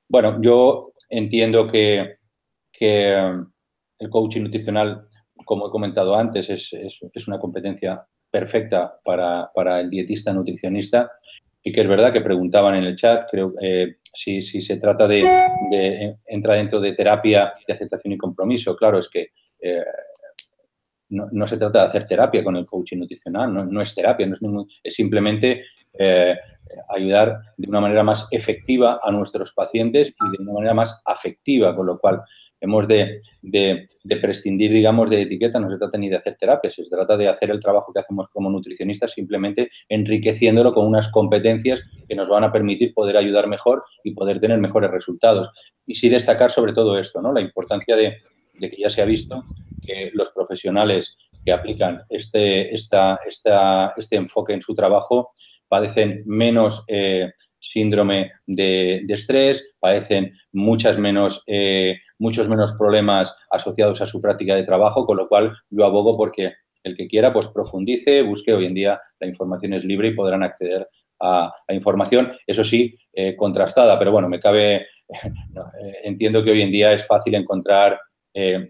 bueno, 0.09 0.41
yo 0.41 0.93
entiendo 1.09 1.71
que, 1.71 2.19
el 2.81 4.09
coaching 4.09 4.43
nutricional, 4.43 5.07
como 5.45 5.69
he 5.69 5.71
comentado 5.71 6.17
antes, 6.17 6.49
es, 6.49 7.29
una 7.29 7.39
competencia 7.39 8.03
perfecta 8.31 8.99
para, 9.05 9.81
el 9.81 9.91
dietista 9.91 10.33
nutricionista. 10.33 11.11
Y 11.63 11.73
que 11.73 11.83
es 11.83 11.89
verdad 11.89 12.11
que 12.11 12.23
preguntaban 12.23 12.75
en 12.77 12.85
el 12.85 12.97
chat, 12.97 13.29
creo, 13.31 13.53
eh, 13.61 13.97
si, 14.15 14.41
se 14.41 14.79
trata 14.79 15.07
de, 15.07 15.23
de, 15.71 16.17
entra 16.25 16.57
dentro 16.57 16.81
de 16.81 16.95
terapia 16.95 17.53
de 17.67 17.75
aceptación 17.75 18.15
y 18.15 18.17
compromiso. 18.17 18.75
Claro, 18.75 18.99
es 18.99 19.11
que 19.11 19.29
eh, 19.61 19.85
no, 21.11 21.47
se 21.47 21.57
trata 21.57 21.81
de 21.81 21.87
hacer 21.89 22.07
terapia 22.07 22.45
con 22.45 22.57
el 22.57 22.67
coaching 22.67 22.99
nutricional, 22.99 23.53
no, 23.53 23.83
es 23.83 23.95
terapia, 23.95 24.27
no 24.27 24.63
es, 24.63 24.69
es 24.85 24.95
simplemente 24.95 25.65
eh, 25.99 26.35
ayudar 26.89 27.41
de 27.57 27.69
una 27.69 27.81
manera 27.81 28.03
más 28.03 28.29
efectiva 28.31 29.01
a 29.03 29.11
nuestros 29.11 29.53
pacientes 29.53 30.09
y 30.09 30.37
de 30.37 30.43
una 30.43 30.53
manera 30.53 30.75
más 30.75 31.03
afectiva, 31.05 31.75
con 31.75 31.87
lo 31.87 31.99
cual 31.99 32.23
hemos 32.61 32.87
de, 32.87 33.21
prescindir, 34.21 34.71
digamos, 34.71 35.11
de 35.11 35.23
etiqueta, 35.23 35.59
no 35.59 35.71
se 35.71 35.79
trata 35.79 35.99
ni 35.99 36.09
de 36.09 36.17
hacer 36.17 36.37
terapia, 36.39 36.71
se 36.71 36.85
trata 36.85 37.17
de 37.17 37.29
hacer 37.29 37.51
el 37.51 37.61
trabajo 37.61 37.93
que 37.93 38.01
hacemos 38.01 38.29
como 38.33 38.51
nutricionistas 38.51 39.13
simplemente 39.13 39.71
enriqueciéndolo 39.89 40.75
con 40.75 40.87
unas 40.87 41.11
competencias 41.11 41.83
que 42.09 42.15
nos 42.15 42.29
van 42.29 42.45
a 42.45 42.53
permitir 42.53 42.93
poder 42.93 43.17
ayudar 43.17 43.47
mejor 43.47 43.85
y 44.05 44.13
poder 44.13 44.41
tener 44.41 44.59
mejores 44.59 44.91
resultados. 44.91 45.51
Y 45.87 45.95
sí 45.95 46.09
destacar 46.09 46.51
sobre 46.51 46.73
todo 46.73 46.99
esto, 46.99 47.23
¿no? 47.23 47.33
La 47.33 47.41
importancia 47.41 47.97
de, 47.97 48.19
que 48.59 48.77
ya 48.79 48.91
se 48.91 49.01
ha 49.01 49.07
visto 49.07 49.43
que 49.83 50.11
los 50.13 50.31
profesionales 50.31 51.17
que 51.45 51.53
aplican 51.53 52.03
este, 52.11 52.75
esta, 52.75 53.19
esta, 53.27 53.95
este 53.97 54.17
enfoque 54.17 54.53
en 54.53 54.61
su 54.61 54.75
trabajo 54.75 55.33
padecen 55.71 56.25
menos 56.27 56.85
eh, 56.89 57.33
síndrome 57.61 58.33
de, 58.45 59.05
estrés, 59.09 59.73
padecen 59.79 60.33
muchas 60.53 60.99
menos, 60.99 61.45
eh, 61.47 61.97
muchos 62.19 62.49
menos 62.49 62.73
problemas 62.73 63.37
asociados 63.51 64.01
a 64.01 64.07
su 64.07 64.21
práctica 64.21 64.57
de 64.57 64.65
trabajo, 64.65 65.07
con 65.07 65.17
lo 65.17 65.29
cual 65.29 65.57
yo 65.71 65.85
abogo 65.85 66.17
porque 66.17 66.55
el 66.83 66.97
que 66.97 67.07
quiera 67.07 67.33
pues 67.33 67.47
profundice, 67.49 68.23
busque. 68.23 68.53
Hoy 68.53 68.67
en 68.67 68.75
día 68.75 69.01
la 69.21 69.29
información 69.29 69.75
es 69.75 69.85
libre 69.85 70.09
y 70.09 70.15
podrán 70.15 70.43
acceder 70.43 70.89
a 71.21 71.53
la 71.69 71.75
información, 71.75 72.33
eso 72.47 72.65
sí, 72.65 72.97
eh, 73.13 73.37
contrastada, 73.37 73.97
pero 73.99 74.11
bueno, 74.11 74.29
me 74.29 74.41
cabe, 74.41 74.87
entiendo 76.03 76.43
que 76.43 76.51
hoy 76.51 76.63
en 76.63 76.73
día 76.73 76.93
es 76.93 77.07
fácil 77.07 77.35
encontrar 77.37 77.99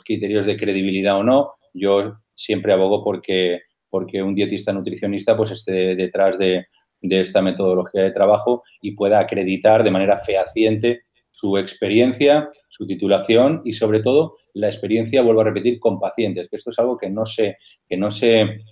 criterios 0.04 0.46
de 0.46 0.56
credibilidad 0.56 1.18
o 1.18 1.22
no. 1.22 1.52
Yo 1.72 2.14
siempre 2.34 2.72
abogo 2.72 3.04
porque, 3.04 3.60
porque 3.88 4.22
un 4.22 4.34
dietista 4.34 4.72
nutricionista 4.72 5.36
pues 5.36 5.50
esté 5.52 5.94
detrás 5.94 6.38
de, 6.38 6.66
de 7.00 7.20
esta 7.20 7.42
metodología 7.42 8.02
de 8.02 8.10
trabajo 8.10 8.62
y 8.80 8.92
pueda 8.92 9.20
acreditar 9.20 9.84
de 9.84 9.90
manera 9.90 10.18
fehaciente 10.18 11.02
su 11.30 11.56
experiencia, 11.56 12.50
su 12.68 12.86
titulación 12.86 13.62
y 13.64 13.72
sobre 13.72 14.00
todo 14.00 14.36
la 14.54 14.66
experiencia, 14.66 15.22
vuelvo 15.22 15.42
a 15.42 15.44
repetir, 15.44 15.78
con 15.78 16.00
pacientes, 16.00 16.48
que 16.48 16.56
esto 16.56 16.70
es 16.70 16.78
algo 16.78 16.98
que 16.98 17.08
no 17.08 17.24
sé, 17.24 17.56
que 17.88 17.96
no 17.96 18.10
sé, 18.10 18.62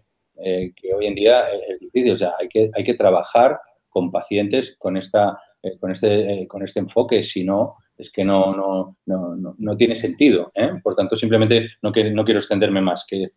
eh, 0.42 0.72
que 0.74 0.92
hoy 0.92 1.06
en 1.06 1.14
día 1.14 1.44
es 1.68 1.78
difícil, 1.80 2.12
o 2.12 2.18
sea, 2.18 2.32
hay 2.38 2.48
que, 2.48 2.70
hay 2.74 2.84
que 2.84 2.94
trabajar 2.94 3.58
con 3.88 4.10
pacientes 4.10 4.76
con 4.78 4.96
esta, 4.96 5.38
eh, 5.62 5.78
con 5.78 5.92
este, 5.92 6.42
eh, 6.42 6.48
con 6.48 6.62
este 6.62 6.80
enfoque, 6.80 7.22
si 7.24 7.44
no, 7.44 7.76
es 7.96 8.10
que 8.10 8.24
no, 8.24 8.54
no, 8.54 8.96
no, 9.06 9.54
no 9.58 9.76
tiene 9.76 9.96
sentido. 9.96 10.52
Por 10.84 10.94
tanto, 10.94 11.16
simplemente 11.16 11.68
no, 11.82 11.90
que, 11.90 12.10
no 12.10 12.24
quiero 12.24 12.38
extenderme 12.38 12.80
más, 12.80 13.04
que 13.08 13.32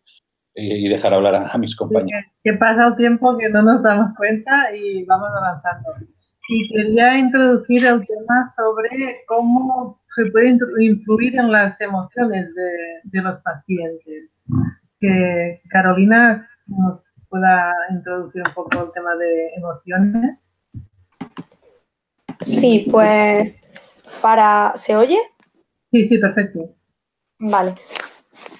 y 0.54 0.88
dejar 0.88 1.14
hablar 1.14 1.34
a, 1.34 1.58
mis 1.58 1.74
compañeros. 1.76 2.24
Que, 2.44 2.52
pasa 2.54 2.88
el 2.88 2.96
tiempo 2.96 3.36
que 3.38 3.48
no 3.48 3.62
nos 3.62 3.82
damos 3.82 4.14
cuenta 4.16 4.74
y 4.74 5.04
vamos 5.04 5.30
avanzando. 5.36 5.94
Y 6.48 6.68
quería 6.68 7.18
introducir 7.18 7.86
el 7.86 8.06
tema 8.06 8.46
sobre 8.54 9.22
cómo 9.26 10.00
se 10.14 10.26
puede 10.26 10.58
influir 10.80 11.38
en 11.38 11.50
las 11.50 11.80
emociones 11.80 12.54
de, 12.54 12.70
de 13.04 13.22
los 13.22 13.40
pacientes. 13.40 14.44
Que 15.00 15.62
Carolina 15.70 16.48
nos 16.66 17.04
pueda 17.28 17.72
introducir 17.90 18.42
un 18.46 18.54
poco 18.54 18.84
el 18.84 18.92
tema 18.92 19.16
de 19.16 19.48
emociones. 19.56 20.54
Sí, 22.40 22.86
pues 22.90 23.62
para... 24.20 24.72
¿Se 24.74 24.96
oye? 24.96 25.18
Sí, 25.90 26.06
sí, 26.06 26.18
perfecto. 26.18 26.74
Vale. 27.38 27.74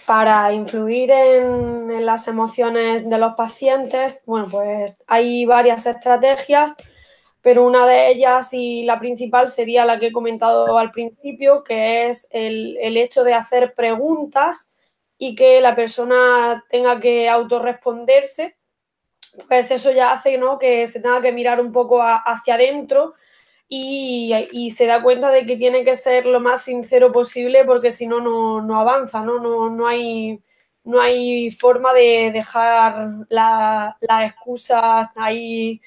Para 0.07 0.53
influir 0.53 1.11
en, 1.11 2.05
las 2.05 2.27
emociones 2.27 3.09
de 3.09 3.19
los 3.19 3.35
pacientes, 3.35 4.21
bueno, 4.27 4.47
pues 4.51 4.99
hay 5.07 5.45
varias 5.45 5.87
estrategias, 5.87 6.75
pero 7.41 7.65
una 7.65 7.87
de 7.87 8.11
ellas 8.11 8.53
y 8.53 8.83
la 8.83 8.99
principal 8.99 9.49
sería 9.49 9.85
la 9.85 9.99
que 9.99 10.09
he 10.09 10.13
comentado 10.13 10.79
al 10.79 10.91
principio, 10.91 11.63
que 11.63 12.09
es 12.09 12.29
el, 12.31 12.77
el 12.81 12.97
hecho 12.97 13.23
de 13.25 13.35
hacer 13.35 13.75
preguntas 13.75 14.73
y 15.19 15.37
que 15.37 15.61
la 15.61 15.77
persona 15.77 16.65
tenga 16.69 16.99
que 16.99 17.29
autorresponderse, 17.29 18.57
pues 19.49 19.71
eso 19.71 19.91
ya 19.93 20.13
hace 20.13 20.37
¿no? 20.39 20.59
que 20.59 20.87
se 20.87 21.01
tenga 21.01 21.21
que 21.23 21.33
mirar 21.33 21.61
un 21.61 21.73
poco 21.73 22.03
hacia 22.03 22.55
adentro 22.55 23.15
y, 23.75 24.71
se 24.71 24.87
da 24.87 25.03
cuenta 25.03 25.31
de 25.31 25.47
que 25.47 25.57
tiene 25.57 25.85
que 25.85 25.95
ser 25.95 26.27
lo 26.27 26.41
más 26.41 26.65
sincero 26.65 27.11
posible 27.13 27.65
porque 27.65 27.91
si 27.91 28.07
no, 28.07 28.21
no 28.21 28.81
avanza, 28.81 29.23
¿no? 29.23 29.39
No, 29.41 29.71
no, 29.71 29.87
hay, 29.87 30.43
no 30.85 31.01
hay 31.01 31.51
forma 31.51 31.95
de 31.95 32.31
dejar 32.33 33.27
las 33.31 33.95
la 34.01 34.27
excusas 34.27 35.09
ahí 35.17 35.81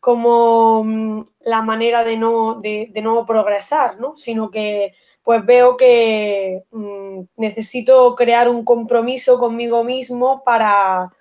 como 0.00 0.82
mm, 0.84 1.28
la 1.40 1.62
manera 1.62 2.04
de 2.04 2.16
no, 2.16 2.60
de, 2.60 2.90
no 3.02 3.24
progresar, 3.26 4.00
¿no? 4.00 4.16
Sino 4.16 4.50
que 4.50 4.94
pues 5.22 5.44
veo 5.46 5.76
que 5.76 6.64
mmm, 6.72 7.22
necesito 7.36 8.14
crear 8.16 8.48
un 8.48 8.64
compromiso 8.64 9.38
conmigo 9.38 9.84
mismo 9.84 10.42
para, 10.44 11.12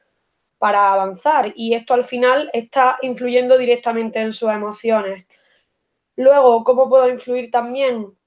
para 0.57 0.93
avanzar 0.93 1.53
y 1.55 1.74
esto 1.76 1.93
al 1.93 2.05
final 2.05 2.49
está 2.53 2.97
influyendo 3.01 3.57
directamente 3.57 4.20
en 4.22 4.32
sus 4.32 4.49
emociones. 4.49 5.28
Luego, 6.18 6.63
¿cómo 6.63 6.89
puedo 6.89 7.07
influir 7.09 7.51
también? 7.51 8.18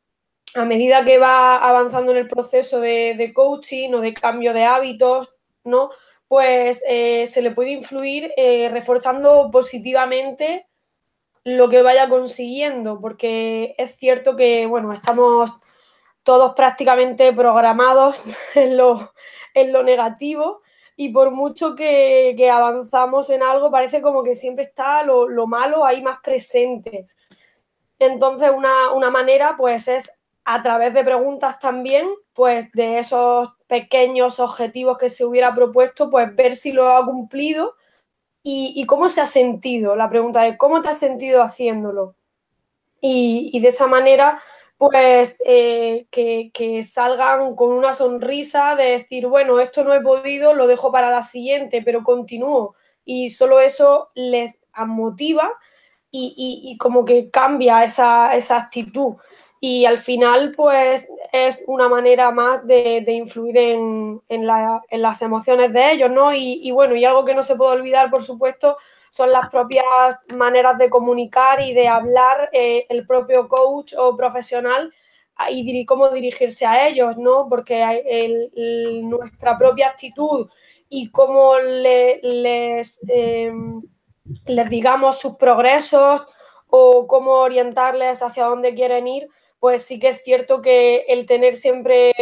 A 0.55 0.64
medida 0.64 1.05
que 1.05 1.18
va 1.18 1.57
avanzando 1.57 2.12
en 2.12 2.18
el 2.18 2.28
proceso 2.28 2.80
de, 2.80 3.32
coaching 3.34 3.93
o 3.95 4.01
de 4.01 4.14
cambio 4.14 4.55
de 4.55 4.64
hábitos, 4.64 5.34
¿no? 5.64 5.91
Pues 6.28 6.82
eh, 6.88 7.26
se 7.26 7.43
le 7.43 7.51
puede 7.51 7.70
influir 7.72 8.32
eh, 8.36 8.68
reforzando 8.70 9.51
positivamente 9.51 10.68
lo 11.45 11.68
que 11.68 11.82
vaya 11.82 12.09
consiguiendo, 12.09 13.01
porque 13.01 13.74
es 13.76 13.97
cierto 13.97 14.36
que, 14.36 14.66
bueno, 14.66 14.93
estamos 14.93 15.59
todos 16.22 16.53
prácticamente 16.55 17.32
programados 17.32 18.22
en 18.55 18.76
lo, 18.76 19.12
en 19.55 19.72
lo 19.72 19.82
negativo 19.82 20.61
y 20.95 21.09
por 21.09 21.32
mucho 21.32 21.74
que, 21.74 22.34
que, 22.36 22.51
avanzamos 22.51 23.30
en 23.30 23.43
algo, 23.43 23.70
parece 23.70 24.01
como 24.01 24.22
que 24.22 24.36
siempre 24.36 24.64
está 24.64 25.03
lo, 25.03 25.28
lo 25.28 25.49
malo 25.49 25.84
ahí 25.84 26.03
más 26.03 26.20
presente. 26.20 27.09
Entonces, 28.01 28.51
una, 28.51 28.92
una, 28.92 29.11
manera, 29.11 29.57
pues, 29.57 29.86
es 29.86 30.11
a 30.44 30.62
través 30.62 30.94
de 30.94 31.05
preguntas 31.05 31.59
también, 31.59 32.09
pues, 32.32 32.72
de 32.72 32.98
esos 32.98 33.51
pequeños 33.68 34.40
objetivos 34.40 34.98
que 34.98 35.11
se 35.11 35.24
hubiera 35.24 35.55
propuesto, 35.55 36.11
pues, 36.11 36.34
ver 36.34 36.57
si 36.57 36.72
lo 36.72 36.88
ha 36.88 37.05
cumplido 37.05 37.74
y, 38.42 38.84
cómo 38.86 39.09
se 39.11 39.20
ha 39.20 39.26
sentido. 39.26 39.96
La 39.96 40.09
pregunta 40.09 40.46
es, 40.46 40.57
¿cómo 40.57 40.80
te 40.80 40.88
has 40.88 40.98
sentido 40.98 41.42
haciéndolo? 41.42 42.16
Y, 43.03 43.51
y 43.53 43.61
de 43.61 43.68
esa 43.68 43.86
manera, 43.86 44.40
pues 44.78 45.36
eh, 45.44 46.07
que, 46.11 46.51
que, 46.55 46.82
salgan 46.84 47.55
con 47.55 47.72
una 47.72 47.92
sonrisa 47.92 48.76
de 48.76 48.84
decir, 48.92 49.26
bueno, 49.26 49.61
esto 49.61 49.84
no 49.84 49.94
he 49.94 50.01
podido, 50.01 50.55
lo 50.55 50.66
dejo 50.66 50.90
para 50.90 51.11
la 51.11 51.22
siguiente, 51.22 51.82
pero 51.82 52.03
continúo. 52.03 52.74
Y 53.05 53.30
solo 53.30 53.61
eso 53.61 54.09
les 54.14 54.59
motiva 54.74 55.53
y, 56.11 56.35
y, 56.37 56.73
y 56.73 56.77
como 56.79 57.05
que 57.05 57.31
cambia 57.31 57.85
esa, 57.85 58.35
esa, 58.35 58.57
actitud. 58.57 59.15
Y 59.61 59.85
al 59.85 59.99
final, 59.99 60.53
pues 60.57 61.09
es 61.33 61.63
una 61.67 61.89
manera 61.89 62.31
más 62.31 62.67
de, 62.67 63.03
de 63.05 63.13
influir 63.13 63.57
en, 63.59 64.21
en, 64.29 64.47
la, 64.47 64.83
en, 64.89 65.03
las 65.03 65.23
emociones 65.23 65.73
de 65.73 65.93
ellos, 65.93 66.11
¿no? 66.11 66.35
Y, 66.35 66.71
bueno, 66.73 66.97
y 66.97 67.05
algo 67.05 67.25
que 67.25 67.35
no 67.35 67.43
se 67.43 67.57
puede 67.57 67.73
olvidar, 67.73 68.11
por 68.11 68.23
supuesto, 68.23 68.77
son 69.11 69.31
las 69.33 69.51
propias 69.51 69.85
maneras 70.35 70.79
de 70.79 70.89
comunicar 70.89 71.61
y 71.61 71.75
de 71.75 71.89
hablar 71.89 72.49
eh, 72.53 72.87
el 72.89 73.07
propio 73.07 73.49
coach 73.49 73.95
o 73.99 74.17
profesional 74.17 74.93
y 75.49 75.85
cómo 75.85 76.11
dirigirse 76.11 76.67
a 76.67 76.87
ellos, 76.87 77.17
¿no? 77.17 77.47
Porque 77.49 77.83
el, 77.83 78.51
el, 78.55 79.09
nuestra 79.09 79.57
propia 79.57 79.89
actitud 79.89 80.49
y 80.89 81.11
cómo 81.11 81.59
le, 81.59 82.21
les, 82.23 83.01
eh, 83.09 83.53
les 84.47 84.68
digamos 84.68 85.18
sus 85.18 85.37
progresos 85.37 86.23
o 86.68 87.07
cómo 87.07 87.33
orientarles 87.33 88.23
hacia 88.23 88.45
dónde 88.45 88.75
quieren 88.75 89.07
ir, 89.09 89.29
pues 89.59 89.85
sí 89.85 89.99
que 89.99 90.09
es 90.09 90.23
cierto 90.23 90.61
que 90.62 91.05
el 91.09 91.27
tener 91.27 91.55
siempre, 91.55 92.12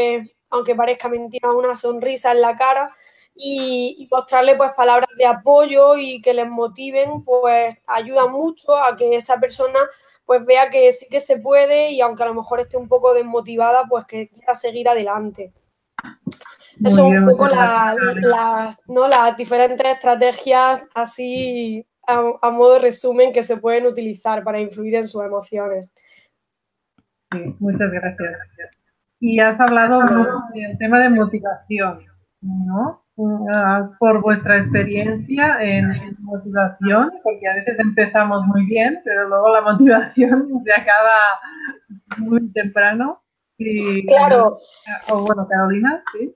aunque 0.50 0.74
parezca 0.74 1.08
mentira, 1.08 1.52
una 1.52 1.76
sonrisa 1.76 2.32
en 2.32 2.40
la 2.40 2.56
cara, 2.56 2.92
y, 3.38 4.08
mostrarle 4.10 4.56
pues 4.56 4.72
palabras 4.76 5.10
de 5.16 5.26
apoyo 5.26 5.96
y 5.96 6.20
que 6.20 6.34
les 6.34 6.48
motiven, 6.48 7.24
pues 7.24 7.82
ayuda 7.86 8.26
mucho 8.26 8.76
a 8.76 8.96
que 8.96 9.16
esa 9.16 9.38
persona 9.38 9.78
pues 10.26 10.44
vea 10.44 10.68
que 10.68 10.92
sí 10.92 11.06
que 11.08 11.20
se 11.20 11.38
puede 11.38 11.92
y 11.92 12.00
aunque 12.00 12.22
a 12.22 12.26
lo 12.26 12.34
mejor 12.34 12.60
esté 12.60 12.76
un 12.76 12.88
poco 12.88 13.14
desmotivada, 13.14 13.84
pues 13.88 14.04
que 14.06 14.28
quiera 14.28 14.54
seguir 14.54 14.88
adelante. 14.88 15.52
Muy 16.80 16.92
Eso 16.92 17.12
es 17.12 17.18
un 17.18 17.26
poco 17.26 17.48
las 17.48 17.96
la, 18.16 18.70
¿no? 18.86 19.08
las 19.08 19.36
diferentes 19.36 19.86
estrategias 19.86 20.84
así 20.94 21.84
a, 22.06 22.22
a, 22.40 22.50
modo 22.50 22.74
de 22.74 22.78
resumen 22.80 23.32
que 23.32 23.42
se 23.42 23.56
pueden 23.56 23.86
utilizar 23.86 24.44
para 24.44 24.60
influir 24.60 24.94
en 24.94 25.08
sus 25.08 25.22
emociones. 25.22 25.92
Sí, 27.32 27.56
muchas 27.58 27.90
gracias. 27.90 28.38
Y 29.20 29.40
has 29.40 29.60
hablado 29.60 30.00
del 30.54 30.78
tema 30.78 31.00
de 31.00 31.10
motivación, 31.10 32.04
¿no? 32.40 33.02
por 33.98 34.22
vuestra 34.22 34.58
experiencia 34.58 35.60
en, 35.60 35.92
en, 35.92 36.16
motivación, 36.20 37.10
porque 37.24 37.48
a 37.48 37.54
veces 37.54 37.76
empezamos 37.80 38.46
muy 38.46 38.64
bien, 38.66 39.00
pero 39.04 39.28
luego 39.28 39.52
la 39.52 39.60
motivación 39.62 40.48
se 40.64 40.72
acaba 40.72 41.40
muy 42.18 42.48
temprano. 42.52 43.20
Y, 43.58 44.06
claro. 44.06 44.58
O 45.10 45.26
bueno, 45.26 45.48
Carolina, 45.48 46.00
sí. 46.12 46.32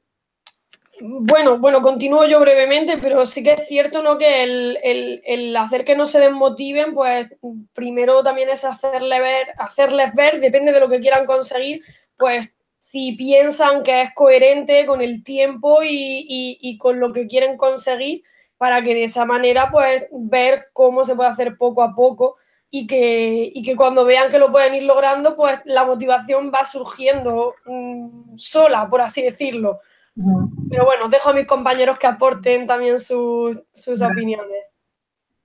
Bueno, 1.04 1.58
bueno, 1.58 1.82
continúo 1.82 2.26
yo 2.26 2.38
brevemente, 2.38 2.96
pero 2.96 3.26
sí 3.26 3.42
que 3.42 3.54
es 3.54 3.66
cierto 3.66 4.04
¿no? 4.04 4.18
que 4.18 4.44
el, 4.44 4.78
el, 4.84 5.20
el, 5.24 5.56
hacer 5.56 5.84
que 5.84 5.96
no 5.96 6.06
se 6.06 6.20
desmotiven, 6.20 6.94
pues 6.94 7.36
primero 7.72 8.22
también 8.22 8.48
es 8.50 8.64
hacerle 8.64 9.18
ver, 9.20 9.48
hacerles 9.58 10.14
ver, 10.14 10.40
depende 10.40 10.70
de 10.70 10.78
lo 10.78 10.88
que 10.88 11.00
quieran 11.00 11.26
conseguir, 11.26 11.82
pues 12.16 12.56
si 12.78 13.16
piensan 13.16 13.82
que 13.82 14.02
es 14.02 14.14
coherente 14.14 14.86
con 14.86 15.00
el 15.00 15.24
tiempo 15.24 15.82
y, 15.82 15.88
y, 15.88 16.58
y, 16.60 16.78
con 16.78 17.00
lo 17.00 17.12
que 17.12 17.26
quieren 17.26 17.56
conseguir 17.56 18.22
para 18.56 18.80
que 18.82 18.94
de 18.94 19.02
esa 19.02 19.24
manera 19.24 19.70
pues 19.72 20.06
ver 20.12 20.66
cómo 20.72 21.02
se 21.02 21.16
puede 21.16 21.30
hacer 21.30 21.56
poco 21.56 21.82
a 21.82 21.96
poco 21.96 22.36
y 22.70 22.86
que, 22.86 23.50
y 23.52 23.62
que 23.64 23.74
cuando 23.74 24.04
vean 24.04 24.30
que 24.30 24.38
lo 24.38 24.52
pueden 24.52 24.74
ir 24.74 24.84
logrando 24.84 25.34
pues 25.34 25.60
la 25.64 25.84
motivación 25.84 26.52
va 26.54 26.64
surgiendo 26.64 27.56
mmm, 27.66 28.36
sola, 28.36 28.88
por 28.88 29.00
así 29.00 29.22
decirlo. 29.22 29.80
Pero 30.14 30.84
bueno, 30.84 31.08
dejo 31.08 31.30
a 31.30 31.32
mis 31.32 31.46
compañeros 31.46 31.98
que 31.98 32.06
aporten 32.06 32.66
también 32.66 32.98
sus, 32.98 33.62
sus 33.72 34.02
opiniones. 34.02 34.74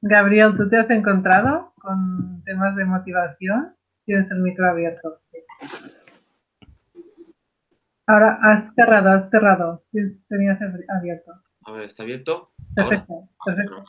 Gabriel, 0.01 0.55
¿tú 0.57 0.69
te 0.69 0.77
has 0.77 0.89
encontrado 0.89 1.73
con 1.79 2.43
temas 2.43 2.75
de 2.75 2.85
motivación? 2.85 3.75
Tienes 4.05 4.29
el 4.31 4.39
micro 4.39 4.69
abierto. 4.69 5.21
Ahora 8.05 8.39
has 8.41 8.73
cerrado, 8.73 9.09
has 9.09 9.29
cerrado. 9.29 9.83
Tenías 10.29 10.61
abierto. 10.61 11.33
A 11.65 11.71
ver, 11.71 11.89
¿está 11.89 12.03
abierto? 12.03 12.51
Perfecto, 12.73 13.29
perfecto. 13.45 13.83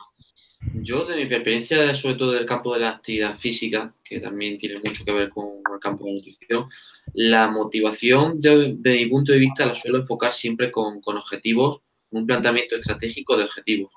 Yo, 0.61 1.04
de 1.04 1.16
mi 1.16 1.22
experiencia, 1.22 1.94
sobre 1.94 2.16
todo 2.16 2.32
del 2.32 2.44
campo 2.44 2.74
de 2.74 2.80
la 2.80 2.90
actividad 2.90 3.36
física, 3.36 3.94
que 4.02 4.20
también 4.20 4.59
tiene 4.59 4.80
mucho 4.84 5.04
que 5.04 5.12
ver 5.12 5.28
con 5.28 5.46
el 5.72 5.80
campo 5.80 6.04
de 6.04 6.11
la 6.11 6.16
nutrición, 6.16 6.68
la 7.14 7.48
motivación, 7.48 8.40
de, 8.40 8.74
de 8.76 8.92
mi 8.96 9.06
punto 9.06 9.32
de 9.32 9.38
vista, 9.38 9.66
la 9.66 9.74
suelo 9.74 9.98
enfocar 9.98 10.32
siempre 10.32 10.70
con, 10.72 11.00
con 11.00 11.16
objetivos, 11.16 11.80
un 12.11 12.26
planteamiento 12.26 12.76
estratégico 12.76 13.36
de 13.36 13.44
objetivos. 13.44 13.92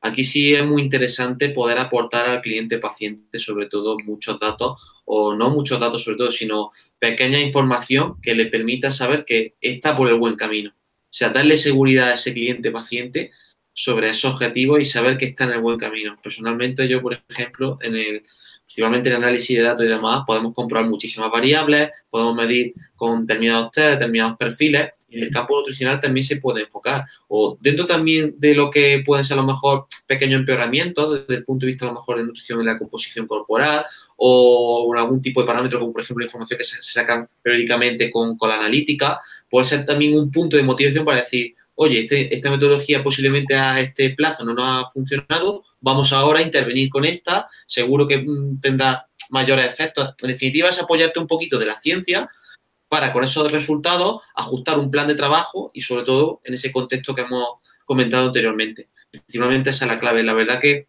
Aquí 0.00 0.22
sí 0.22 0.54
es 0.54 0.64
muy 0.64 0.82
interesante 0.82 1.48
poder 1.48 1.78
aportar 1.78 2.28
al 2.28 2.42
cliente 2.42 2.78
paciente, 2.78 3.38
sobre 3.38 3.66
todo, 3.66 3.96
muchos 4.04 4.38
datos, 4.38 5.02
o 5.06 5.34
no 5.34 5.48
muchos 5.48 5.80
datos 5.80 6.04
sobre 6.04 6.18
todo, 6.18 6.30
sino 6.30 6.70
pequeña 6.98 7.40
información 7.40 8.20
que 8.20 8.34
le 8.34 8.46
permita 8.46 8.92
saber 8.92 9.24
que 9.24 9.54
está 9.60 9.96
por 9.96 10.08
el 10.08 10.16
buen 10.16 10.36
camino. 10.36 10.70
O 10.70 11.16
sea, 11.16 11.30
darle 11.30 11.56
seguridad 11.56 12.10
a 12.10 12.14
ese 12.14 12.34
cliente 12.34 12.70
paciente 12.70 13.30
sobre 13.74 14.08
esos 14.08 14.32
objetivos 14.32 14.80
y 14.80 14.86
saber 14.86 15.18
que 15.18 15.26
está 15.26 15.44
en 15.44 15.50
el 15.50 15.60
buen 15.60 15.78
camino. 15.78 16.16
Personalmente, 16.22 16.88
yo, 16.88 17.02
por 17.02 17.20
ejemplo, 17.28 17.78
en 17.82 17.96
el 17.96 18.22
principalmente 18.64 19.10
el 19.10 19.16
análisis 19.16 19.56
de 19.56 19.62
datos 19.62 19.84
y 19.84 19.88
demás, 19.88 20.24
podemos 20.26 20.54
comprobar 20.54 20.88
muchísimas 20.88 21.30
variables, 21.30 21.90
podemos 22.10 22.34
medir 22.34 22.72
con 22.96 23.26
determinados 23.26 23.70
test, 23.70 23.90
determinados 23.92 24.36
perfiles, 24.36 24.90
y 25.08 25.18
en 25.18 25.24
el 25.24 25.30
campo 25.30 25.56
nutricional 25.58 26.00
también 26.00 26.24
se 26.24 26.38
puede 26.38 26.62
enfocar. 26.62 27.04
O 27.28 27.58
dentro 27.60 27.86
también 27.86 28.34
de 28.38 28.54
lo 28.54 28.70
que 28.70 29.02
pueden 29.04 29.24
ser 29.24 29.38
a 29.38 29.42
lo 29.42 29.46
mejor 29.46 29.86
pequeños 30.06 30.40
empeoramientos 30.40 31.20
desde 31.20 31.40
el 31.40 31.44
punto 31.44 31.66
de 31.66 31.72
vista 31.72 31.84
a 31.84 31.88
lo 31.88 31.94
mejor 31.94 32.16
de 32.16 32.24
nutrición 32.24 32.60
en 32.60 32.66
la 32.66 32.78
composición 32.78 33.26
corporal 33.26 33.84
o 34.16 34.92
algún 34.96 35.20
tipo 35.20 35.40
de 35.40 35.46
parámetro 35.46 35.78
como 35.78 35.92
por 35.92 36.02
ejemplo 36.02 36.22
la 36.22 36.26
información 36.26 36.58
que 36.58 36.64
se, 36.64 36.76
sacan 36.80 37.28
periódicamente 37.42 38.10
con, 38.10 38.36
con 38.36 38.48
la 38.48 38.56
analítica, 38.56 39.20
puede 39.48 39.66
ser 39.66 39.84
también 39.84 40.18
un 40.18 40.30
punto 40.30 40.56
de 40.56 40.62
motivación 40.62 41.04
para 41.04 41.18
decir, 41.18 41.54
oye, 41.76 42.00
este, 42.00 42.34
esta 42.34 42.50
metodología 42.50 43.02
posiblemente 43.02 43.54
a 43.54 43.80
este 43.80 44.10
plazo 44.10 44.44
no 44.44 44.54
nos 44.54 44.64
ha 44.66 44.90
funcionado, 44.90 45.64
vamos 45.80 46.12
ahora 46.12 46.40
a 46.40 46.42
intervenir 46.42 46.88
con 46.88 47.04
esta, 47.04 47.48
seguro 47.66 48.06
que 48.06 48.18
mm, 48.18 48.60
tendrá 48.60 49.06
mayores 49.30 49.66
efectos. 49.70 50.14
En 50.22 50.28
definitiva, 50.28 50.68
es 50.68 50.80
apoyarte 50.80 51.18
un 51.18 51.26
poquito 51.26 51.58
de 51.58 51.66
la 51.66 51.80
ciencia 51.80 52.30
para 52.88 53.12
con 53.12 53.24
esos 53.24 53.50
resultados 53.50 54.22
ajustar 54.34 54.78
un 54.78 54.90
plan 54.90 55.08
de 55.08 55.14
trabajo 55.14 55.70
y 55.74 55.80
sobre 55.80 56.04
todo 56.04 56.40
en 56.44 56.54
ese 56.54 56.70
contexto 56.70 57.14
que 57.14 57.22
hemos 57.22 57.60
comentado 57.84 58.26
anteriormente. 58.26 58.90
Principalmente 59.10 59.70
esa 59.70 59.86
es 59.86 59.90
la 59.90 59.98
clave. 59.98 60.22
La 60.22 60.34
verdad 60.34 60.60
que 60.60 60.88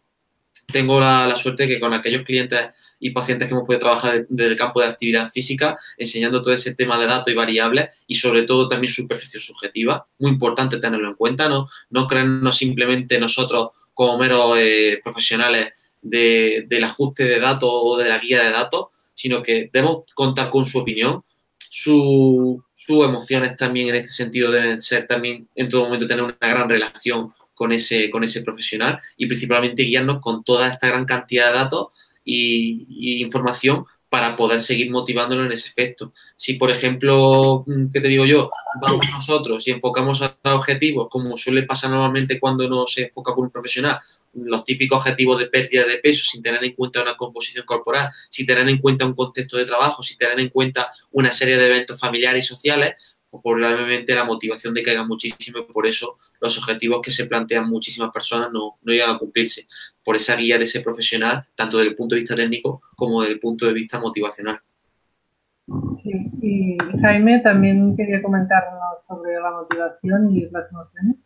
tengo 0.72 1.00
la, 1.00 1.26
la 1.26 1.36
suerte 1.36 1.66
que 1.66 1.80
con 1.80 1.94
aquellos 1.94 2.22
clientes 2.22 2.60
y 2.98 3.10
pacientes 3.10 3.48
que 3.48 3.54
hemos 3.54 3.66
podido 3.66 3.80
trabajar 3.80 4.26
desde 4.28 4.52
el 4.52 4.56
campo 4.56 4.80
de 4.80 4.86
actividad 4.86 5.30
física, 5.30 5.78
enseñando 5.98 6.42
todo 6.42 6.54
ese 6.54 6.74
tema 6.74 6.98
de 6.98 7.06
datos 7.06 7.32
y 7.32 7.36
variables 7.36 7.90
y 8.06 8.14
sobre 8.14 8.44
todo 8.44 8.68
también 8.68 8.92
su 8.92 9.06
percepción 9.06 9.42
subjetiva. 9.42 10.06
Muy 10.18 10.30
importante 10.32 10.78
tenerlo 10.78 11.08
en 11.08 11.14
cuenta, 11.14 11.48
no, 11.48 11.68
no 11.90 12.06
creernos 12.06 12.56
simplemente 12.56 13.18
nosotros 13.18 13.70
como 13.94 14.18
meros 14.18 14.56
eh, 14.58 15.00
profesionales 15.02 15.72
del 16.02 16.84
ajuste 16.84 17.24
de 17.24 17.40
datos 17.40 17.70
o 17.72 17.96
de 17.96 18.08
la 18.08 18.18
guía 18.18 18.42
de 18.44 18.52
datos, 18.52 18.86
sino 19.14 19.42
que 19.42 19.70
debemos 19.72 20.04
contar 20.14 20.50
con 20.50 20.64
su 20.66 20.78
opinión, 20.78 21.24
sus 21.68 22.62
emociones 22.88 23.56
también 23.56 23.88
en 23.88 23.96
este 23.96 24.12
sentido 24.12 24.50
deben 24.50 24.80
ser 24.80 25.06
también 25.06 25.48
en 25.54 25.68
todo 25.68 25.84
momento 25.84 26.06
tener 26.06 26.22
una 26.22 26.36
gran 26.40 26.68
relación 26.68 27.32
con 27.54 27.72
ese, 27.72 28.10
con 28.10 28.22
ese 28.22 28.42
profesional 28.42 29.00
y 29.16 29.26
principalmente 29.26 29.82
guiarnos 29.82 30.20
con 30.20 30.44
toda 30.44 30.68
esta 30.68 30.88
gran 30.88 31.06
cantidad 31.06 31.48
de 31.48 31.58
datos 31.58 31.88
y, 32.26 33.22
información 33.22 33.86
para 34.08 34.36
poder 34.36 34.60
seguir 34.60 34.90
motivándolo 34.90 35.44
en 35.44 35.52
ese 35.52 35.68
efecto. 35.68 36.12
Si, 36.36 36.54
por 36.54 36.70
ejemplo, 36.70 37.64
mm, 37.66 37.90
¿qué 37.92 38.00
te 38.00 38.08
digo 38.08 38.24
yo? 38.24 38.50
Vamos 38.80 39.04
nosotros 39.10 39.66
y 39.66 39.72
enfocamos 39.72 40.22
a 40.22 40.36
objetivos, 40.54 41.08
como 41.10 41.36
suele 41.36 41.64
pasar 41.64 41.90
normalmente 41.90 42.38
cuando 42.38 42.68
no 42.68 42.86
se 42.86 43.06
enfoca 43.06 43.34
con 43.34 43.44
un 43.44 43.50
profesional, 43.50 44.00
los 44.34 44.64
típicos 44.64 44.98
objetivos 44.98 45.38
de 45.38 45.46
pérdida 45.46 45.84
de 45.84 45.98
peso 45.98 46.24
sin 46.24 46.42
tener 46.42 46.62
en 46.62 46.72
cuenta 46.72 47.02
una 47.02 47.16
composición 47.16 47.66
corporal, 47.66 48.10
sin 48.30 48.46
tener 48.46 48.68
en 48.68 48.78
cuenta 48.78 49.04
un 49.04 49.14
contexto 49.14 49.56
de 49.56 49.64
trabajo, 49.64 50.02
sin 50.02 50.16
tener 50.16 50.38
en 50.38 50.50
cuenta 50.50 50.90
una 51.10 51.32
serie 51.32 51.56
de 51.56 51.66
eventos 51.66 51.98
familiares 51.98 52.44
y 52.44 52.46
sociales, 52.46 52.94
probablemente 53.42 54.14
la 54.14 54.24
motivación 54.24 54.74
decaiga 54.74 55.04
muchísimo 55.04 55.58
y 55.58 55.72
por 55.72 55.86
eso 55.86 56.18
los 56.40 56.58
objetivos 56.58 57.00
que 57.00 57.10
se 57.10 57.26
plantean 57.26 57.68
muchísimas 57.68 58.10
personas 58.12 58.52
no, 58.52 58.78
no 58.82 58.92
llegan 58.92 59.10
a 59.10 59.18
cumplirse 59.18 59.66
por 60.04 60.16
esa 60.16 60.36
guía 60.36 60.58
de 60.58 60.64
ese 60.64 60.80
profesional, 60.80 61.44
tanto 61.54 61.78
desde 61.78 61.90
el 61.90 61.96
punto 61.96 62.14
de 62.14 62.20
vista 62.20 62.34
técnico 62.34 62.80
como 62.94 63.22
desde 63.22 63.34
el 63.34 63.40
punto 63.40 63.66
de 63.66 63.72
vista 63.72 63.98
motivacional. 63.98 64.60
Sí, 66.02 66.12
y 66.42 66.76
Jaime 67.00 67.40
también 67.40 67.96
quería 67.96 68.22
comentarnos 68.22 68.80
sobre 69.06 69.34
la 69.34 69.50
motivación 69.50 70.30
y 70.36 70.48
las 70.50 70.70
emociones. 70.70 71.16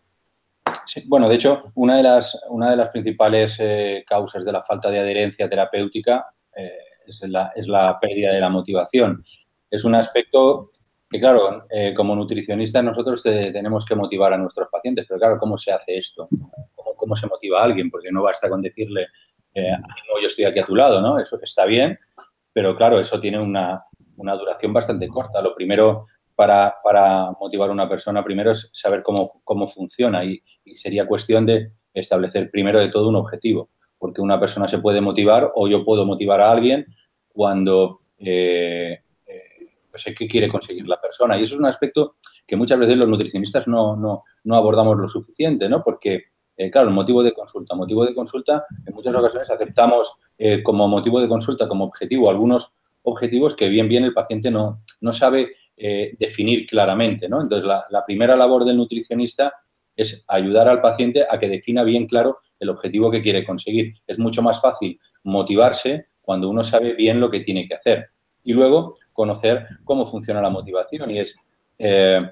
Sí, 0.87 1.05
bueno, 1.07 1.29
de 1.29 1.35
hecho, 1.35 1.65
una 1.75 1.99
de 1.99 2.03
las, 2.03 2.39
una 2.49 2.71
de 2.71 2.77
las 2.77 2.89
principales 2.89 3.57
eh, 3.61 4.03
causas 4.09 4.45
de 4.45 4.53
la 4.53 4.63
falta 4.63 4.91
de 4.91 4.99
adherencia 4.99 5.49
terapéutica 5.49 6.27
eh, 6.57 6.71
es, 7.07 7.21
la, 7.29 7.53
es 7.55 7.69
la 7.69 7.99
pérdida 8.01 8.33
de 8.33 8.41
la 8.41 8.49
motivación. 8.49 9.23
Es 9.71 9.85
un 9.85 9.95
aspecto 9.95 10.71
que 11.11 11.19
claro, 11.19 11.67
eh, 11.69 11.93
como 11.93 12.15
nutricionistas 12.15 12.85
nosotros 12.85 13.21
tenemos 13.23 13.85
que 13.85 13.97
motivar 13.97 14.33
a 14.33 14.39
nuestros 14.39 14.69
pacientes, 14.71 15.07
pero 15.09 15.19
claro, 15.19 15.39
¿cómo 15.39 15.59
se 15.59 15.73
hace 15.73 15.99
esto? 15.99 16.29
¿Cómo, 16.97 17.17
se 17.17 17.27
motiva 17.27 17.61
a 17.61 17.65
alguien? 17.65 17.91
Porque 17.91 18.13
no 18.13 18.23
basta 18.23 18.49
con 18.49 18.63
decirle, 18.63 19.09
eh, 19.53 19.73
no, 19.73 20.21
yo 20.21 20.29
estoy 20.29 20.45
aquí 20.45 20.61
a 20.61 20.67
tu 20.67 20.77
lado, 20.77 21.01
¿no? 21.01 21.19
Eso 21.19 21.37
está 21.43 21.65
bien, 21.65 21.99
pero 22.53 22.77
claro, 22.77 23.01
eso 23.01 23.21
tiene 23.21 23.41
una, 23.41 23.85
duración 24.17 24.73
bastante 24.73 25.09
corta. 25.09 25.43
Lo 25.43 25.53
primero 25.57 26.07
para, 26.37 26.77
motivar 27.41 27.71
a 27.71 27.73
una 27.73 27.89
persona, 27.89 28.23
primero 28.23 28.53
es 28.53 28.71
saber 28.73 29.03
cómo, 29.03 29.41
cómo 29.43 29.67
funciona 29.67 30.25
y, 30.25 30.41
sería 30.77 31.09
cuestión 31.09 31.45
de 31.45 31.73
establecer 31.93 32.53
primero 32.53 32.79
de 32.79 32.89
todo 32.89 33.09
un 33.09 33.17
objetivo, 33.17 33.71
porque 33.99 34.21
una 34.21 34.39
persona 34.39 34.69
se 34.69 34.79
puede 34.79 35.01
motivar 35.01 35.51
o 35.57 35.67
yo 35.67 35.85
puedo 35.85 36.07
motivar 36.07 36.41
a 36.41 36.53
alguien 36.53 36.87
cuando... 37.33 38.03
Eh, 38.17 39.01
pues 40.05 40.17
qué 40.17 40.29
quiere 40.29 40.49
conseguir 40.49 40.87
la 40.87 41.01
persona. 41.01 41.39
Y 41.39 41.45
eso 41.45 41.55
es 41.55 41.61
un 41.61 41.67
aspecto 41.67 42.17
que 42.47 42.57
muchas 42.57 42.79
veces 42.79 42.97
los 42.97 43.09
nutricionistas 43.09 43.67
no, 43.69 43.97
no, 43.97 44.25
no 44.45 44.57
abordamos 44.57 44.97
lo 44.97 45.09
suficiente, 45.09 45.69
¿no? 45.69 45.83
Porque, 45.83 46.25
eh, 46.57 46.71
claro, 46.71 46.89
el 46.89 46.95
motivo 46.95 47.23
de 47.23 47.33
consulta. 47.33 47.75
Motivo 47.75 48.05
de 48.05 48.15
consulta, 48.15 48.65
en 48.87 48.95
muchas 48.95 49.15
ocasiones 49.15 49.51
aceptamos 49.51 50.15
eh, 50.39 50.63
como 50.63 50.89
motivo 50.89 51.21
de 51.21 51.29
consulta, 51.29 51.69
como 51.69 51.85
objetivo, 51.85 52.31
algunos 52.31 52.75
objetivos 53.03 53.55
que 53.55 53.69
bien, 53.69 53.89
bien 53.89 54.05
el 54.05 54.13
paciente 54.13 54.51
no, 54.51 54.83
no 55.01 55.13
sabe 55.13 55.53
eh, 55.77 56.15
definir 56.19 56.67
claramente, 56.67 57.29
¿no? 57.29 57.41
Entonces, 57.41 57.67
la 57.67 58.05
primera 58.05 58.37
labor 58.37 58.65
del 58.65 58.77
nutricionista 58.77 59.55
es 59.97 60.25
ayudar 60.29 60.69
al 60.69 60.81
paciente 60.81 61.27
a 61.29 61.39
que 61.39 61.49
defina 61.49 61.83
bien 61.83 62.07
claro 62.07 62.39
el 62.59 62.71
objetivo 62.71 63.11
que 63.11 63.23
quiere 63.23 63.45
conseguir. 63.45 63.95
Es 64.07 64.19
mucho 64.19 64.43
más 64.43 64.61
fácil 64.61 64.99
motivarse 65.25 66.07
cuando 66.21 66.49
uno 66.49 66.63
sabe 66.63 66.95
bien 66.95 67.21
lo 67.21 67.31
que 67.31 67.41
tiene 67.41 67.67
que 67.67 67.75
hacer. 67.75 68.09
Y 68.45 68.53
luego, 68.53 68.97
conocer 69.21 69.67
cómo 69.85 70.07
funciona 70.07 70.41
la 70.41 70.49
motivación 70.49 71.11
y 71.11 71.19
es, 71.19 71.37
eh, 71.79 72.23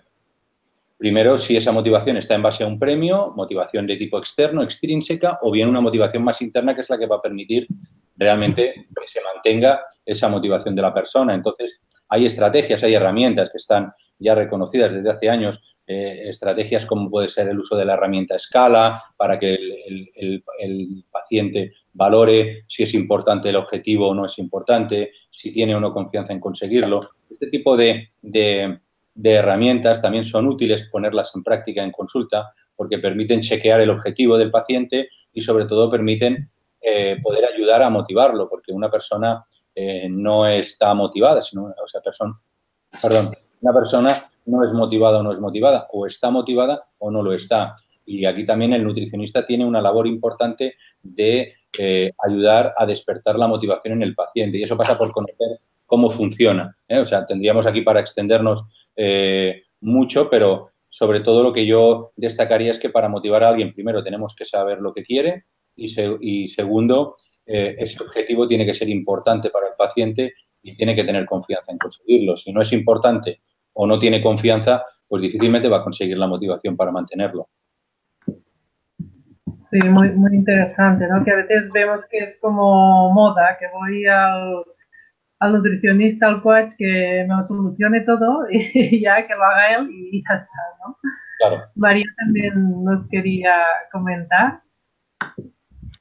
primero, 0.96 1.36
si 1.36 1.54
esa 1.54 1.70
motivación 1.70 2.16
está 2.16 2.34
en 2.34 2.42
base 2.42 2.64
a 2.64 2.66
un 2.66 2.78
premio, 2.78 3.32
motivación 3.36 3.86
de 3.86 3.96
tipo 3.96 4.16
externo, 4.18 4.62
extrínseca, 4.62 5.38
o 5.42 5.50
bien 5.50 5.68
una 5.68 5.82
motivación 5.82 6.24
más 6.24 6.40
interna 6.40 6.74
que 6.74 6.80
es 6.80 6.88
la 6.88 6.98
que 6.98 7.06
va 7.06 7.16
a 7.16 7.22
permitir 7.22 7.66
realmente 8.16 8.72
que 8.74 9.08
se 9.08 9.20
mantenga 9.20 9.80
esa 10.04 10.28
motivación 10.28 10.74
de 10.74 10.82
la 10.82 10.94
persona. 10.94 11.34
Entonces, 11.34 11.78
hay 12.08 12.24
estrategias, 12.24 12.82
hay 12.82 12.94
herramientas 12.94 13.50
que 13.50 13.58
están 13.58 13.92
ya 14.18 14.34
reconocidas 14.34 14.94
desde 14.94 15.10
hace 15.10 15.28
años 15.28 15.60
eh, 15.90 16.28
estrategias 16.28 16.84
como 16.84 17.10
puede 17.10 17.30
ser 17.30 17.48
el 17.48 17.58
uso 17.58 17.74
de 17.74 17.86
la 17.86 17.94
herramienta 17.94 18.36
escala 18.36 19.02
para 19.16 19.38
que 19.38 19.54
el, 19.54 21.04
paciente 21.10 21.72
valore 21.98 22.64
si 22.68 22.84
es 22.84 22.94
importante 22.94 23.50
el 23.50 23.56
objetivo 23.56 24.08
o 24.08 24.14
no 24.14 24.24
es 24.24 24.38
importante, 24.38 25.12
si 25.30 25.52
tiene 25.52 25.74
o 25.74 25.80
no 25.80 25.92
confianza 25.92 26.32
en 26.32 26.40
conseguirlo. 26.40 27.00
Este 27.28 27.48
tipo 27.48 27.76
de, 27.76 28.10
herramientas 29.22 30.00
también 30.00 30.24
son 30.24 30.46
útiles 30.46 30.88
ponerlas 30.90 31.32
en 31.34 31.42
práctica 31.42 31.82
en 31.82 31.90
consulta 31.90 32.54
porque 32.76 32.98
permiten 32.98 33.40
chequear 33.40 33.80
el 33.80 33.90
objetivo 33.90 34.38
del 34.38 34.52
paciente 34.52 35.08
y 35.32 35.40
sobre 35.40 35.66
todo 35.66 35.90
permiten 35.90 36.48
eh, 36.80 37.16
poder 37.20 37.44
ayudar 37.44 37.82
a 37.82 37.90
motivarlo 37.90 38.48
porque 38.48 38.72
una 38.72 38.88
persona 38.88 39.44
eh, 39.74 40.06
no 40.08 40.46
está 40.46 40.94
motivada, 40.94 41.42
sino, 41.42 41.64
o 41.64 41.88
sea, 41.88 42.00
persona, 42.00 42.40
perdón, 43.02 43.30
una 43.60 43.72
persona 43.72 44.28
no 44.46 44.62
es 44.62 44.72
motivada 44.72 45.18
o 45.18 45.22
no 45.24 45.32
es 45.32 45.40
motivada, 45.40 45.88
o 45.92 46.06
está 46.06 46.30
motivada 46.30 46.84
o 46.98 47.10
no 47.10 47.22
lo 47.22 47.32
está. 47.32 47.74
Y 48.06 48.24
aquí 48.24 48.46
también 48.46 48.72
el 48.72 48.84
nutricionista 48.84 49.44
tiene 49.44 49.66
una 49.66 49.82
labor 49.82 50.06
importante 50.06 50.76
de 51.02 51.54
eh, 51.78 52.12
ayudar 52.26 52.74
a 52.76 52.86
despertar 52.86 53.38
la 53.38 53.46
motivación 53.46 53.94
en 53.94 54.02
el 54.02 54.14
paciente. 54.14 54.58
Y 54.58 54.62
eso 54.62 54.76
pasa 54.76 54.96
por 54.96 55.12
conocer 55.12 55.58
cómo 55.86 56.10
funciona. 56.10 56.76
¿eh? 56.88 56.98
O 56.98 57.06
sea, 57.06 57.26
tendríamos 57.26 57.66
aquí 57.66 57.82
para 57.82 58.00
extendernos 58.00 58.64
eh, 58.96 59.62
mucho, 59.80 60.28
pero 60.30 60.70
sobre 60.88 61.20
todo 61.20 61.42
lo 61.42 61.52
que 61.52 61.66
yo 61.66 62.12
destacaría 62.16 62.70
es 62.70 62.78
que 62.78 62.90
para 62.90 63.08
motivar 63.08 63.44
a 63.44 63.48
alguien, 63.48 63.74
primero 63.74 64.02
tenemos 64.02 64.34
que 64.34 64.44
saber 64.44 64.80
lo 64.80 64.92
que 64.92 65.04
quiere 65.04 65.44
y, 65.76 65.94
y 66.20 66.48
segundo, 66.48 67.16
ese 67.46 68.02
objetivo 68.02 68.46
tiene 68.46 68.66
que 68.66 68.74
ser 68.74 68.90
importante 68.90 69.48
para 69.48 69.68
el 69.68 69.72
paciente 69.78 70.34
y 70.62 70.76
tiene 70.76 70.94
que 70.94 71.04
tener 71.04 71.24
confianza 71.24 71.72
en 71.72 71.78
conseguirlo. 71.78 72.36
Si 72.36 72.52
no 72.52 72.60
es 72.60 72.72
importante 72.72 73.40
o 73.72 73.86
no 73.86 73.98
tiene 73.98 74.20
confianza, 74.20 74.84
pues 75.06 75.22
difícilmente 75.22 75.68
va 75.68 75.78
a 75.78 75.82
conseguir 75.82 76.18
la 76.18 76.26
motivación 76.26 76.76
para 76.76 76.92
mantenerlo. 76.92 77.48
Sí, 79.70 79.78
muy, 79.80 80.10
muy 80.10 80.34
interesante, 80.34 81.06
¿no? 81.08 81.22
Que 81.24 81.30
a 81.30 81.36
veces 81.36 81.70
vemos 81.72 82.06
que 82.10 82.18
es 82.18 82.38
como 82.40 83.12
moda, 83.12 83.56
que 83.58 83.66
voy 83.72 84.06
al, 84.06 85.52
nutricionista, 85.52 86.26
al 86.26 86.42
coach, 86.42 86.72
que 86.78 87.26
me 87.28 87.46
solucione 87.46 88.00
todo 88.02 88.46
y 88.50 89.00
ya 89.00 89.26
que 89.26 89.34
lo 89.34 89.44
haga 89.44 89.76
él 89.76 89.90
y 89.90 90.22
ya 90.26 90.34
está, 90.34 90.58
¿no? 90.86 90.96
Claro. 91.38 91.62
María 91.74 92.06
también 92.16 92.84
nos 92.84 93.08
quería 93.08 93.54
comentar. 93.92 94.62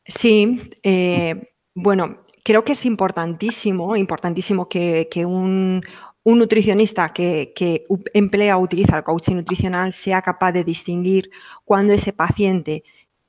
Sí, 0.06 0.72
eh, 0.84 1.52
bueno, 1.76 2.24
creo 2.44 2.64
que 2.64 2.72
es 2.72 2.86
importantísimo, 2.86 3.96
importantísimo 3.96 4.70
que, 4.70 5.10
que 5.12 5.26
un, 5.26 5.84
un 6.28 6.40
nutricionista 6.40 7.14
que, 7.14 7.86
emplea 8.14 8.58
o 8.58 8.62
utiliza 8.62 8.98
el 8.98 9.04
coaching 9.06 9.36
nutricional 9.36 9.94
sea 9.94 10.22
capaz 10.22 10.52
de 10.52 10.66
distinguir 10.66 11.30
cuando 11.64 11.94
ese 11.94 12.12
paciente 12.12 12.84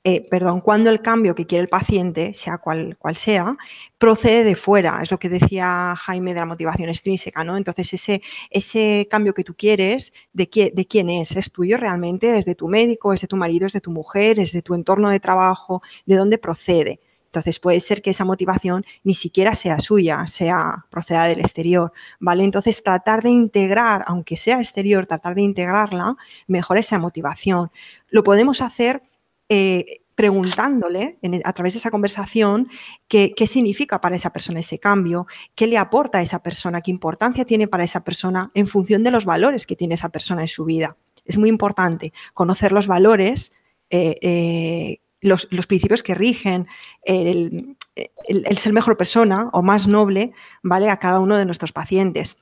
eh, 0.05 0.27
perdón, 0.31 0.61
cuando 0.61 0.91
el 0.91 1.03
cambio 1.03 1.35
que 1.35 1.47
quiere 1.47 1.63
el 1.63 1.69
paciente, 1.69 2.33
sea 2.33 2.59
cual, 2.59 2.97
cual, 2.99 3.17
sea, 3.17 3.57
procede 3.99 4.45
de 4.45 4.57
fuera. 4.57 5.01
Es 5.03 5.11
lo 5.11 5.19
que 5.19 5.29
decía 5.29 5.95
Jaime 5.97 6.35
de 6.35 6.41
la 6.41 6.47
motivación 6.47 6.89
extrínseca, 6.89 7.45
¿no? 7.45 7.57
Entonces, 7.57 7.93
ese, 7.93 8.23
ese 8.51 9.09
cambio 9.11 9.35
que 9.35 9.45
tú 9.45 9.55
quieres, 9.55 10.13
¿de, 10.33 10.73
¿de 10.73 10.87
quién 10.87 11.11
es? 11.11 11.37
¿Es 11.37 11.53
tuyo 11.53 11.77
realmente? 11.77 12.39
¿Es 12.39 12.47
de 12.47 12.55
tu 12.55 12.69
médico? 12.69 13.13
¿Es 13.13 13.21
de 13.21 13.27
tu 13.29 13.37
marido? 13.37 13.67
¿Es 13.67 13.73
de 13.73 13.81
tu 13.81 13.91
mujer? 13.91 14.39
¿Es 14.41 14.53
de 14.53 14.63
tu 14.63 14.75
entorno 14.75 15.11
de 15.11 15.21
trabajo? 15.21 15.83
¿De 16.07 16.17
dónde 16.17 16.39
procede? 16.39 17.01
Entonces 17.29 17.59
puede 17.59 17.81
ser 17.81 18.01
que 18.01 18.11
esa 18.11 18.25
motivación 18.25 18.87
ni 19.05 19.15
siquiera 19.15 19.55
sea 19.55 19.81
suya, 19.81 20.27
sea 20.29 20.87
proceda 20.91 21.25
del 21.25 21.41
exterior, 21.41 21.93
¿vale? 22.21 22.43
Entonces 22.43 22.83
tratar 22.83 23.23
de 23.23 23.31
integrar, 23.31 24.03
aunque 24.07 24.37
sea 24.37 24.59
exterior, 24.61 25.07
tratar 25.07 25.35
de 25.35 25.43
integrarla, 25.43 26.17
mejor 26.47 26.79
esa 26.79 26.99
motivación. 26.99 27.71
Lo 28.09 28.25
podemos 28.25 28.63
hacer 28.63 29.03
eh, 29.49 30.01
preguntándole 30.15 31.17
e, 31.23 31.41
a 31.45 31.53
través 31.53 31.75
de 31.75 31.79
esa 31.79 31.93
conversación 31.93 32.69
qué, 33.07 33.33
significa 33.47 34.01
para 34.01 34.17
esa 34.17 34.31
persona 34.31 34.59
ese 34.59 34.81
cambio, 34.81 35.29
qué 35.55 35.69
le 35.69 35.79
aporta 35.79 36.19
a 36.19 36.23
esa 36.23 36.41
persona, 36.41 36.81
qué 36.81 36.91
importancia 36.91 37.45
tiene 37.45 37.69
para 37.69 37.85
esa 37.85 38.01
persona 38.01 38.51
en 38.55 38.67
función 38.67 39.05
de 39.05 39.13
los 39.13 39.25
valores 39.25 39.65
que 39.65 39.77
tiene 39.77 39.95
esa 39.95 40.09
persona 40.09 40.43
en 40.43 40.49
su 40.49 40.65
vida. 40.65 40.97
Es 41.25 41.39
muy 41.39 41.49
importante 41.49 42.13
conocer 42.35 42.73
los 42.73 42.89
valores, 42.89 43.53
eh, 43.91 44.19
eh, 44.21 44.99
los, 45.21 45.47
principios 45.47 46.03
que 46.03 46.17
rigen 46.17 46.67
el, 47.03 47.77
el, 47.95 48.59
ser 48.59 48.73
mejor 48.73 48.97
persona 48.97 49.51
o 49.53 49.63
más 49.63 49.87
noble, 49.87 50.33
¿vale? 50.65 50.91
A 50.91 50.99
cada 50.99 51.21
uno 51.21 51.37
de 51.37 51.45
nuestros 51.45 51.71
pacientes. 51.71 52.37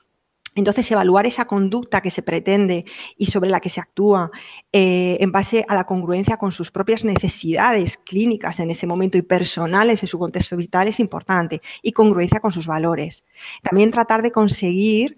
Entonces, 0.57 0.91
evaluar 0.91 1.27
esa 1.27 1.45
conducta 1.45 2.01
que 2.01 2.09
se 2.09 2.23
pretende 2.23 2.83
y 3.15 3.27
sobre 3.27 3.51
la 3.51 3.59
que 3.59 3.69
se 3.69 3.79
actúa 3.79 4.31
eh, 4.73 5.15
en 5.19 5.31
base 5.31 5.63
a 5.67 5.75
la 5.75 5.83
congruencia 5.83 6.37
con 6.37 6.51
sus 6.51 6.71
propias 6.71 7.05
necesidades 7.05 7.95
clínicas 7.97 8.59
en 8.59 8.71
ese 8.71 8.87
momento 8.87 9.19
y 9.19 9.21
personales 9.21 10.01
en 10.01 10.09
su 10.09 10.17
contexto 10.17 10.57
vital 10.57 10.87
es 10.87 10.99
importante 10.99 11.61
y 11.83 11.91
congruencia 11.91 12.39
con 12.39 12.51
sus 12.51 12.65
valores. 12.65 13.23
También 13.61 13.91
tratar 13.91 14.23
de 14.23 14.31
conseguir 14.31 15.17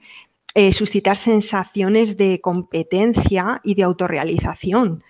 eh, 0.56 0.74
suscitar 0.74 1.16
sensaciones 1.16 2.18
de 2.18 2.42
competencia 2.42 3.62
y 3.64 3.76
de 3.76 3.84
autorrealización 3.84 5.06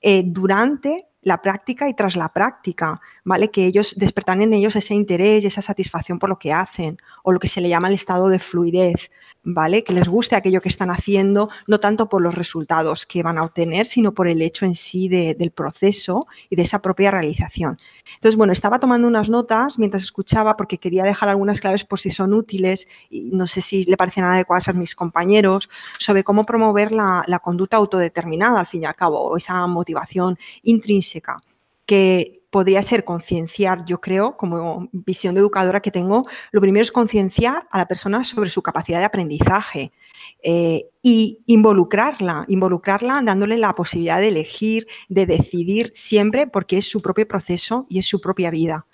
eh, 0.00 0.22
durante 0.24 1.08
la 1.20 1.42
práctica 1.42 1.90
y 1.90 1.94
tras 1.94 2.16
la 2.16 2.30
práctica, 2.30 3.02
¿vale? 3.22 3.50
Que 3.50 3.66
ellos 3.66 3.94
despertan 3.98 4.40
en 4.40 4.54
ellos 4.54 4.76
ese 4.76 4.94
interés 4.94 5.44
y 5.44 5.48
esa 5.48 5.60
satisfacción 5.60 6.18
por 6.18 6.30
lo 6.30 6.38
que 6.38 6.54
hacen, 6.54 6.96
o 7.22 7.32
lo 7.32 7.38
que 7.38 7.48
se 7.48 7.60
le 7.60 7.68
llama 7.68 7.88
el 7.88 7.94
estado 7.94 8.28
de 8.30 8.38
fluidez, 8.38 9.10
¿vale? 9.44 9.84
Que 9.84 9.92
les 9.92 10.08
guste 10.08 10.34
aquello 10.34 10.60
que 10.60 10.68
están 10.68 10.90
haciendo, 10.90 11.50
no 11.66 11.78
tanto 11.78 12.08
por 12.08 12.22
los 12.22 12.34
resultados 12.34 13.06
que 13.06 13.22
van 13.22 13.38
a 13.38 13.44
obtener, 13.44 13.86
sino 13.86 14.12
por 14.12 14.26
el 14.26 14.42
hecho 14.42 14.64
en 14.64 14.74
sí 14.74 15.08
del 15.08 15.50
proceso 15.50 16.26
y 16.50 16.56
de 16.56 16.62
esa 16.62 16.80
propia 16.80 17.10
realización. 17.10 17.78
Entonces, 18.16 18.36
bueno, 18.36 18.52
estaba 18.52 18.78
tomando 18.78 19.06
unas 19.06 19.28
notas 19.28 19.78
mientras 19.78 20.02
escuchaba 20.02 20.56
porque 20.56 20.78
quería 20.78 21.04
dejar 21.04 21.28
algunas 21.28 21.60
claves 21.60 21.84
por 21.84 22.00
si 22.00 22.10
son 22.10 22.32
útiles 22.32 22.88
y 23.10 23.30
no 23.32 23.46
sé 23.46 23.60
si 23.60 23.84
le 23.84 23.96
parecen 23.96 24.24
adecuadas 24.24 24.68
a 24.68 24.72
mis 24.72 24.94
compañeros 24.94 25.68
sobre 25.98 26.24
cómo 26.24 26.44
promover 26.44 26.92
la, 26.92 27.24
la 27.26 27.38
conducta 27.38 27.76
autodeterminada, 27.76 28.60
al 28.60 28.66
fin 28.66 28.82
y 28.82 28.86
al 28.86 28.94
cabo, 28.94 29.20
o 29.20 29.36
esa 29.36 29.66
motivación 29.66 30.38
intrínseca 30.62 31.42
que 31.86 32.43
podría 32.54 32.82
ser 32.82 33.02
concienciar, 33.02 33.84
yo 33.84 34.00
creo, 34.00 34.36
como 34.36 34.88
visión 34.92 35.34
de 35.34 35.40
educadora 35.40 35.80
que 35.80 35.90
tengo, 35.90 36.24
lo 36.52 36.60
primero 36.60 36.84
es 36.84 36.92
concienciar 36.92 37.66
a 37.68 37.78
la 37.78 37.88
persona 37.88 38.22
sobre 38.22 38.48
su 38.48 38.62
capacidad 38.62 39.00
de 39.00 39.06
aprendizaje 39.06 39.90
eh, 40.40 40.86
y 41.02 41.40
involucrarla, 41.46 42.44
involucrarla 42.46 43.22
dándole 43.24 43.58
la 43.58 43.74
posibilidad 43.74 44.20
de 44.20 44.28
elegir, 44.28 44.86
de 45.08 45.26
decidir 45.26 45.90
siempre 45.96 46.46
porque 46.46 46.76
es 46.76 46.88
su 46.88 47.02
propio 47.02 47.26
proceso 47.26 47.86
y 47.88 47.98
es 47.98 48.06
su 48.06 48.20
propia 48.20 48.52
vida. 48.52 48.86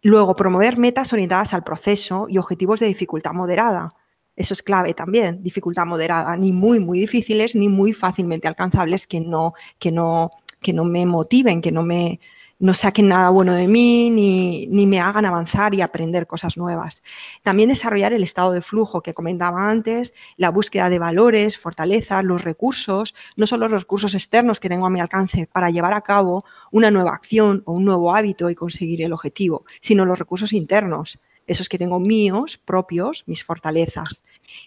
Luego, 0.00 0.36
promover 0.36 0.78
metas 0.78 1.12
orientadas 1.12 1.54
al 1.54 1.64
proceso 1.64 2.26
y 2.28 2.38
objetivos 2.38 2.78
de 2.78 2.86
dificultad 2.86 3.32
moderada. 3.32 3.92
Eso 4.36 4.54
es 4.54 4.62
clave 4.62 4.94
también, 4.94 5.42
dificultad 5.42 5.84
moderada, 5.84 6.36
ni 6.36 6.52
muy, 6.52 6.78
muy 6.78 7.00
difíciles, 7.00 7.56
ni 7.56 7.68
muy 7.68 7.92
fácilmente 7.92 8.46
alcanzables 8.46 9.08
que 9.08 9.18
no, 9.18 9.54
que 9.80 9.90
no, 9.90 10.30
que 10.62 10.72
no 10.72 10.84
me 10.84 11.06
motiven, 11.06 11.60
que 11.60 11.72
no 11.72 11.82
me, 11.82 12.20
no 12.58 12.74
saquen 12.74 13.08
nada 13.08 13.30
bueno 13.30 13.54
de 13.54 13.68
mí 13.68 14.10
ni, 14.10 14.86
me 14.86 15.00
hagan 15.00 15.26
avanzar 15.26 15.74
y 15.74 15.80
aprender 15.80 16.26
cosas 16.26 16.56
nuevas. 16.56 17.02
También 17.42 17.68
desarrollar 17.68 18.12
el 18.12 18.24
estado 18.24 18.52
de 18.52 18.62
flujo 18.62 19.00
que 19.00 19.14
comentaba 19.14 19.70
antes, 19.70 20.12
la 20.36 20.50
búsqueda 20.50 20.90
de 20.90 20.98
valores, 20.98 21.58
fortalezas, 21.58 22.24
los 22.24 22.42
recursos, 22.42 23.14
no 23.36 23.46
solo 23.46 23.68
los 23.68 23.82
recursos 23.82 24.14
externos 24.14 24.60
que 24.60 24.68
tengo 24.68 24.86
a 24.86 24.90
mi 24.90 25.00
alcance 25.00 25.48
para 25.52 25.70
llevar 25.70 25.92
a 25.92 26.00
cabo 26.00 26.44
una 26.72 26.90
nueva 26.90 27.12
acción 27.12 27.62
o 27.64 27.72
un 27.72 27.84
nuevo 27.84 28.14
hábito 28.14 28.50
y 28.50 28.54
conseguir 28.54 29.02
el 29.02 29.12
objetivo, 29.12 29.64
sino 29.80 30.04
los 30.04 30.18
recursos 30.18 30.52
internos, 30.52 31.18
esos 31.48 31.68
que 31.68 31.78
tengo 31.78 31.98
míos, 31.98 32.60
propios, 32.64 33.24
mis 33.26 33.42
fortalezas. 33.42 34.22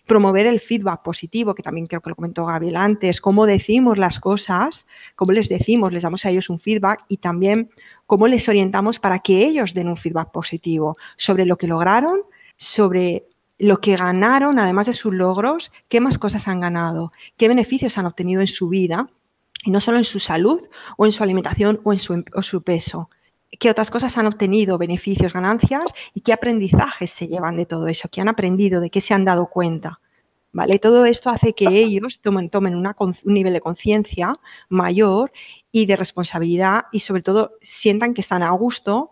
Promover 0.05 0.47
el 0.47 0.59
feedback 0.59 1.01
positivo, 1.03 1.55
que 1.55 1.63
también 1.63 1.87
creo 1.87 2.01
que 2.01 2.09
lo 2.09 2.15
comentó 2.15 2.45
Gabriel 2.45 2.75
antes, 2.75 3.21
cómo 3.21 3.45
decimos 3.45 3.97
las 3.97 4.19
cosas, 4.19 4.85
cómo 5.15 5.31
les 5.31 5.47
decimos, 5.47 5.93
les 5.93 6.03
damos 6.03 6.25
a 6.25 6.29
ellos 6.29 6.49
un 6.49 6.59
feedback 6.59 7.05
y 7.07 7.17
también 7.17 7.69
cómo 8.05 8.27
les 8.27 8.49
orientamos 8.49 8.99
para 8.99 9.19
que 9.19 9.45
ellos 9.45 9.73
den 9.73 9.87
un 9.87 9.97
feedback 9.97 10.31
positivo 10.31 10.97
sobre 11.15 11.45
lo 11.45 11.55
que 11.55 11.67
lograron, 11.67 12.21
sobre 12.57 13.25
lo 13.57 13.79
que 13.79 13.95
ganaron, 13.95 14.59
además 14.59 14.87
de 14.87 14.93
sus 14.93 15.13
logros, 15.13 15.71
qué 15.87 15.99
más 15.99 16.17
cosas 16.17 16.47
han 16.47 16.59
ganado, 16.59 17.13
qué 17.37 17.47
beneficios 17.47 17.97
han 17.97 18.07
obtenido 18.07 18.41
en 18.41 18.47
su 18.47 18.69
vida, 18.69 19.07
y 19.63 19.69
no 19.69 19.79
solo 19.79 19.97
en 19.97 20.05
su 20.05 20.19
salud 20.19 20.63
o 20.97 21.05
en 21.05 21.11
su 21.11 21.21
alimentación 21.23 21.79
o 21.83 21.93
en 21.93 21.99
su, 21.99 22.23
su 22.41 22.63
peso 22.63 23.09
qué 23.59 23.69
otras 23.69 23.91
cosas 23.91 24.17
han 24.17 24.27
obtenido, 24.27 24.77
beneficios, 24.77 25.33
ganancias 25.33 25.93
y 26.13 26.21
qué 26.21 26.33
aprendizajes 26.33 27.11
se 27.11 27.27
llevan 27.27 27.57
de 27.57 27.65
todo 27.65 27.87
eso, 27.87 28.09
qué 28.09 28.21
han 28.21 28.29
aprendido, 28.29 28.81
de 28.81 28.89
qué 28.89 29.01
se 29.01 29.13
han 29.13 29.25
dado 29.25 29.47
cuenta. 29.47 29.99
¿Vale? 30.53 30.79
Todo 30.79 31.05
esto 31.05 31.29
hace 31.29 31.53
que 31.53 31.65
ellos 31.67 32.19
tomen, 32.21 32.49
tomen 32.49 32.75
un 32.75 33.15
nivel 33.23 33.53
de 33.53 33.61
conciencia 33.61 34.37
mayor 34.67 35.31
y 35.71 35.85
de 35.85 35.95
responsabilidad 35.95 36.87
y 36.91 36.99
sobre 36.99 37.21
todo 37.21 37.53
sientan 37.61 38.13
que 38.13 38.19
están 38.19 38.43
a 38.43 38.51
gusto 38.51 39.11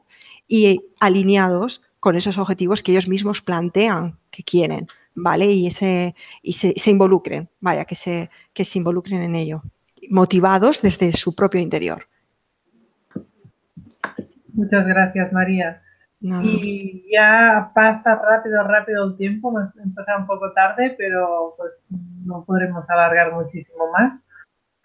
y 0.50 0.82
alineados 1.00 1.82
con 2.02 2.18
esos 2.18 2.38
objetivos 2.38 2.84
que 2.84 2.92
ellos 2.92 3.08
mismos 3.08 3.42
plantean 3.42 4.20
que 4.32 4.44
quieren, 4.44 4.88
¿vale? 5.16 5.50
Y, 5.52 5.68
ese, 5.68 6.14
y 6.42 6.54
se, 6.54 6.74
se 6.76 6.90
involucren, 6.90 7.50
vaya, 7.62 7.86
que 7.86 7.96
se, 7.96 8.30
que 8.54 8.66
se 8.66 8.78
involucren 8.78 9.22
en 9.22 9.36
ello, 9.36 9.64
motivados 10.10 10.82
desde 10.82 11.14
su 11.14 11.36
propio 11.36 11.62
interior. 11.62 12.09
Muchas 14.54 14.88
gracias, 14.88 15.32
María. 15.32 15.82
Y 16.22 17.06
ya 17.14 17.72
pasa 17.74 18.16
rápido, 18.16 18.62
rápido 18.64 19.06
el 19.06 19.18
tiempo, 19.18 19.52
nos 19.52 19.76
empezó 19.78 20.18
un 20.18 20.28
poco 20.28 20.52
tarde, 20.52 20.95
pero 20.97 21.54
pues 21.58 21.72
no 22.26 22.43
podremos 22.45 22.89
alargar 22.89 23.32
muchísimo 23.32 23.89
más. 23.91 24.20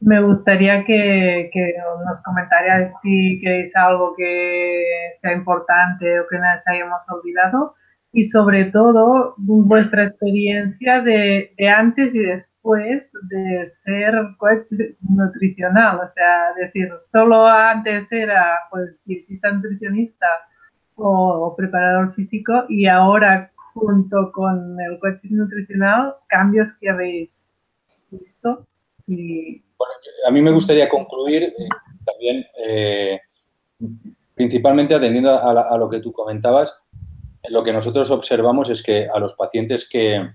Me 0.01 0.21
gustaría 0.23 0.85
que, 0.85 1.51
que 1.53 1.75
nos 2.07 2.23
comentarais 2.23 2.93
si 3.03 3.41
queréis 3.41 3.75
algo 3.75 4.15
que 4.17 5.15
sea 5.21 5.33
importante 5.33 6.21
o 6.21 6.27
que 6.29 6.39
nos 6.39 6.69
hayamos 6.69 7.01
olvidado 7.09 7.75
y 8.15 8.29
sobre 8.29 8.67
todo 8.67 9.35
vuestra 9.39 10.05
experiencia 10.05 11.03
de, 11.03 11.53
antes 11.77 12.15
y 12.15 12.21
después 12.21 13.13
de 13.29 13.69
ser 13.83 14.15
coach 14.39 14.69
nutricional. 15.01 15.99
O 15.99 16.07
sea, 16.07 16.55
decir, 16.57 16.93
solo 17.03 17.45
antes 17.45 18.11
era 18.13 18.57
pues 18.71 19.03
dietista 19.05 19.51
nutricionista 19.51 20.27
o, 20.95 21.57
preparador 21.57 22.15
físico 22.15 22.65
y 22.69 22.87
ahora 22.87 23.51
junto 23.73 24.31
con 24.31 24.81
el 24.81 25.01
coach 25.01 25.19
nutricional, 25.25 26.15
cambios 26.29 26.73
que 26.81 26.91
habéis 26.91 27.51
visto. 28.13 28.65
a 30.29 30.31
mí 30.31 30.41
me 30.41 30.53
gustaría 30.53 30.89
concluir 30.89 31.43
eh, 31.43 31.69
también, 32.07 32.45
eh, 32.65 33.21
principalmente 34.37 34.95
atendiendo 34.95 35.37
a 35.37 35.77
lo 35.77 35.91
que 35.91 35.99
tú 35.99 36.13
comentabas, 36.13 36.84
lo 37.49 37.63
que 37.63 37.73
nosotros 37.73 38.11
observamos 38.11 38.71
es 38.71 38.83
que 38.83 39.07
a 39.13 39.19
los 39.19 39.35
pacientes 39.35 39.89
que, 39.89 40.31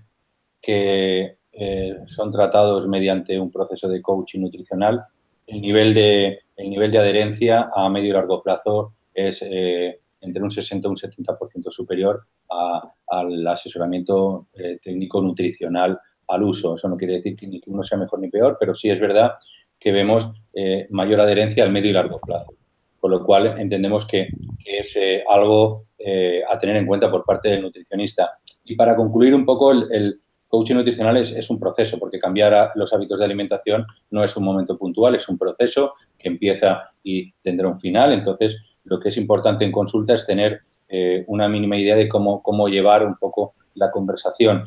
eh, 1.52 1.96
son 2.06 2.30
tratados 2.30 2.86
mediante 2.86 3.38
un 3.38 3.50
proceso 3.50 3.88
de 3.88 4.00
coaching 4.00 4.40
nutricional, 4.40 5.02
el 5.46 5.60
nivel 5.60 5.94
de, 5.94 6.40
el 6.56 6.70
nivel 6.70 6.92
de 6.92 6.98
adherencia 6.98 7.70
a 7.74 7.88
medio 7.88 8.10
y 8.10 8.12
largo 8.12 8.42
plazo 8.42 8.94
es 9.12 9.42
eh, 9.42 10.00
entre 10.20 10.42
un 10.42 10.50
60 10.50 10.86
y 10.86 10.90
un 10.90 10.96
70% 10.96 11.70
superior 11.70 12.24
al 13.08 13.46
asesoramiento 13.48 14.46
eh, 14.54 14.78
técnico 14.82 15.20
nutricional 15.20 15.98
al 16.28 16.42
uso. 16.44 16.76
Eso 16.76 16.88
no 16.88 16.96
quiere 16.96 17.14
decir 17.14 17.36
que, 17.36 17.48
ni 17.48 17.60
que 17.60 17.70
uno 17.70 17.82
sea 17.82 17.98
mejor 17.98 18.20
ni 18.20 18.28
peor, 18.28 18.56
pero 18.60 18.74
sí 18.76 18.88
es 18.88 19.00
verdad 19.00 19.32
que 19.78 19.92
vemos 19.92 20.30
mayor 20.90 21.20
adherencia 21.20 21.64
al 21.64 21.72
medio 21.72 21.90
y 21.90 21.94
largo 21.94 22.20
plazo. 22.20 22.52
Con 23.00 23.10
lo 23.10 23.24
cual 23.24 23.58
entendemos 23.58 24.06
que, 24.06 24.28
es 24.64 24.96
algo 25.28 25.86
eh, 25.98 26.42
a 26.48 26.58
tener 26.58 26.76
en 26.76 26.86
cuenta 26.86 27.10
por 27.10 27.24
parte 27.24 27.48
del 27.48 27.62
nutricionista. 27.62 28.38
Y 28.64 28.76
para 28.76 28.94
concluir 28.94 29.34
un 29.34 29.44
poco, 29.44 29.72
el, 29.72 30.20
coaching 30.50 30.74
nutricional 30.74 31.16
es, 31.16 31.48
un 31.48 31.60
proceso, 31.60 31.96
porque 31.96 32.18
cambiar 32.18 32.72
los 32.74 32.92
hábitos 32.92 33.20
de 33.20 33.24
alimentación 33.24 33.86
no 34.10 34.24
es 34.24 34.36
un 34.36 34.42
momento 34.42 34.76
puntual, 34.76 35.14
es 35.14 35.28
un 35.28 35.38
proceso 35.38 35.94
que 36.18 36.28
empieza 36.28 36.90
y 37.04 37.32
tendrá 37.40 37.68
un 37.68 37.78
final. 37.78 38.12
Entonces, 38.12 38.56
lo 38.82 38.98
que 38.98 39.10
es 39.10 39.16
importante 39.16 39.64
en 39.64 39.70
consulta 39.70 40.14
es 40.14 40.26
tener 40.26 40.62
eh, 40.88 41.24
una 41.28 41.48
mínima 41.48 41.78
idea 41.78 41.94
de 41.94 42.08
cómo, 42.08 42.42
cómo 42.42 42.66
llevar 42.66 43.06
un 43.06 43.14
poco 43.14 43.54
la 43.74 43.92
conversación 43.92 44.64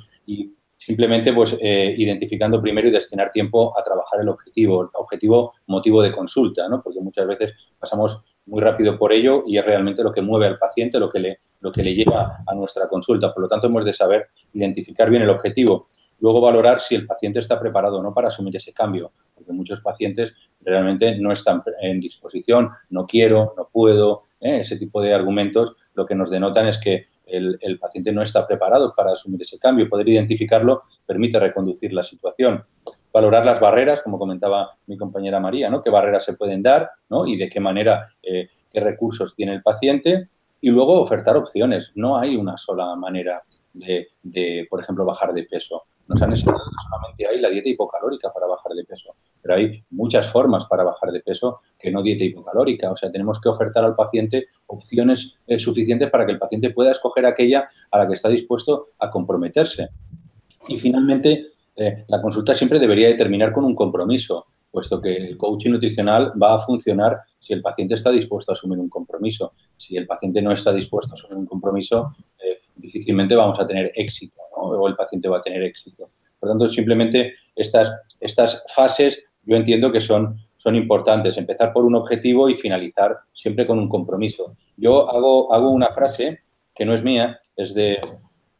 simplemente 0.86 1.32
pues 1.34 1.58
eh, 1.62 1.96
identificando 1.98 2.62
primero 2.62 2.88
y 2.88 2.92
destinar 2.92 3.32
tiempo 3.32 3.78
a 3.78 3.84
trabajar 3.84 4.20
el 4.20 4.30
objetivo, 4.30 4.84
el 4.84 4.90
objetivo 4.94 5.54
motivo 5.68 6.02
de 6.02 6.12
consulta, 6.12 6.68
¿no? 6.68 6.82
porque 6.82 7.00
muchas 7.00 7.26
veces 7.26 7.54
pasamos 7.80 8.22
muy 8.46 8.62
rápido 8.62 8.98
por 8.98 9.14
ello 9.14 9.44
y 9.48 9.58
es 9.58 9.66
realmente 9.66 10.04
lo 10.04 10.12
que 10.12 10.22
mueve 10.22 10.48
al 10.48 10.58
paciente, 10.58 11.00
lo 11.00 11.10
que 11.10 11.20
le, 11.20 11.40
lo 11.62 11.72
que 11.72 11.84
le 11.84 11.96
lleva 11.96 12.44
a 12.46 12.54
nuestra 12.54 12.90
consulta. 12.90 13.34
Por 13.34 13.44
lo 13.44 13.48
tanto, 13.50 13.68
hemos 13.68 13.86
de 13.86 13.94
saber 13.94 14.28
identificar 14.54 15.10
bien 15.10 15.24
el 15.24 15.30
objetivo. 15.30 15.88
Luego 16.20 16.42
valorar 16.42 16.82
si 16.82 16.96
el 16.96 17.06
paciente 17.06 17.40
está 17.40 17.60
preparado 17.60 18.00
o 18.00 18.04
no 18.04 18.14
para 18.14 18.28
asumir 18.28 18.56
ese 18.58 18.74
cambio, 18.74 19.14
porque 19.34 19.54
muchos 19.54 19.80
pacientes 19.80 20.36
realmente 20.62 21.18
no 21.18 21.32
están 21.32 21.64
en 21.82 22.02
disposición, 22.02 22.72
no 22.90 23.08
quiero, 23.08 23.54
no 23.56 23.70
puedo, 23.72 24.24
¿eh? 24.42 24.62
ese 24.62 24.78
tipo 24.78 25.02
de 25.02 25.14
argumentos 25.14 25.76
lo 25.94 26.06
que 26.06 26.16
nos 26.16 26.30
denotan 26.30 26.68
es 26.68 26.78
que 26.78 27.08
el, 27.26 27.80
paciente 27.80 28.12
no 28.12 28.22
está 28.22 28.46
preparado 28.48 28.94
para 28.96 29.12
asumir 29.12 29.42
ese 29.42 29.60
cambio. 29.60 29.90
Poder 29.90 30.10
identificarlo 30.10 30.82
permite 31.06 31.40
reconducir 31.40 31.94
la 31.94 32.04
situación. 32.04 32.64
Valorar 33.14 33.46
las 33.46 33.60
barreras, 33.60 34.02
como 34.02 34.18
comentaba 34.18 34.78
mi 34.88 34.98
compañera 34.98 35.40
María, 35.40 35.70
¿no? 35.70 35.84
qué 35.84 35.90
barreras 35.90 36.26
se 36.26 36.34
pueden 36.34 36.62
dar 36.62 36.90
¿no? 37.10 37.28
y 37.28 37.38
de 37.38 37.50
qué 37.50 37.60
manera, 37.60 38.10
eh, 38.24 38.50
qué 38.72 38.80
recursos 38.80 39.36
tiene 39.36 39.54
el 39.54 39.62
paciente. 39.62 40.30
Y 40.62 40.70
luego 40.70 41.02
ofertar 41.02 41.36
opciones. 41.36 41.92
No 41.96 42.18
hay 42.18 42.36
una 42.36 42.58
sola 42.58 42.96
manera 42.96 43.44
de 43.74 44.68
por 44.70 44.82
ejemplo, 44.82 45.04
bajar 45.04 45.34
de 45.34 45.44
peso. 45.44 45.84
Nos 46.08 46.22
han 46.22 46.32
enseñado 46.32 46.60
solamente 46.84 47.28
hay 47.28 47.40
la 47.40 47.50
dieta 47.50 47.70
hipocalórica 47.70 48.32
para 48.34 48.48
bajar 48.48 48.74
de 48.74 48.84
peso, 48.84 49.16
pero 49.42 49.56
hay 49.56 49.84
muchas 49.92 50.28
formas 50.32 50.66
para 50.66 50.84
bajar 50.84 51.12
de 51.12 51.22
peso 51.22 51.62
que 51.80 51.92
no 51.92 52.04
dieta 52.04 52.24
hipocalórica. 52.24 52.92
O 52.92 52.98
sea, 52.98 53.12
tenemos 53.12 53.40
que 53.40 53.50
ofertar 53.50 53.86
al 53.86 53.96
paciente 53.96 54.48
opciones 54.68 55.36
eh, 55.48 55.60
suficientes 55.60 56.10
para 56.10 56.26
que 56.26 56.34
el 56.34 56.40
paciente 56.40 56.72
pueda 56.72 56.92
escoger 56.92 57.26
aquella 57.26 57.70
a 57.92 57.98
la 57.98 58.08
que 58.08 58.16
está 58.16 58.30
dispuesto 58.30 58.90
a 59.00 59.10
comprometerse. 59.10 59.90
Y 60.68 60.78
finalmente, 60.78 61.48
eh, 61.76 62.06
la 62.08 62.22
consulta 62.22 62.54
siempre 62.54 62.80
debería 62.80 63.08
de 63.08 63.16
terminar 63.16 63.54
con 63.54 63.64
un 63.64 63.76
compromiso, 63.76 64.46
puesto 64.72 65.02
que 65.02 65.16
el 65.16 65.38
coaching 65.38 65.72
nutricional 65.72 66.34
va 66.42 66.56
a 66.56 66.62
funcionar 66.62 67.22
si 67.40 67.54
el 67.54 67.62
paciente 67.62 67.94
está 67.94 68.12
dispuesto 68.12 68.52
a 68.52 68.56
asumir 68.56 68.80
un 68.80 68.90
compromiso. 68.90 69.54
Si 69.78 69.96
el 69.96 70.06
paciente 70.06 70.42
no 70.42 70.52
está 70.52 70.74
dispuesto 70.74 71.14
a 71.14 71.16
asumir 71.16 71.38
un 71.38 71.46
compromiso, 71.46 72.16
eh, 72.40 72.60
difícilmente 72.76 73.36
vamos 73.36 73.60
a 73.60 73.68
tener 73.68 73.92
éxito 73.96 74.43
o 74.80 74.88
el 74.88 74.96
paciente 74.96 75.30
va 75.30 75.40
a 75.40 75.42
tener 75.42 75.64
éxito. 75.64 76.10
Por 76.40 76.50
tanto, 76.50 76.70
simplemente 76.70 77.36
estas, 77.56 77.92
estas 78.20 78.64
fases 78.74 79.24
yo 79.46 79.56
entiendo 79.56 79.92
que 79.92 80.02
son, 80.02 80.38
son 80.58 80.76
importantes. 80.76 81.38
Empezar 81.38 81.74
por 81.74 81.86
un 81.86 81.96
objetivo 81.96 82.50
y 82.50 82.58
finalizar 82.58 83.18
siempre 83.34 83.68
con 83.68 83.80
un 83.80 83.90
compromiso. 83.90 84.54
Yo 84.78 85.10
hago, 85.10 85.54
hago 85.54 85.70
una 85.70 85.90
frase 85.90 86.40
que 86.74 86.86
no 86.86 86.94
es 86.94 87.04
mía, 87.04 87.40
es, 87.56 87.74
de, 87.74 88.00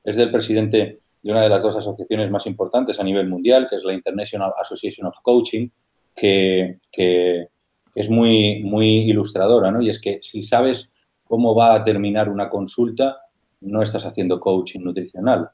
es 0.04 0.18
del 0.18 0.32
presidente 0.32 1.00
de 1.22 1.32
una 1.32 1.42
de 1.42 1.50
las 1.50 1.64
dos 1.64 1.76
asociaciones 1.76 2.30
más 2.30 2.46
importantes 2.46 3.00
a 3.00 3.04
nivel 3.04 3.30
mundial, 3.30 3.68
que 3.70 3.78
es 3.78 3.84
la 3.84 3.94
International 3.94 4.54
Association 4.62 5.08
of 5.08 5.16
Coaching, 5.24 5.70
que, 6.16 6.80
que 6.92 7.48
es 7.96 8.10
muy, 8.10 8.62
muy 8.64 9.10
ilustradora, 9.10 9.72
¿no? 9.72 9.82
Y 9.82 9.90
es 9.90 10.02
que 10.02 10.20
si 10.22 10.44
sabes 10.44 10.92
cómo 11.24 11.56
va 11.56 11.76
a 11.76 11.84
terminar 11.84 12.30
una 12.30 12.50
consulta, 12.50 13.18
no 13.62 13.82
estás 13.82 14.06
haciendo 14.06 14.40
coaching 14.40 14.82
nutricional. 14.82 15.50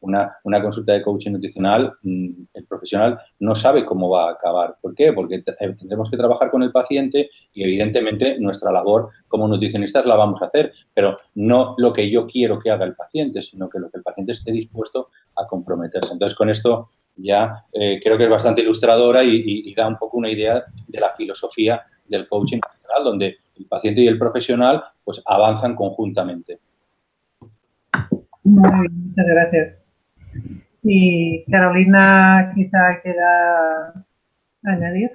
Una, 0.00 0.36
una, 0.44 0.62
consulta 0.62 0.92
de 0.92 1.02
coaching 1.02 1.32
nutricional, 1.32 1.92
mm, 2.02 2.28
el 2.54 2.66
profesional 2.66 3.18
no 3.40 3.54
sabe 3.54 3.84
cómo 3.84 4.10
va 4.10 4.28
a 4.28 4.32
acabar. 4.32 4.76
¿Por 4.80 4.94
qué? 4.94 5.12
Porque 5.12 5.36
eh, 5.36 5.74
tendremos 5.76 6.10
que 6.10 6.16
trabajar 6.16 6.50
con 6.50 6.62
el 6.62 6.70
paciente 6.70 7.30
y 7.52 7.64
evidentemente 7.64 8.38
nuestra 8.38 8.70
labor 8.70 9.10
como 9.28 9.48
nutricionistas 9.48 10.06
la 10.06 10.16
vamos 10.16 10.40
a 10.42 10.46
hacer, 10.46 10.72
pero 10.94 11.18
no 11.34 11.74
lo 11.78 11.92
que 11.92 12.10
yo 12.10 12.26
quiero 12.26 12.58
que 12.58 12.70
haga 12.70 12.84
el 12.84 12.94
paciente, 12.94 13.42
sino 13.42 13.68
que 13.68 13.78
lo 13.78 13.90
que 13.90 13.98
el 13.98 14.02
paciente 14.02 14.32
esté 14.32 14.52
dispuesto 14.52 15.08
a 15.36 15.46
comprometerse. 15.46 16.12
Entonces, 16.12 16.36
con 16.36 16.50
esto 16.50 16.90
ya 17.16 17.64
eh, 17.72 18.00
creo 18.02 18.18
que 18.18 18.24
es 18.24 18.30
bastante 18.30 18.62
ilustradora 18.62 19.24
y 19.24 19.74
da 19.74 19.88
un 19.88 19.96
poco 19.96 20.18
una 20.18 20.30
idea 20.30 20.64
de 20.86 21.00
la 21.00 21.14
filosofía 21.16 21.82
del 22.06 22.28
coaching 22.28 22.58
nutricional, 22.58 23.04
donde 23.04 23.38
el 23.56 23.66
paciente 23.66 24.02
y 24.02 24.06
el 24.06 24.18
profesional 24.18 24.84
pues 25.04 25.22
avanzan 25.24 25.74
conjuntamente. 25.74 26.60
Muy 28.46 28.70
bien, 28.70 29.08
muchas 29.08 29.26
gracias. 29.26 29.74
Y 30.84 31.44
Carolina 31.50 32.52
quizá 32.54 33.00
quiera 33.02 33.92
añadir. 34.62 35.10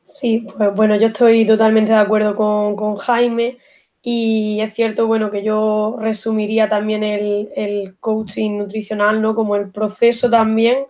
Sí, 0.00 0.46
pues 0.56 0.72
bueno, 0.74 0.94
yo 0.94 1.08
estoy 1.08 1.44
totalmente 1.44 1.90
de 1.90 1.98
acuerdo 1.98 2.36
con, 2.36 2.76
con 2.76 2.96
Jaime 2.96 3.58
y 4.02 4.60
es 4.60 4.72
cierto, 4.72 5.08
bueno, 5.08 5.32
que 5.32 5.42
yo 5.42 5.96
resumiría 5.98 6.68
también 6.68 7.02
el, 7.02 7.50
el, 7.56 7.96
coaching 7.98 8.58
nutricional, 8.58 9.20
¿no? 9.20 9.34
Como 9.34 9.56
el 9.56 9.70
proceso 9.70 10.30
también 10.30 10.86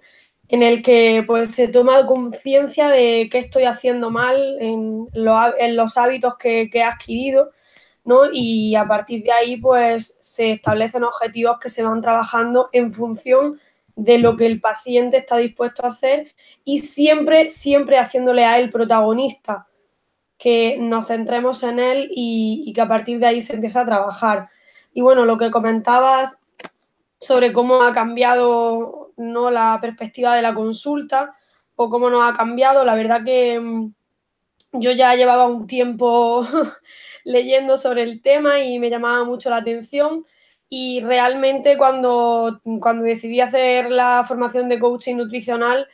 en 0.49 0.63
el 0.63 0.83
que 0.83 1.25
pues 1.27 1.53
se 1.53 1.69
toma 1.69 2.05
conciencia 2.07 2.89
de 2.89 3.29
qué 3.33 3.39
estoy 3.39 3.65
haciendo 3.65 4.11
mal 4.11 4.59
en, 4.61 5.09
lo, 5.15 5.59
en 5.59 5.77
los 5.77 5.97
hábitos 5.97 6.37
que, 6.37 6.69
que 6.69 6.81
he 6.81 6.83
adquirido 6.83 7.53
y 8.33 8.75
a 8.75 8.87
partir 8.87 9.23
de 9.23 9.33
ahí, 9.33 9.57
pues 9.57 10.19
se 10.21 10.53
establecen 10.53 11.05
objetivos 11.05 11.59
que 11.61 11.69
se 11.69 11.83
van 11.83 12.01
trabajando 12.01 12.69
en 12.73 12.93
función 12.93 13.59
de 13.97 14.19
lo 14.19 14.37
que 14.37 14.47
el 14.47 14.61
paciente 14.61 15.19
está 15.19 15.37
dispuesto 15.37 15.85
a 15.85 15.89
hacer 15.89 16.35
y 16.65 16.79
siempre, 16.79 17.51
siempre 17.51 17.99
haciéndole 17.99 18.45
a 18.45 18.59
él 18.59 18.71
protagonista, 18.71 19.67
que 20.39 20.79
nos 20.79 21.07
centremos 21.07 21.63
en 21.63 21.79
él 21.79 22.11
y, 22.11 22.65
y 22.67 22.73
que 22.73 22.81
a 22.81 22.89
partir 22.89 23.19
de 23.19 23.27
ahí 23.27 23.41
se 23.41 23.55
empiece 23.55 23.79
a 23.79 23.85
trabajar. 23.85 24.49
Y 24.95 25.03
bueno, 25.03 25.27
lo 25.27 25.37
que 25.37 25.51
comentabas 25.51 26.39
sobre 27.19 27.53
cómo 27.53 27.83
ha 27.83 27.93
cambiado 27.93 29.13
¿no? 29.19 29.51
la 29.51 29.79
perspectiva 29.81 30.35
de 30.35 30.43
la 30.43 30.55
consulta 30.55 31.37
o 31.77 31.91
cómo 31.91 32.11
nos 32.11 32.29
ha 32.29 32.33
cambiado, 32.33 32.85
la 32.85 32.95
verdad 32.95 33.23
que 33.25 33.61
mm, 33.61 33.93
yo 34.73 34.93
ya 34.93 35.15
llevaba 35.15 35.47
un 35.47 35.67
tiempo 35.67 36.47
leyendo 37.25 37.77
sobre 37.77 38.03
el 38.03 38.23
tema 38.23 38.61
y 38.61 38.79
me 38.79 38.91
llamaba 38.91 39.25
mucho 39.25 39.51
la 39.51 39.57
atención 39.57 40.25
y 40.69 41.01
realmente 41.01 41.77
cuando, 41.77 42.61
cuando 42.81 43.05
decidí 43.05 43.41
hacer 43.41 43.91
la 43.91 44.23
formación 44.27 44.69
de 44.69 44.79
coaching 44.79 45.17
nutricional, 45.17 45.89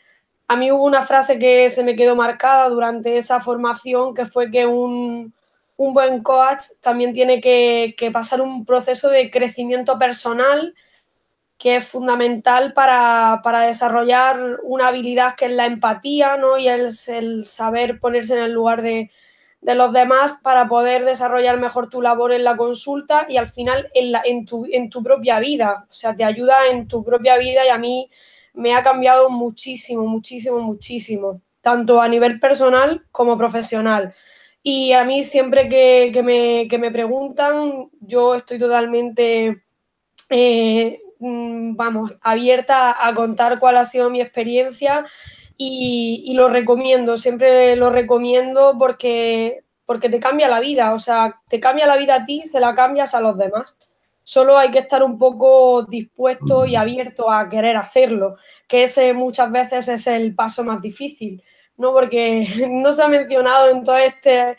a 0.49 0.57
mí 0.57 0.71
hubo 0.71 0.85
una 0.85 1.03
frase 1.03 1.39
que 1.39 1.69
se 1.71 1.83
me 1.83 1.97
quedó 1.97 2.15
marcada 2.15 2.69
durante 2.69 3.17
esa 3.17 3.41
formación, 3.41 4.15
que 4.15 4.27
fue 4.27 4.51
que 4.51 4.67
un, 4.67 5.33
un 5.79 5.95
buen 5.95 6.23
coach 6.23 6.67
también 6.83 7.15
tiene 7.15 7.41
que, 7.41 7.95
que 7.97 8.11
pasar 8.11 8.43
un 8.43 8.67
proceso 8.67 9.09
de 9.09 9.31
crecimiento 9.31 9.99
personal 9.99 10.75
que 11.59 11.77
es 11.77 11.87
fundamental 11.87 12.73
para, 12.73 13.41
para, 13.43 13.63
desarrollar 13.63 14.59
una 14.63 14.89
habilidad 14.89 15.35
que 15.37 15.47
es 15.47 15.53
la 15.53 15.67
empatía 15.67 16.37
¿no? 16.37 16.59
y 16.59 16.69
el, 16.69 16.93
saber 17.47 17.99
ponerse 17.99 18.37
en 18.37 18.45
el 18.45 18.53
lugar 18.53 18.83
de, 18.83 19.11
de, 19.63 19.75
los 19.75 19.93
demás 19.93 20.39
para 20.43 20.69
poder 20.69 21.05
desarrollar 21.05 21.59
mejor 21.59 21.89
tu 21.89 22.03
labor 22.03 22.33
en 22.33 22.45
la 22.45 22.57
consulta 22.57 23.27
y 23.29 23.39
al 23.39 23.47
final 23.47 23.89
en, 23.95 24.13
la, 24.13 24.23
en, 24.25 24.45
tu, 24.45 24.67
en 24.71 24.91
tu 24.91 25.03
propia 25.03 25.39
vida. 25.39 25.87
O 25.89 25.93
sea, 25.93 26.15
te 26.15 26.25
ayuda 26.25 26.67
en 26.71 26.89
tu 26.89 27.03
propia 27.03 27.39
vida 27.39 27.65
y 27.65 27.71
a 27.71 27.79
mí 27.79 28.11
me 28.53 28.75
ha 28.75 28.83
cambiado 28.83 29.31
muchísimo, 29.31 30.07
muchísimo, 30.07 30.59
muchísimo, 30.61 31.41
tanto 31.63 32.01
a 32.03 32.09
nivel 32.09 32.39
personal 32.39 33.07
como 33.11 33.39
profesional. 33.39 34.15
Y 34.63 34.93
a 34.93 35.05
mí 35.05 35.23
siempre 35.23 35.69
que, 35.69 36.11
que, 36.13 36.23
me, 36.23 36.67
que 36.69 36.79
me, 36.79 36.91
preguntan, 36.91 37.89
yo 38.01 38.35
estoy 38.35 38.59
totalmente... 38.59 39.63
Eh, 40.29 40.99
vamos, 41.19 42.17
abierta 42.23 43.07
a 43.07 43.15
contar 43.15 43.59
cuál 43.59 43.77
ha 43.77 43.85
sido 43.85 44.11
mi 44.11 44.21
experiencia 44.21 45.05
y, 45.57 46.23
y, 46.27 46.35
lo 46.35 46.49
recomiendo, 46.49 47.17
siempre 47.17 47.77
lo 47.77 47.91
recomiendo 47.91 48.77
porque, 48.79 49.65
porque 49.87 50.09
te 50.09 50.21
cambia 50.21 50.49
la 50.49 50.61
vida, 50.61 50.93
o 50.93 50.99
sea, 50.99 51.41
te 51.49 51.61
cambia 51.61 51.87
la 51.87 51.97
vida 51.97 52.17
a 52.17 52.25
ti, 52.25 52.43
se 52.45 52.61
la 52.61 52.75
cambias 52.75 53.15
a 53.15 53.21
los 53.21 53.39
demás. 53.39 53.79
Solo 54.23 54.59
hay 54.59 54.71
que 54.71 54.81
estar 54.81 55.03
un 55.03 55.19
poco 55.19 55.85
dispuesto 55.85 56.67
y 56.67 56.77
abierto 56.77 57.31
a 57.31 57.49
querer 57.49 57.77
hacerlo, 57.77 58.37
que 58.67 58.83
ese 58.83 59.15
muchas 59.15 59.51
veces 59.53 59.89
es 59.89 60.07
el 60.09 60.35
paso 60.35 60.65
más 60.65 60.83
difícil, 60.83 61.43
¿no? 61.77 61.93
Porque 61.93 62.47
no 62.71 62.91
se 62.93 63.03
ha 63.03 63.09
mencionado 63.09 63.69
en 63.71 63.85
todo 63.85 63.97
este 63.97 64.57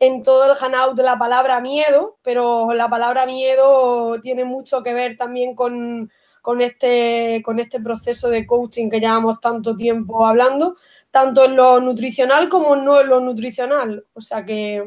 en 0.00 0.22
todo 0.22 0.50
el 0.50 0.56
hangout 0.56 0.98
la 1.00 1.18
palabra 1.18 1.60
miedo, 1.60 2.18
pero 2.22 2.72
la 2.72 2.88
palabra 2.88 3.26
miedo 3.26 4.20
tiene 4.20 4.44
mucho 4.44 4.82
que 4.82 4.94
ver 4.94 5.16
también 5.16 5.54
con, 5.54 6.10
con, 6.40 6.60
este, 6.60 7.42
con 7.44 7.58
este 7.58 7.80
proceso 7.80 8.28
de 8.30 8.46
coaching 8.46 8.88
que 8.88 9.00
llevamos 9.00 9.40
tanto 9.40 9.76
tiempo 9.76 10.24
hablando, 10.24 10.76
tanto 11.10 11.44
en 11.44 11.56
lo 11.56 11.80
nutricional 11.80 12.48
como 12.48 12.76
no 12.76 13.00
en 13.00 13.08
lo 13.08 13.20
nutricional. 13.20 14.04
O 14.14 14.20
sea 14.20 14.44
que, 14.44 14.84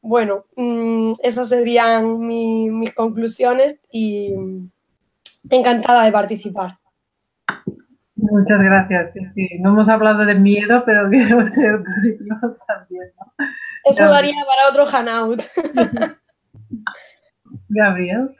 bueno, 0.00 0.46
mmm, 0.56 1.12
esas 1.22 1.48
serían 1.48 2.20
mi, 2.20 2.70
mis 2.70 2.94
conclusiones 2.94 3.78
y 3.90 4.34
encantada 5.50 6.04
de 6.04 6.12
participar. 6.12 6.78
Muchas 8.16 8.60
gracias. 8.60 9.14
No 9.60 9.70
hemos 9.70 9.88
hablado 9.88 10.24
de 10.24 10.34
miedo, 10.34 10.82
pero 10.84 11.08
quiero 11.10 11.46
ser 11.46 11.78
positivo 11.78 12.56
también. 12.66 13.12
Eso 13.84 14.08
daría 14.08 14.34
para 14.46 14.68
otro 14.70 14.86
hangout. 14.86 15.42
Gabriel. 17.68 18.36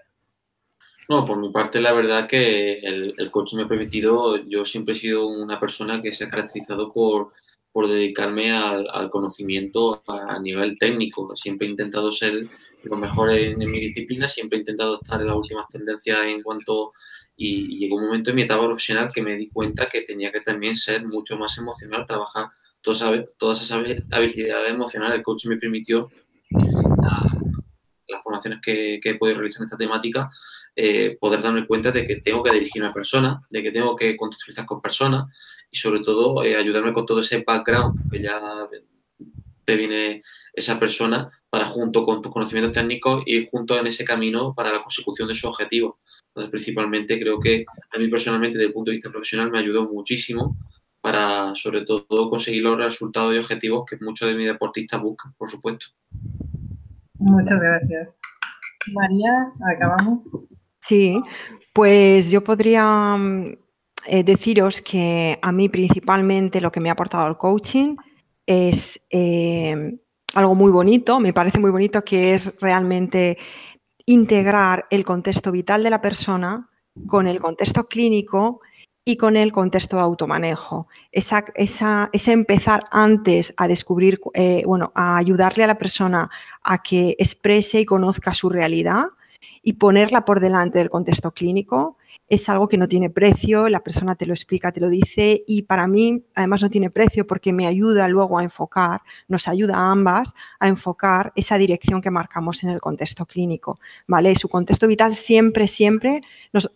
No, 1.08 1.26
por 1.26 1.38
mi 1.38 1.50
parte, 1.50 1.80
la 1.80 1.92
verdad 1.92 2.28
que 2.28 2.74
el, 2.74 3.14
el 3.18 3.30
coche 3.32 3.56
me 3.56 3.64
ha 3.64 3.68
permitido, 3.68 4.36
yo 4.46 4.64
siempre 4.64 4.92
he 4.92 4.96
sido 4.96 5.26
una 5.26 5.58
persona 5.58 6.00
que 6.00 6.12
se 6.12 6.24
ha 6.24 6.30
caracterizado 6.30 6.92
por, 6.92 7.32
dedicarme 7.88 8.52
al, 8.52 9.10
conocimiento 9.10 10.04
a, 10.06 10.38
nivel 10.38 10.78
técnico. 10.78 11.34
Siempre 11.34 11.66
he 11.66 11.70
intentado 11.70 12.12
ser 12.12 12.48
lo 12.84 12.96
mejor 12.96 13.32
en, 13.32 13.58
mi 13.58 13.80
disciplina, 13.80 14.28
siempre 14.28 14.58
he 14.58 14.60
intentado 14.60 15.00
estar 15.02 15.20
en 15.20 15.26
las 15.26 15.36
últimas 15.36 15.68
tendencias 15.68 16.22
en 16.22 16.42
cuanto... 16.42 16.92
Y, 17.42 17.78
llegó 17.78 17.96
un 17.96 18.04
momento 18.04 18.30
en 18.30 18.36
mi 18.36 18.42
etapa 18.42 18.66
profesional 18.66 19.10
que 19.10 19.22
me 19.22 19.34
di 19.34 19.48
cuenta 19.48 19.88
que 19.88 20.02
tenía 20.02 20.30
que 20.30 20.42
también 20.42 20.76
ser 20.76 21.06
mucho 21.06 21.38
más 21.38 21.56
emocional, 21.56 22.04
trabajar 22.06 22.48
todas, 22.82 23.02
todas 23.38 23.62
esas 23.62 23.78
habilidades 24.10 24.68
emocionales. 24.68 25.16
El 25.16 25.22
coach 25.22 25.46
me 25.46 25.56
permitió 25.56 26.10
las 28.06 28.22
formaciones 28.22 28.60
que, 28.62 29.00
he 29.02 29.14
podido 29.14 29.38
realizar 29.38 29.62
en 29.62 29.64
esta 29.64 29.78
temática, 29.78 30.30
eh, 30.76 31.16
poder 31.18 31.40
darme 31.40 31.66
cuenta 31.66 31.90
de 31.90 32.06
que 32.06 32.16
tengo 32.16 32.42
que 32.42 32.52
dirigirme 32.52 32.88
a 32.88 32.92
personas, 32.92 33.38
de 33.48 33.62
que 33.62 33.72
tengo 33.72 33.96
que 33.96 34.18
contextualizar 34.18 34.66
con 34.66 34.82
personas 34.82 35.34
y 35.70 35.78
sobre 35.78 36.00
todo 36.00 36.44
eh, 36.44 36.56
ayudarme 36.56 36.92
con 36.92 37.06
todo 37.06 37.20
ese 37.20 37.42
background 37.46 38.10
que 38.10 38.20
ya 38.20 38.38
te 39.64 39.76
viene 39.76 40.22
esa 40.52 40.78
persona 40.78 41.30
para 41.48 41.64
junto 41.64 42.04
con 42.04 42.20
tus 42.20 42.30
conocimientos 42.30 42.74
técnicos 42.74 43.22
ir 43.24 43.48
juntos 43.48 43.78
en 43.78 43.86
ese 43.86 44.04
camino 44.04 44.52
para 44.54 44.72
la 44.72 44.82
consecución 44.82 45.26
de 45.26 45.34
su 45.34 45.48
objetivo. 45.48 46.00
Entonces, 46.30 46.50
principalmente 46.50 47.18
creo 47.18 47.40
que 47.40 47.64
a 47.90 47.98
mí 47.98 48.08
personalmente, 48.08 48.56
desde 48.56 48.68
el 48.68 48.72
punto 48.72 48.90
de 48.90 48.96
vista 48.96 49.10
profesional, 49.10 49.50
me 49.50 49.58
ayudó 49.58 49.90
muchísimo 49.90 50.56
para, 51.00 51.54
sobre 51.54 51.84
todo, 51.84 52.30
conseguir 52.30 52.62
los 52.62 52.78
resultados 52.78 53.34
y 53.34 53.38
objetivos 53.38 53.84
que 53.88 53.96
muchos 54.04 54.28
de 54.28 54.36
mis 54.36 54.46
deportistas 54.46 55.00
buscan, 55.00 55.32
por 55.36 55.50
supuesto. 55.50 55.86
Muchas 57.18 57.60
gracias. 57.60 58.08
María, 58.92 59.52
acabamos. 59.74 60.20
Sí, 60.82 61.20
pues 61.72 62.30
yo 62.30 62.42
podría 62.42 63.16
mm, 63.16 63.56
eh, 64.06 64.24
deciros 64.24 64.80
que 64.80 65.38
a 65.40 65.52
mí 65.52 65.68
principalmente 65.68 66.60
lo 66.60 66.72
que 66.72 66.80
me 66.80 66.88
ha 66.88 66.92
aportado 66.92 67.28
el 67.28 67.36
coaching 67.36 67.96
es 68.46 69.00
eh, 69.10 69.98
algo 70.34 70.54
muy 70.54 70.70
bonito, 70.70 71.20
me 71.20 71.32
parece 71.32 71.58
muy 71.58 71.70
bonito 71.70 72.02
que 72.02 72.34
es 72.34 72.52
realmente 72.60 73.38
integrar 74.06 74.86
el 74.90 75.04
contexto 75.04 75.52
vital 75.52 75.82
de 75.82 75.90
la 75.90 76.00
persona 76.00 76.68
con 77.06 77.26
el 77.26 77.40
contexto 77.40 77.86
clínico 77.86 78.60
y 79.04 79.16
con 79.16 79.36
el 79.36 79.52
contexto 79.52 79.96
de 79.96 80.02
automanejo. 80.02 80.86
Esa, 81.10 81.44
ese 81.54 82.32
empezar 82.32 82.86
antes 82.90 83.54
a 83.56 83.66
descubrir, 83.66 84.20
eh, 84.34 84.62
bueno, 84.66 84.92
a 84.94 85.16
ayudarle 85.16 85.64
a 85.64 85.68
la 85.68 85.78
persona 85.78 86.30
a 86.62 86.82
que 86.82 87.16
exprese 87.18 87.80
y 87.80 87.86
conozca 87.86 88.34
su 88.34 88.50
realidad 88.50 89.06
y 89.62 89.74
ponerla 89.74 90.24
por 90.24 90.40
delante 90.40 90.78
del 90.78 90.90
contexto 90.90 91.32
clínico 91.32 91.96
es 92.30 92.48
algo 92.48 92.68
que 92.68 92.78
no 92.78 92.86
tiene 92.86 93.10
precio, 93.10 93.68
la 93.68 93.80
persona 93.80 94.14
te 94.14 94.24
lo 94.24 94.32
explica, 94.32 94.70
te 94.70 94.78
lo 94.78 94.88
dice 94.88 95.42
y 95.48 95.62
para 95.62 95.88
mí 95.88 96.22
además 96.36 96.62
no 96.62 96.70
tiene 96.70 96.88
precio 96.88 97.26
porque 97.26 97.52
me 97.52 97.66
ayuda 97.66 98.06
luego 98.06 98.38
a 98.38 98.44
enfocar, 98.44 99.02
nos 99.26 99.48
ayuda 99.48 99.76
a 99.76 99.90
ambas 99.90 100.32
a 100.60 100.68
enfocar 100.68 101.32
esa 101.34 101.58
dirección 101.58 102.00
que 102.00 102.10
marcamos 102.10 102.62
en 102.62 102.70
el 102.70 102.80
contexto 102.80 103.26
clínico, 103.26 103.80
¿vale? 104.06 104.36
Su 104.36 104.48
contexto 104.48 104.86
vital 104.86 105.16
siempre, 105.16 105.66
siempre, 105.66 106.20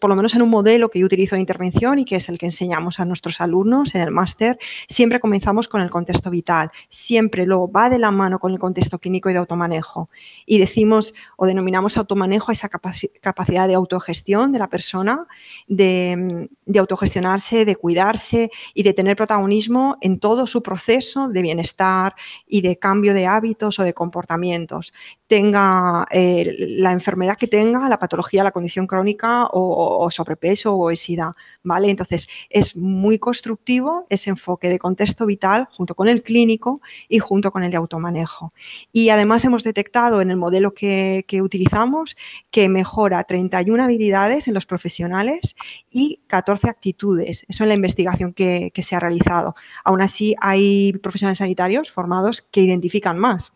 por 0.01 0.11
lo 0.11 0.17
menos 0.17 0.35
en 0.35 0.43
un 0.43 0.51
modelo 0.51 0.91
que 0.91 0.99
yo 0.99 1.07
utilizo 1.07 1.37
de 1.37 1.41
intervención 1.41 2.01
y 2.01 2.05
que 2.05 2.17
es 2.17 2.29
el 2.29 2.37
que 2.37 2.47
enseñamos 2.47 2.99
a 2.99 3.05
nuestros 3.05 3.41
alumnos 3.41 3.95
en 3.95 4.01
el 4.01 4.11
máster, 4.11 4.59
siempre 4.89 5.21
comenzamos 5.21 5.69
con 5.69 5.83
el 5.83 5.91
contexto 5.91 6.31
vital, 6.31 6.73
siempre 6.91 7.47
luego 7.47 7.71
va 7.71 7.91
de 7.91 8.01
la 8.01 8.11
mano 8.11 8.41
con 8.41 8.51
el 8.51 8.59
contexto 8.59 8.99
clínico 8.99 9.31
y 9.31 9.35
de 9.35 9.39
automanejo 9.39 10.11
y 10.47 10.59
decimos 10.59 11.15
o 11.37 11.47
denominamos 11.47 11.97
automanejo 11.97 12.51
a 12.51 12.55
esa 12.55 12.69
capacidad 12.69 13.69
de 13.69 13.75
autogestión 13.75 14.51
de 14.51 14.59
la 14.59 14.69
persona 14.69 15.29
de, 15.67 16.49
autogestionarse, 16.79 17.65
de 17.65 17.77
cuidarse 17.77 18.51
y 18.75 18.83
de 18.83 18.93
tener 18.93 19.17
protagonismo 19.17 19.97
en 20.01 20.19
todo 20.19 20.47
su 20.47 20.63
proceso 20.63 21.29
de 21.29 21.43
bienestar 21.43 22.15
y 22.47 22.61
de 22.61 22.79
cambio 22.79 23.15
de 23.15 23.27
hábitos 23.27 23.79
o 23.79 23.83
de 23.83 23.95
comportamientos, 23.95 24.93
tenga 25.27 26.07
eh, 26.11 26.55
la 26.59 26.93
enfermedad 26.93 27.37
que 27.39 27.47
tenga, 27.47 27.89
la 27.89 27.99
patología, 27.99 28.45
la 28.45 28.53
condición 28.53 28.87
crónica 28.87 29.49
o, 29.51 30.09
sobrepeso 30.11 30.75
o 30.75 30.87
obesidad, 30.87 31.33
¿vale? 31.63 31.91
Entonces, 31.91 32.29
es 32.51 32.77
muy 32.77 33.19
constructivo 33.19 34.07
ese 34.11 34.31
enfoque 34.31 34.69
de 34.69 34.79
contexto 34.79 35.27
vital 35.27 35.69
junto 35.73 35.95
con 35.95 36.09
el 36.09 36.23
clínico 36.23 36.81
y 37.09 37.19
junto 37.19 37.51
con 37.51 37.65
el 37.65 37.71
de 37.71 37.77
automanejo. 37.77 38.53
Y 38.93 39.09
además 39.09 39.45
hemos 39.45 39.65
detectado 39.65 40.21
en 40.21 40.31
el 40.31 40.37
modelo 40.37 40.75
que 40.75 41.25
utilizamos 41.43 42.17
que 42.51 42.69
mejora 42.69 43.25
31 43.25 43.83
habilidades 43.83 44.47
en 44.47 44.55
los 44.55 44.67
profesionales 44.67 45.34
y 45.91 46.21
14 46.27 46.69
actitudes. 46.69 47.45
Eso 47.49 47.65
es 47.65 47.69
la 47.69 47.75
investigación 47.75 48.33
que, 48.33 48.73
se 48.83 48.97
ha 48.97 49.01
realizado. 49.01 49.55
Aún 49.85 50.03
así, 50.03 50.35
hay 50.41 50.93
profesionales 50.95 51.39
sanitarios 51.39 51.91
formados 51.91 52.43
que 52.43 52.61
identifican 52.61 53.19
más 53.19 53.53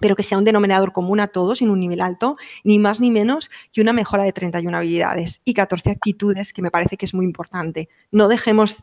pero 0.00 0.16
que 0.16 0.22
sea 0.22 0.38
un 0.38 0.44
denominador 0.44 0.92
común 0.92 1.20
a 1.20 1.28
todos 1.28 1.62
en 1.62 1.70
un 1.70 1.78
nivel 1.78 2.00
alto, 2.00 2.36
ni 2.64 2.78
más 2.78 3.00
ni 3.00 3.10
menos 3.10 3.50
que 3.72 3.80
una 3.80 3.92
mejora 3.92 4.24
de 4.24 4.32
31 4.32 4.76
habilidades 4.76 5.40
y 5.44 5.54
14 5.54 5.90
actitudes, 5.90 6.52
que 6.52 6.62
me 6.62 6.70
parece 6.70 6.96
que 6.96 7.06
es 7.06 7.14
muy 7.14 7.24
importante. 7.24 7.88
No 8.10 8.28
dejemos, 8.28 8.76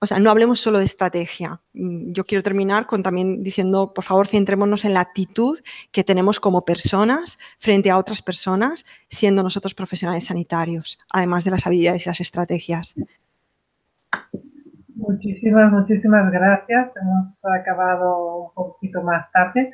o 0.00 0.06
sea, 0.06 0.18
no 0.18 0.30
hablemos 0.30 0.60
solo 0.60 0.78
de 0.78 0.84
estrategia. 0.84 1.60
Mm, 1.72 2.12
yo 2.12 2.24
quiero 2.24 2.42
terminar 2.42 2.86
con 2.86 3.02
también 3.02 3.42
diciendo, 3.42 3.92
por 3.94 4.04
favor, 4.04 4.28
centrémonos 4.28 4.84
en 4.84 4.94
la 4.94 5.00
actitud 5.00 5.58
que 5.92 6.04
tenemos 6.04 6.40
como 6.40 6.64
personas 6.64 7.38
frente 7.58 7.90
a 7.90 7.98
otras 7.98 8.22
personas, 8.22 8.84
siendo 9.08 9.42
nosotros 9.42 9.74
profesionales 9.74 10.26
sanitarios, 10.26 10.98
además 11.10 11.44
de 11.44 11.52
las 11.52 11.66
habilidades 11.66 12.04
y 12.04 12.08
las 12.08 12.20
estrategias. 12.20 12.94
Muchísimas, 14.96 15.70
muchísimas 15.70 16.32
gracias. 16.32 16.90
Hemos 17.00 17.40
acabado 17.44 18.46
un 18.46 18.54
poquito 18.54 19.02
más 19.02 19.30
tarde 19.30 19.72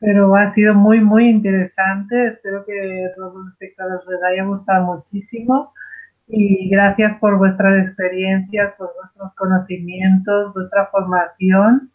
pero 0.00 0.34
ha 0.34 0.50
sido 0.50 0.74
muy, 0.74 1.00
muy 1.00 1.28
interesante. 1.28 2.28
Espero 2.28 2.64
que 2.64 3.10
todos 3.16 3.34
los 3.34 3.48
espectadores 3.52 4.06
les 4.08 4.22
haya 4.24 4.44
gustado 4.44 4.86
muchísimo 4.96 5.72
y 6.26 6.70
gracias 6.70 7.18
por 7.18 7.36
vuestras 7.36 7.86
experiencias, 7.86 8.74
por 8.78 8.92
vuestros 8.94 9.34
conocimientos, 9.34 10.54
vuestra 10.54 10.86
formación. 10.86 11.90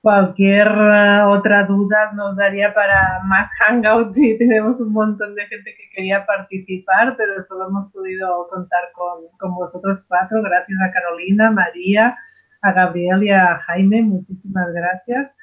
Cualquier 0.00 0.68
eh, 0.68 1.22
otra 1.26 1.64
duda 1.64 2.12
nos 2.12 2.36
daría 2.36 2.72
para 2.74 3.20
más 3.24 3.50
hangouts 3.58 4.18
y 4.22 4.36
tenemos 4.38 4.80
un 4.80 4.92
montón 4.92 5.34
de 5.34 5.46
gente 5.46 5.74
que 5.76 5.90
quería 5.94 6.26
participar, 6.26 7.14
pero 7.16 7.44
solo 7.46 7.68
hemos 7.68 7.92
podido 7.92 8.48
contar 8.48 8.90
con, 8.94 9.24
con 9.38 9.54
vosotros 9.54 10.04
cuatro. 10.08 10.42
Gracias 10.42 10.78
a 10.82 10.90
Carolina, 10.90 11.50
María, 11.52 12.16
a 12.62 12.72
Gabriel 12.72 13.22
y 13.22 13.30
a 13.30 13.58
Jaime. 13.66 14.02
Muchísimas 14.02 14.72
gracias. 14.72 15.36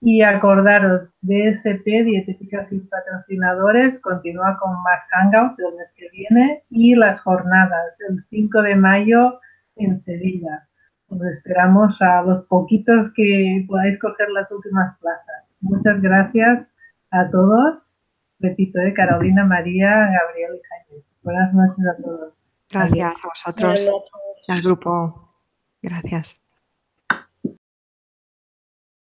Y 0.00 0.22
acordaros, 0.22 1.14
DSP, 1.22 2.04
Dietéticas 2.04 2.70
y 2.72 2.80
Patrocinadores, 2.80 4.00
continúa 4.00 4.58
con 4.60 4.82
más 4.82 5.00
hangouts 5.10 5.58
el 5.58 5.76
mes 5.76 5.92
que 5.96 6.10
viene 6.10 6.62
y 6.68 6.94
las 6.94 7.20
jornadas, 7.20 7.98
el 8.08 8.22
5 8.28 8.62
de 8.62 8.76
mayo 8.76 9.40
en 9.76 9.98
Sevilla. 9.98 10.68
Os 11.08 11.22
esperamos 11.22 12.00
a 12.02 12.22
los 12.22 12.44
poquitos 12.46 13.12
que 13.14 13.64
podáis 13.68 13.98
coger 13.98 14.28
las 14.30 14.50
últimas 14.50 14.98
plazas. 14.98 15.44
Muchas 15.60 16.00
gracias 16.00 16.66
a 17.10 17.30
todos. 17.30 17.98
Repito, 18.40 18.78
de 18.80 18.92
Carolina, 18.92 19.44
María, 19.44 19.90
Gabriel 19.90 20.56
y 20.56 20.62
Jaime. 20.68 21.04
Buenas 21.22 21.54
noches 21.54 21.86
a 21.86 22.02
todos. 22.02 22.34
Gracias 22.70 23.14
a 23.22 23.28
vosotros, 23.28 24.00
al 24.48 24.62
grupo. 24.62 25.34
Gracias. 25.80 26.43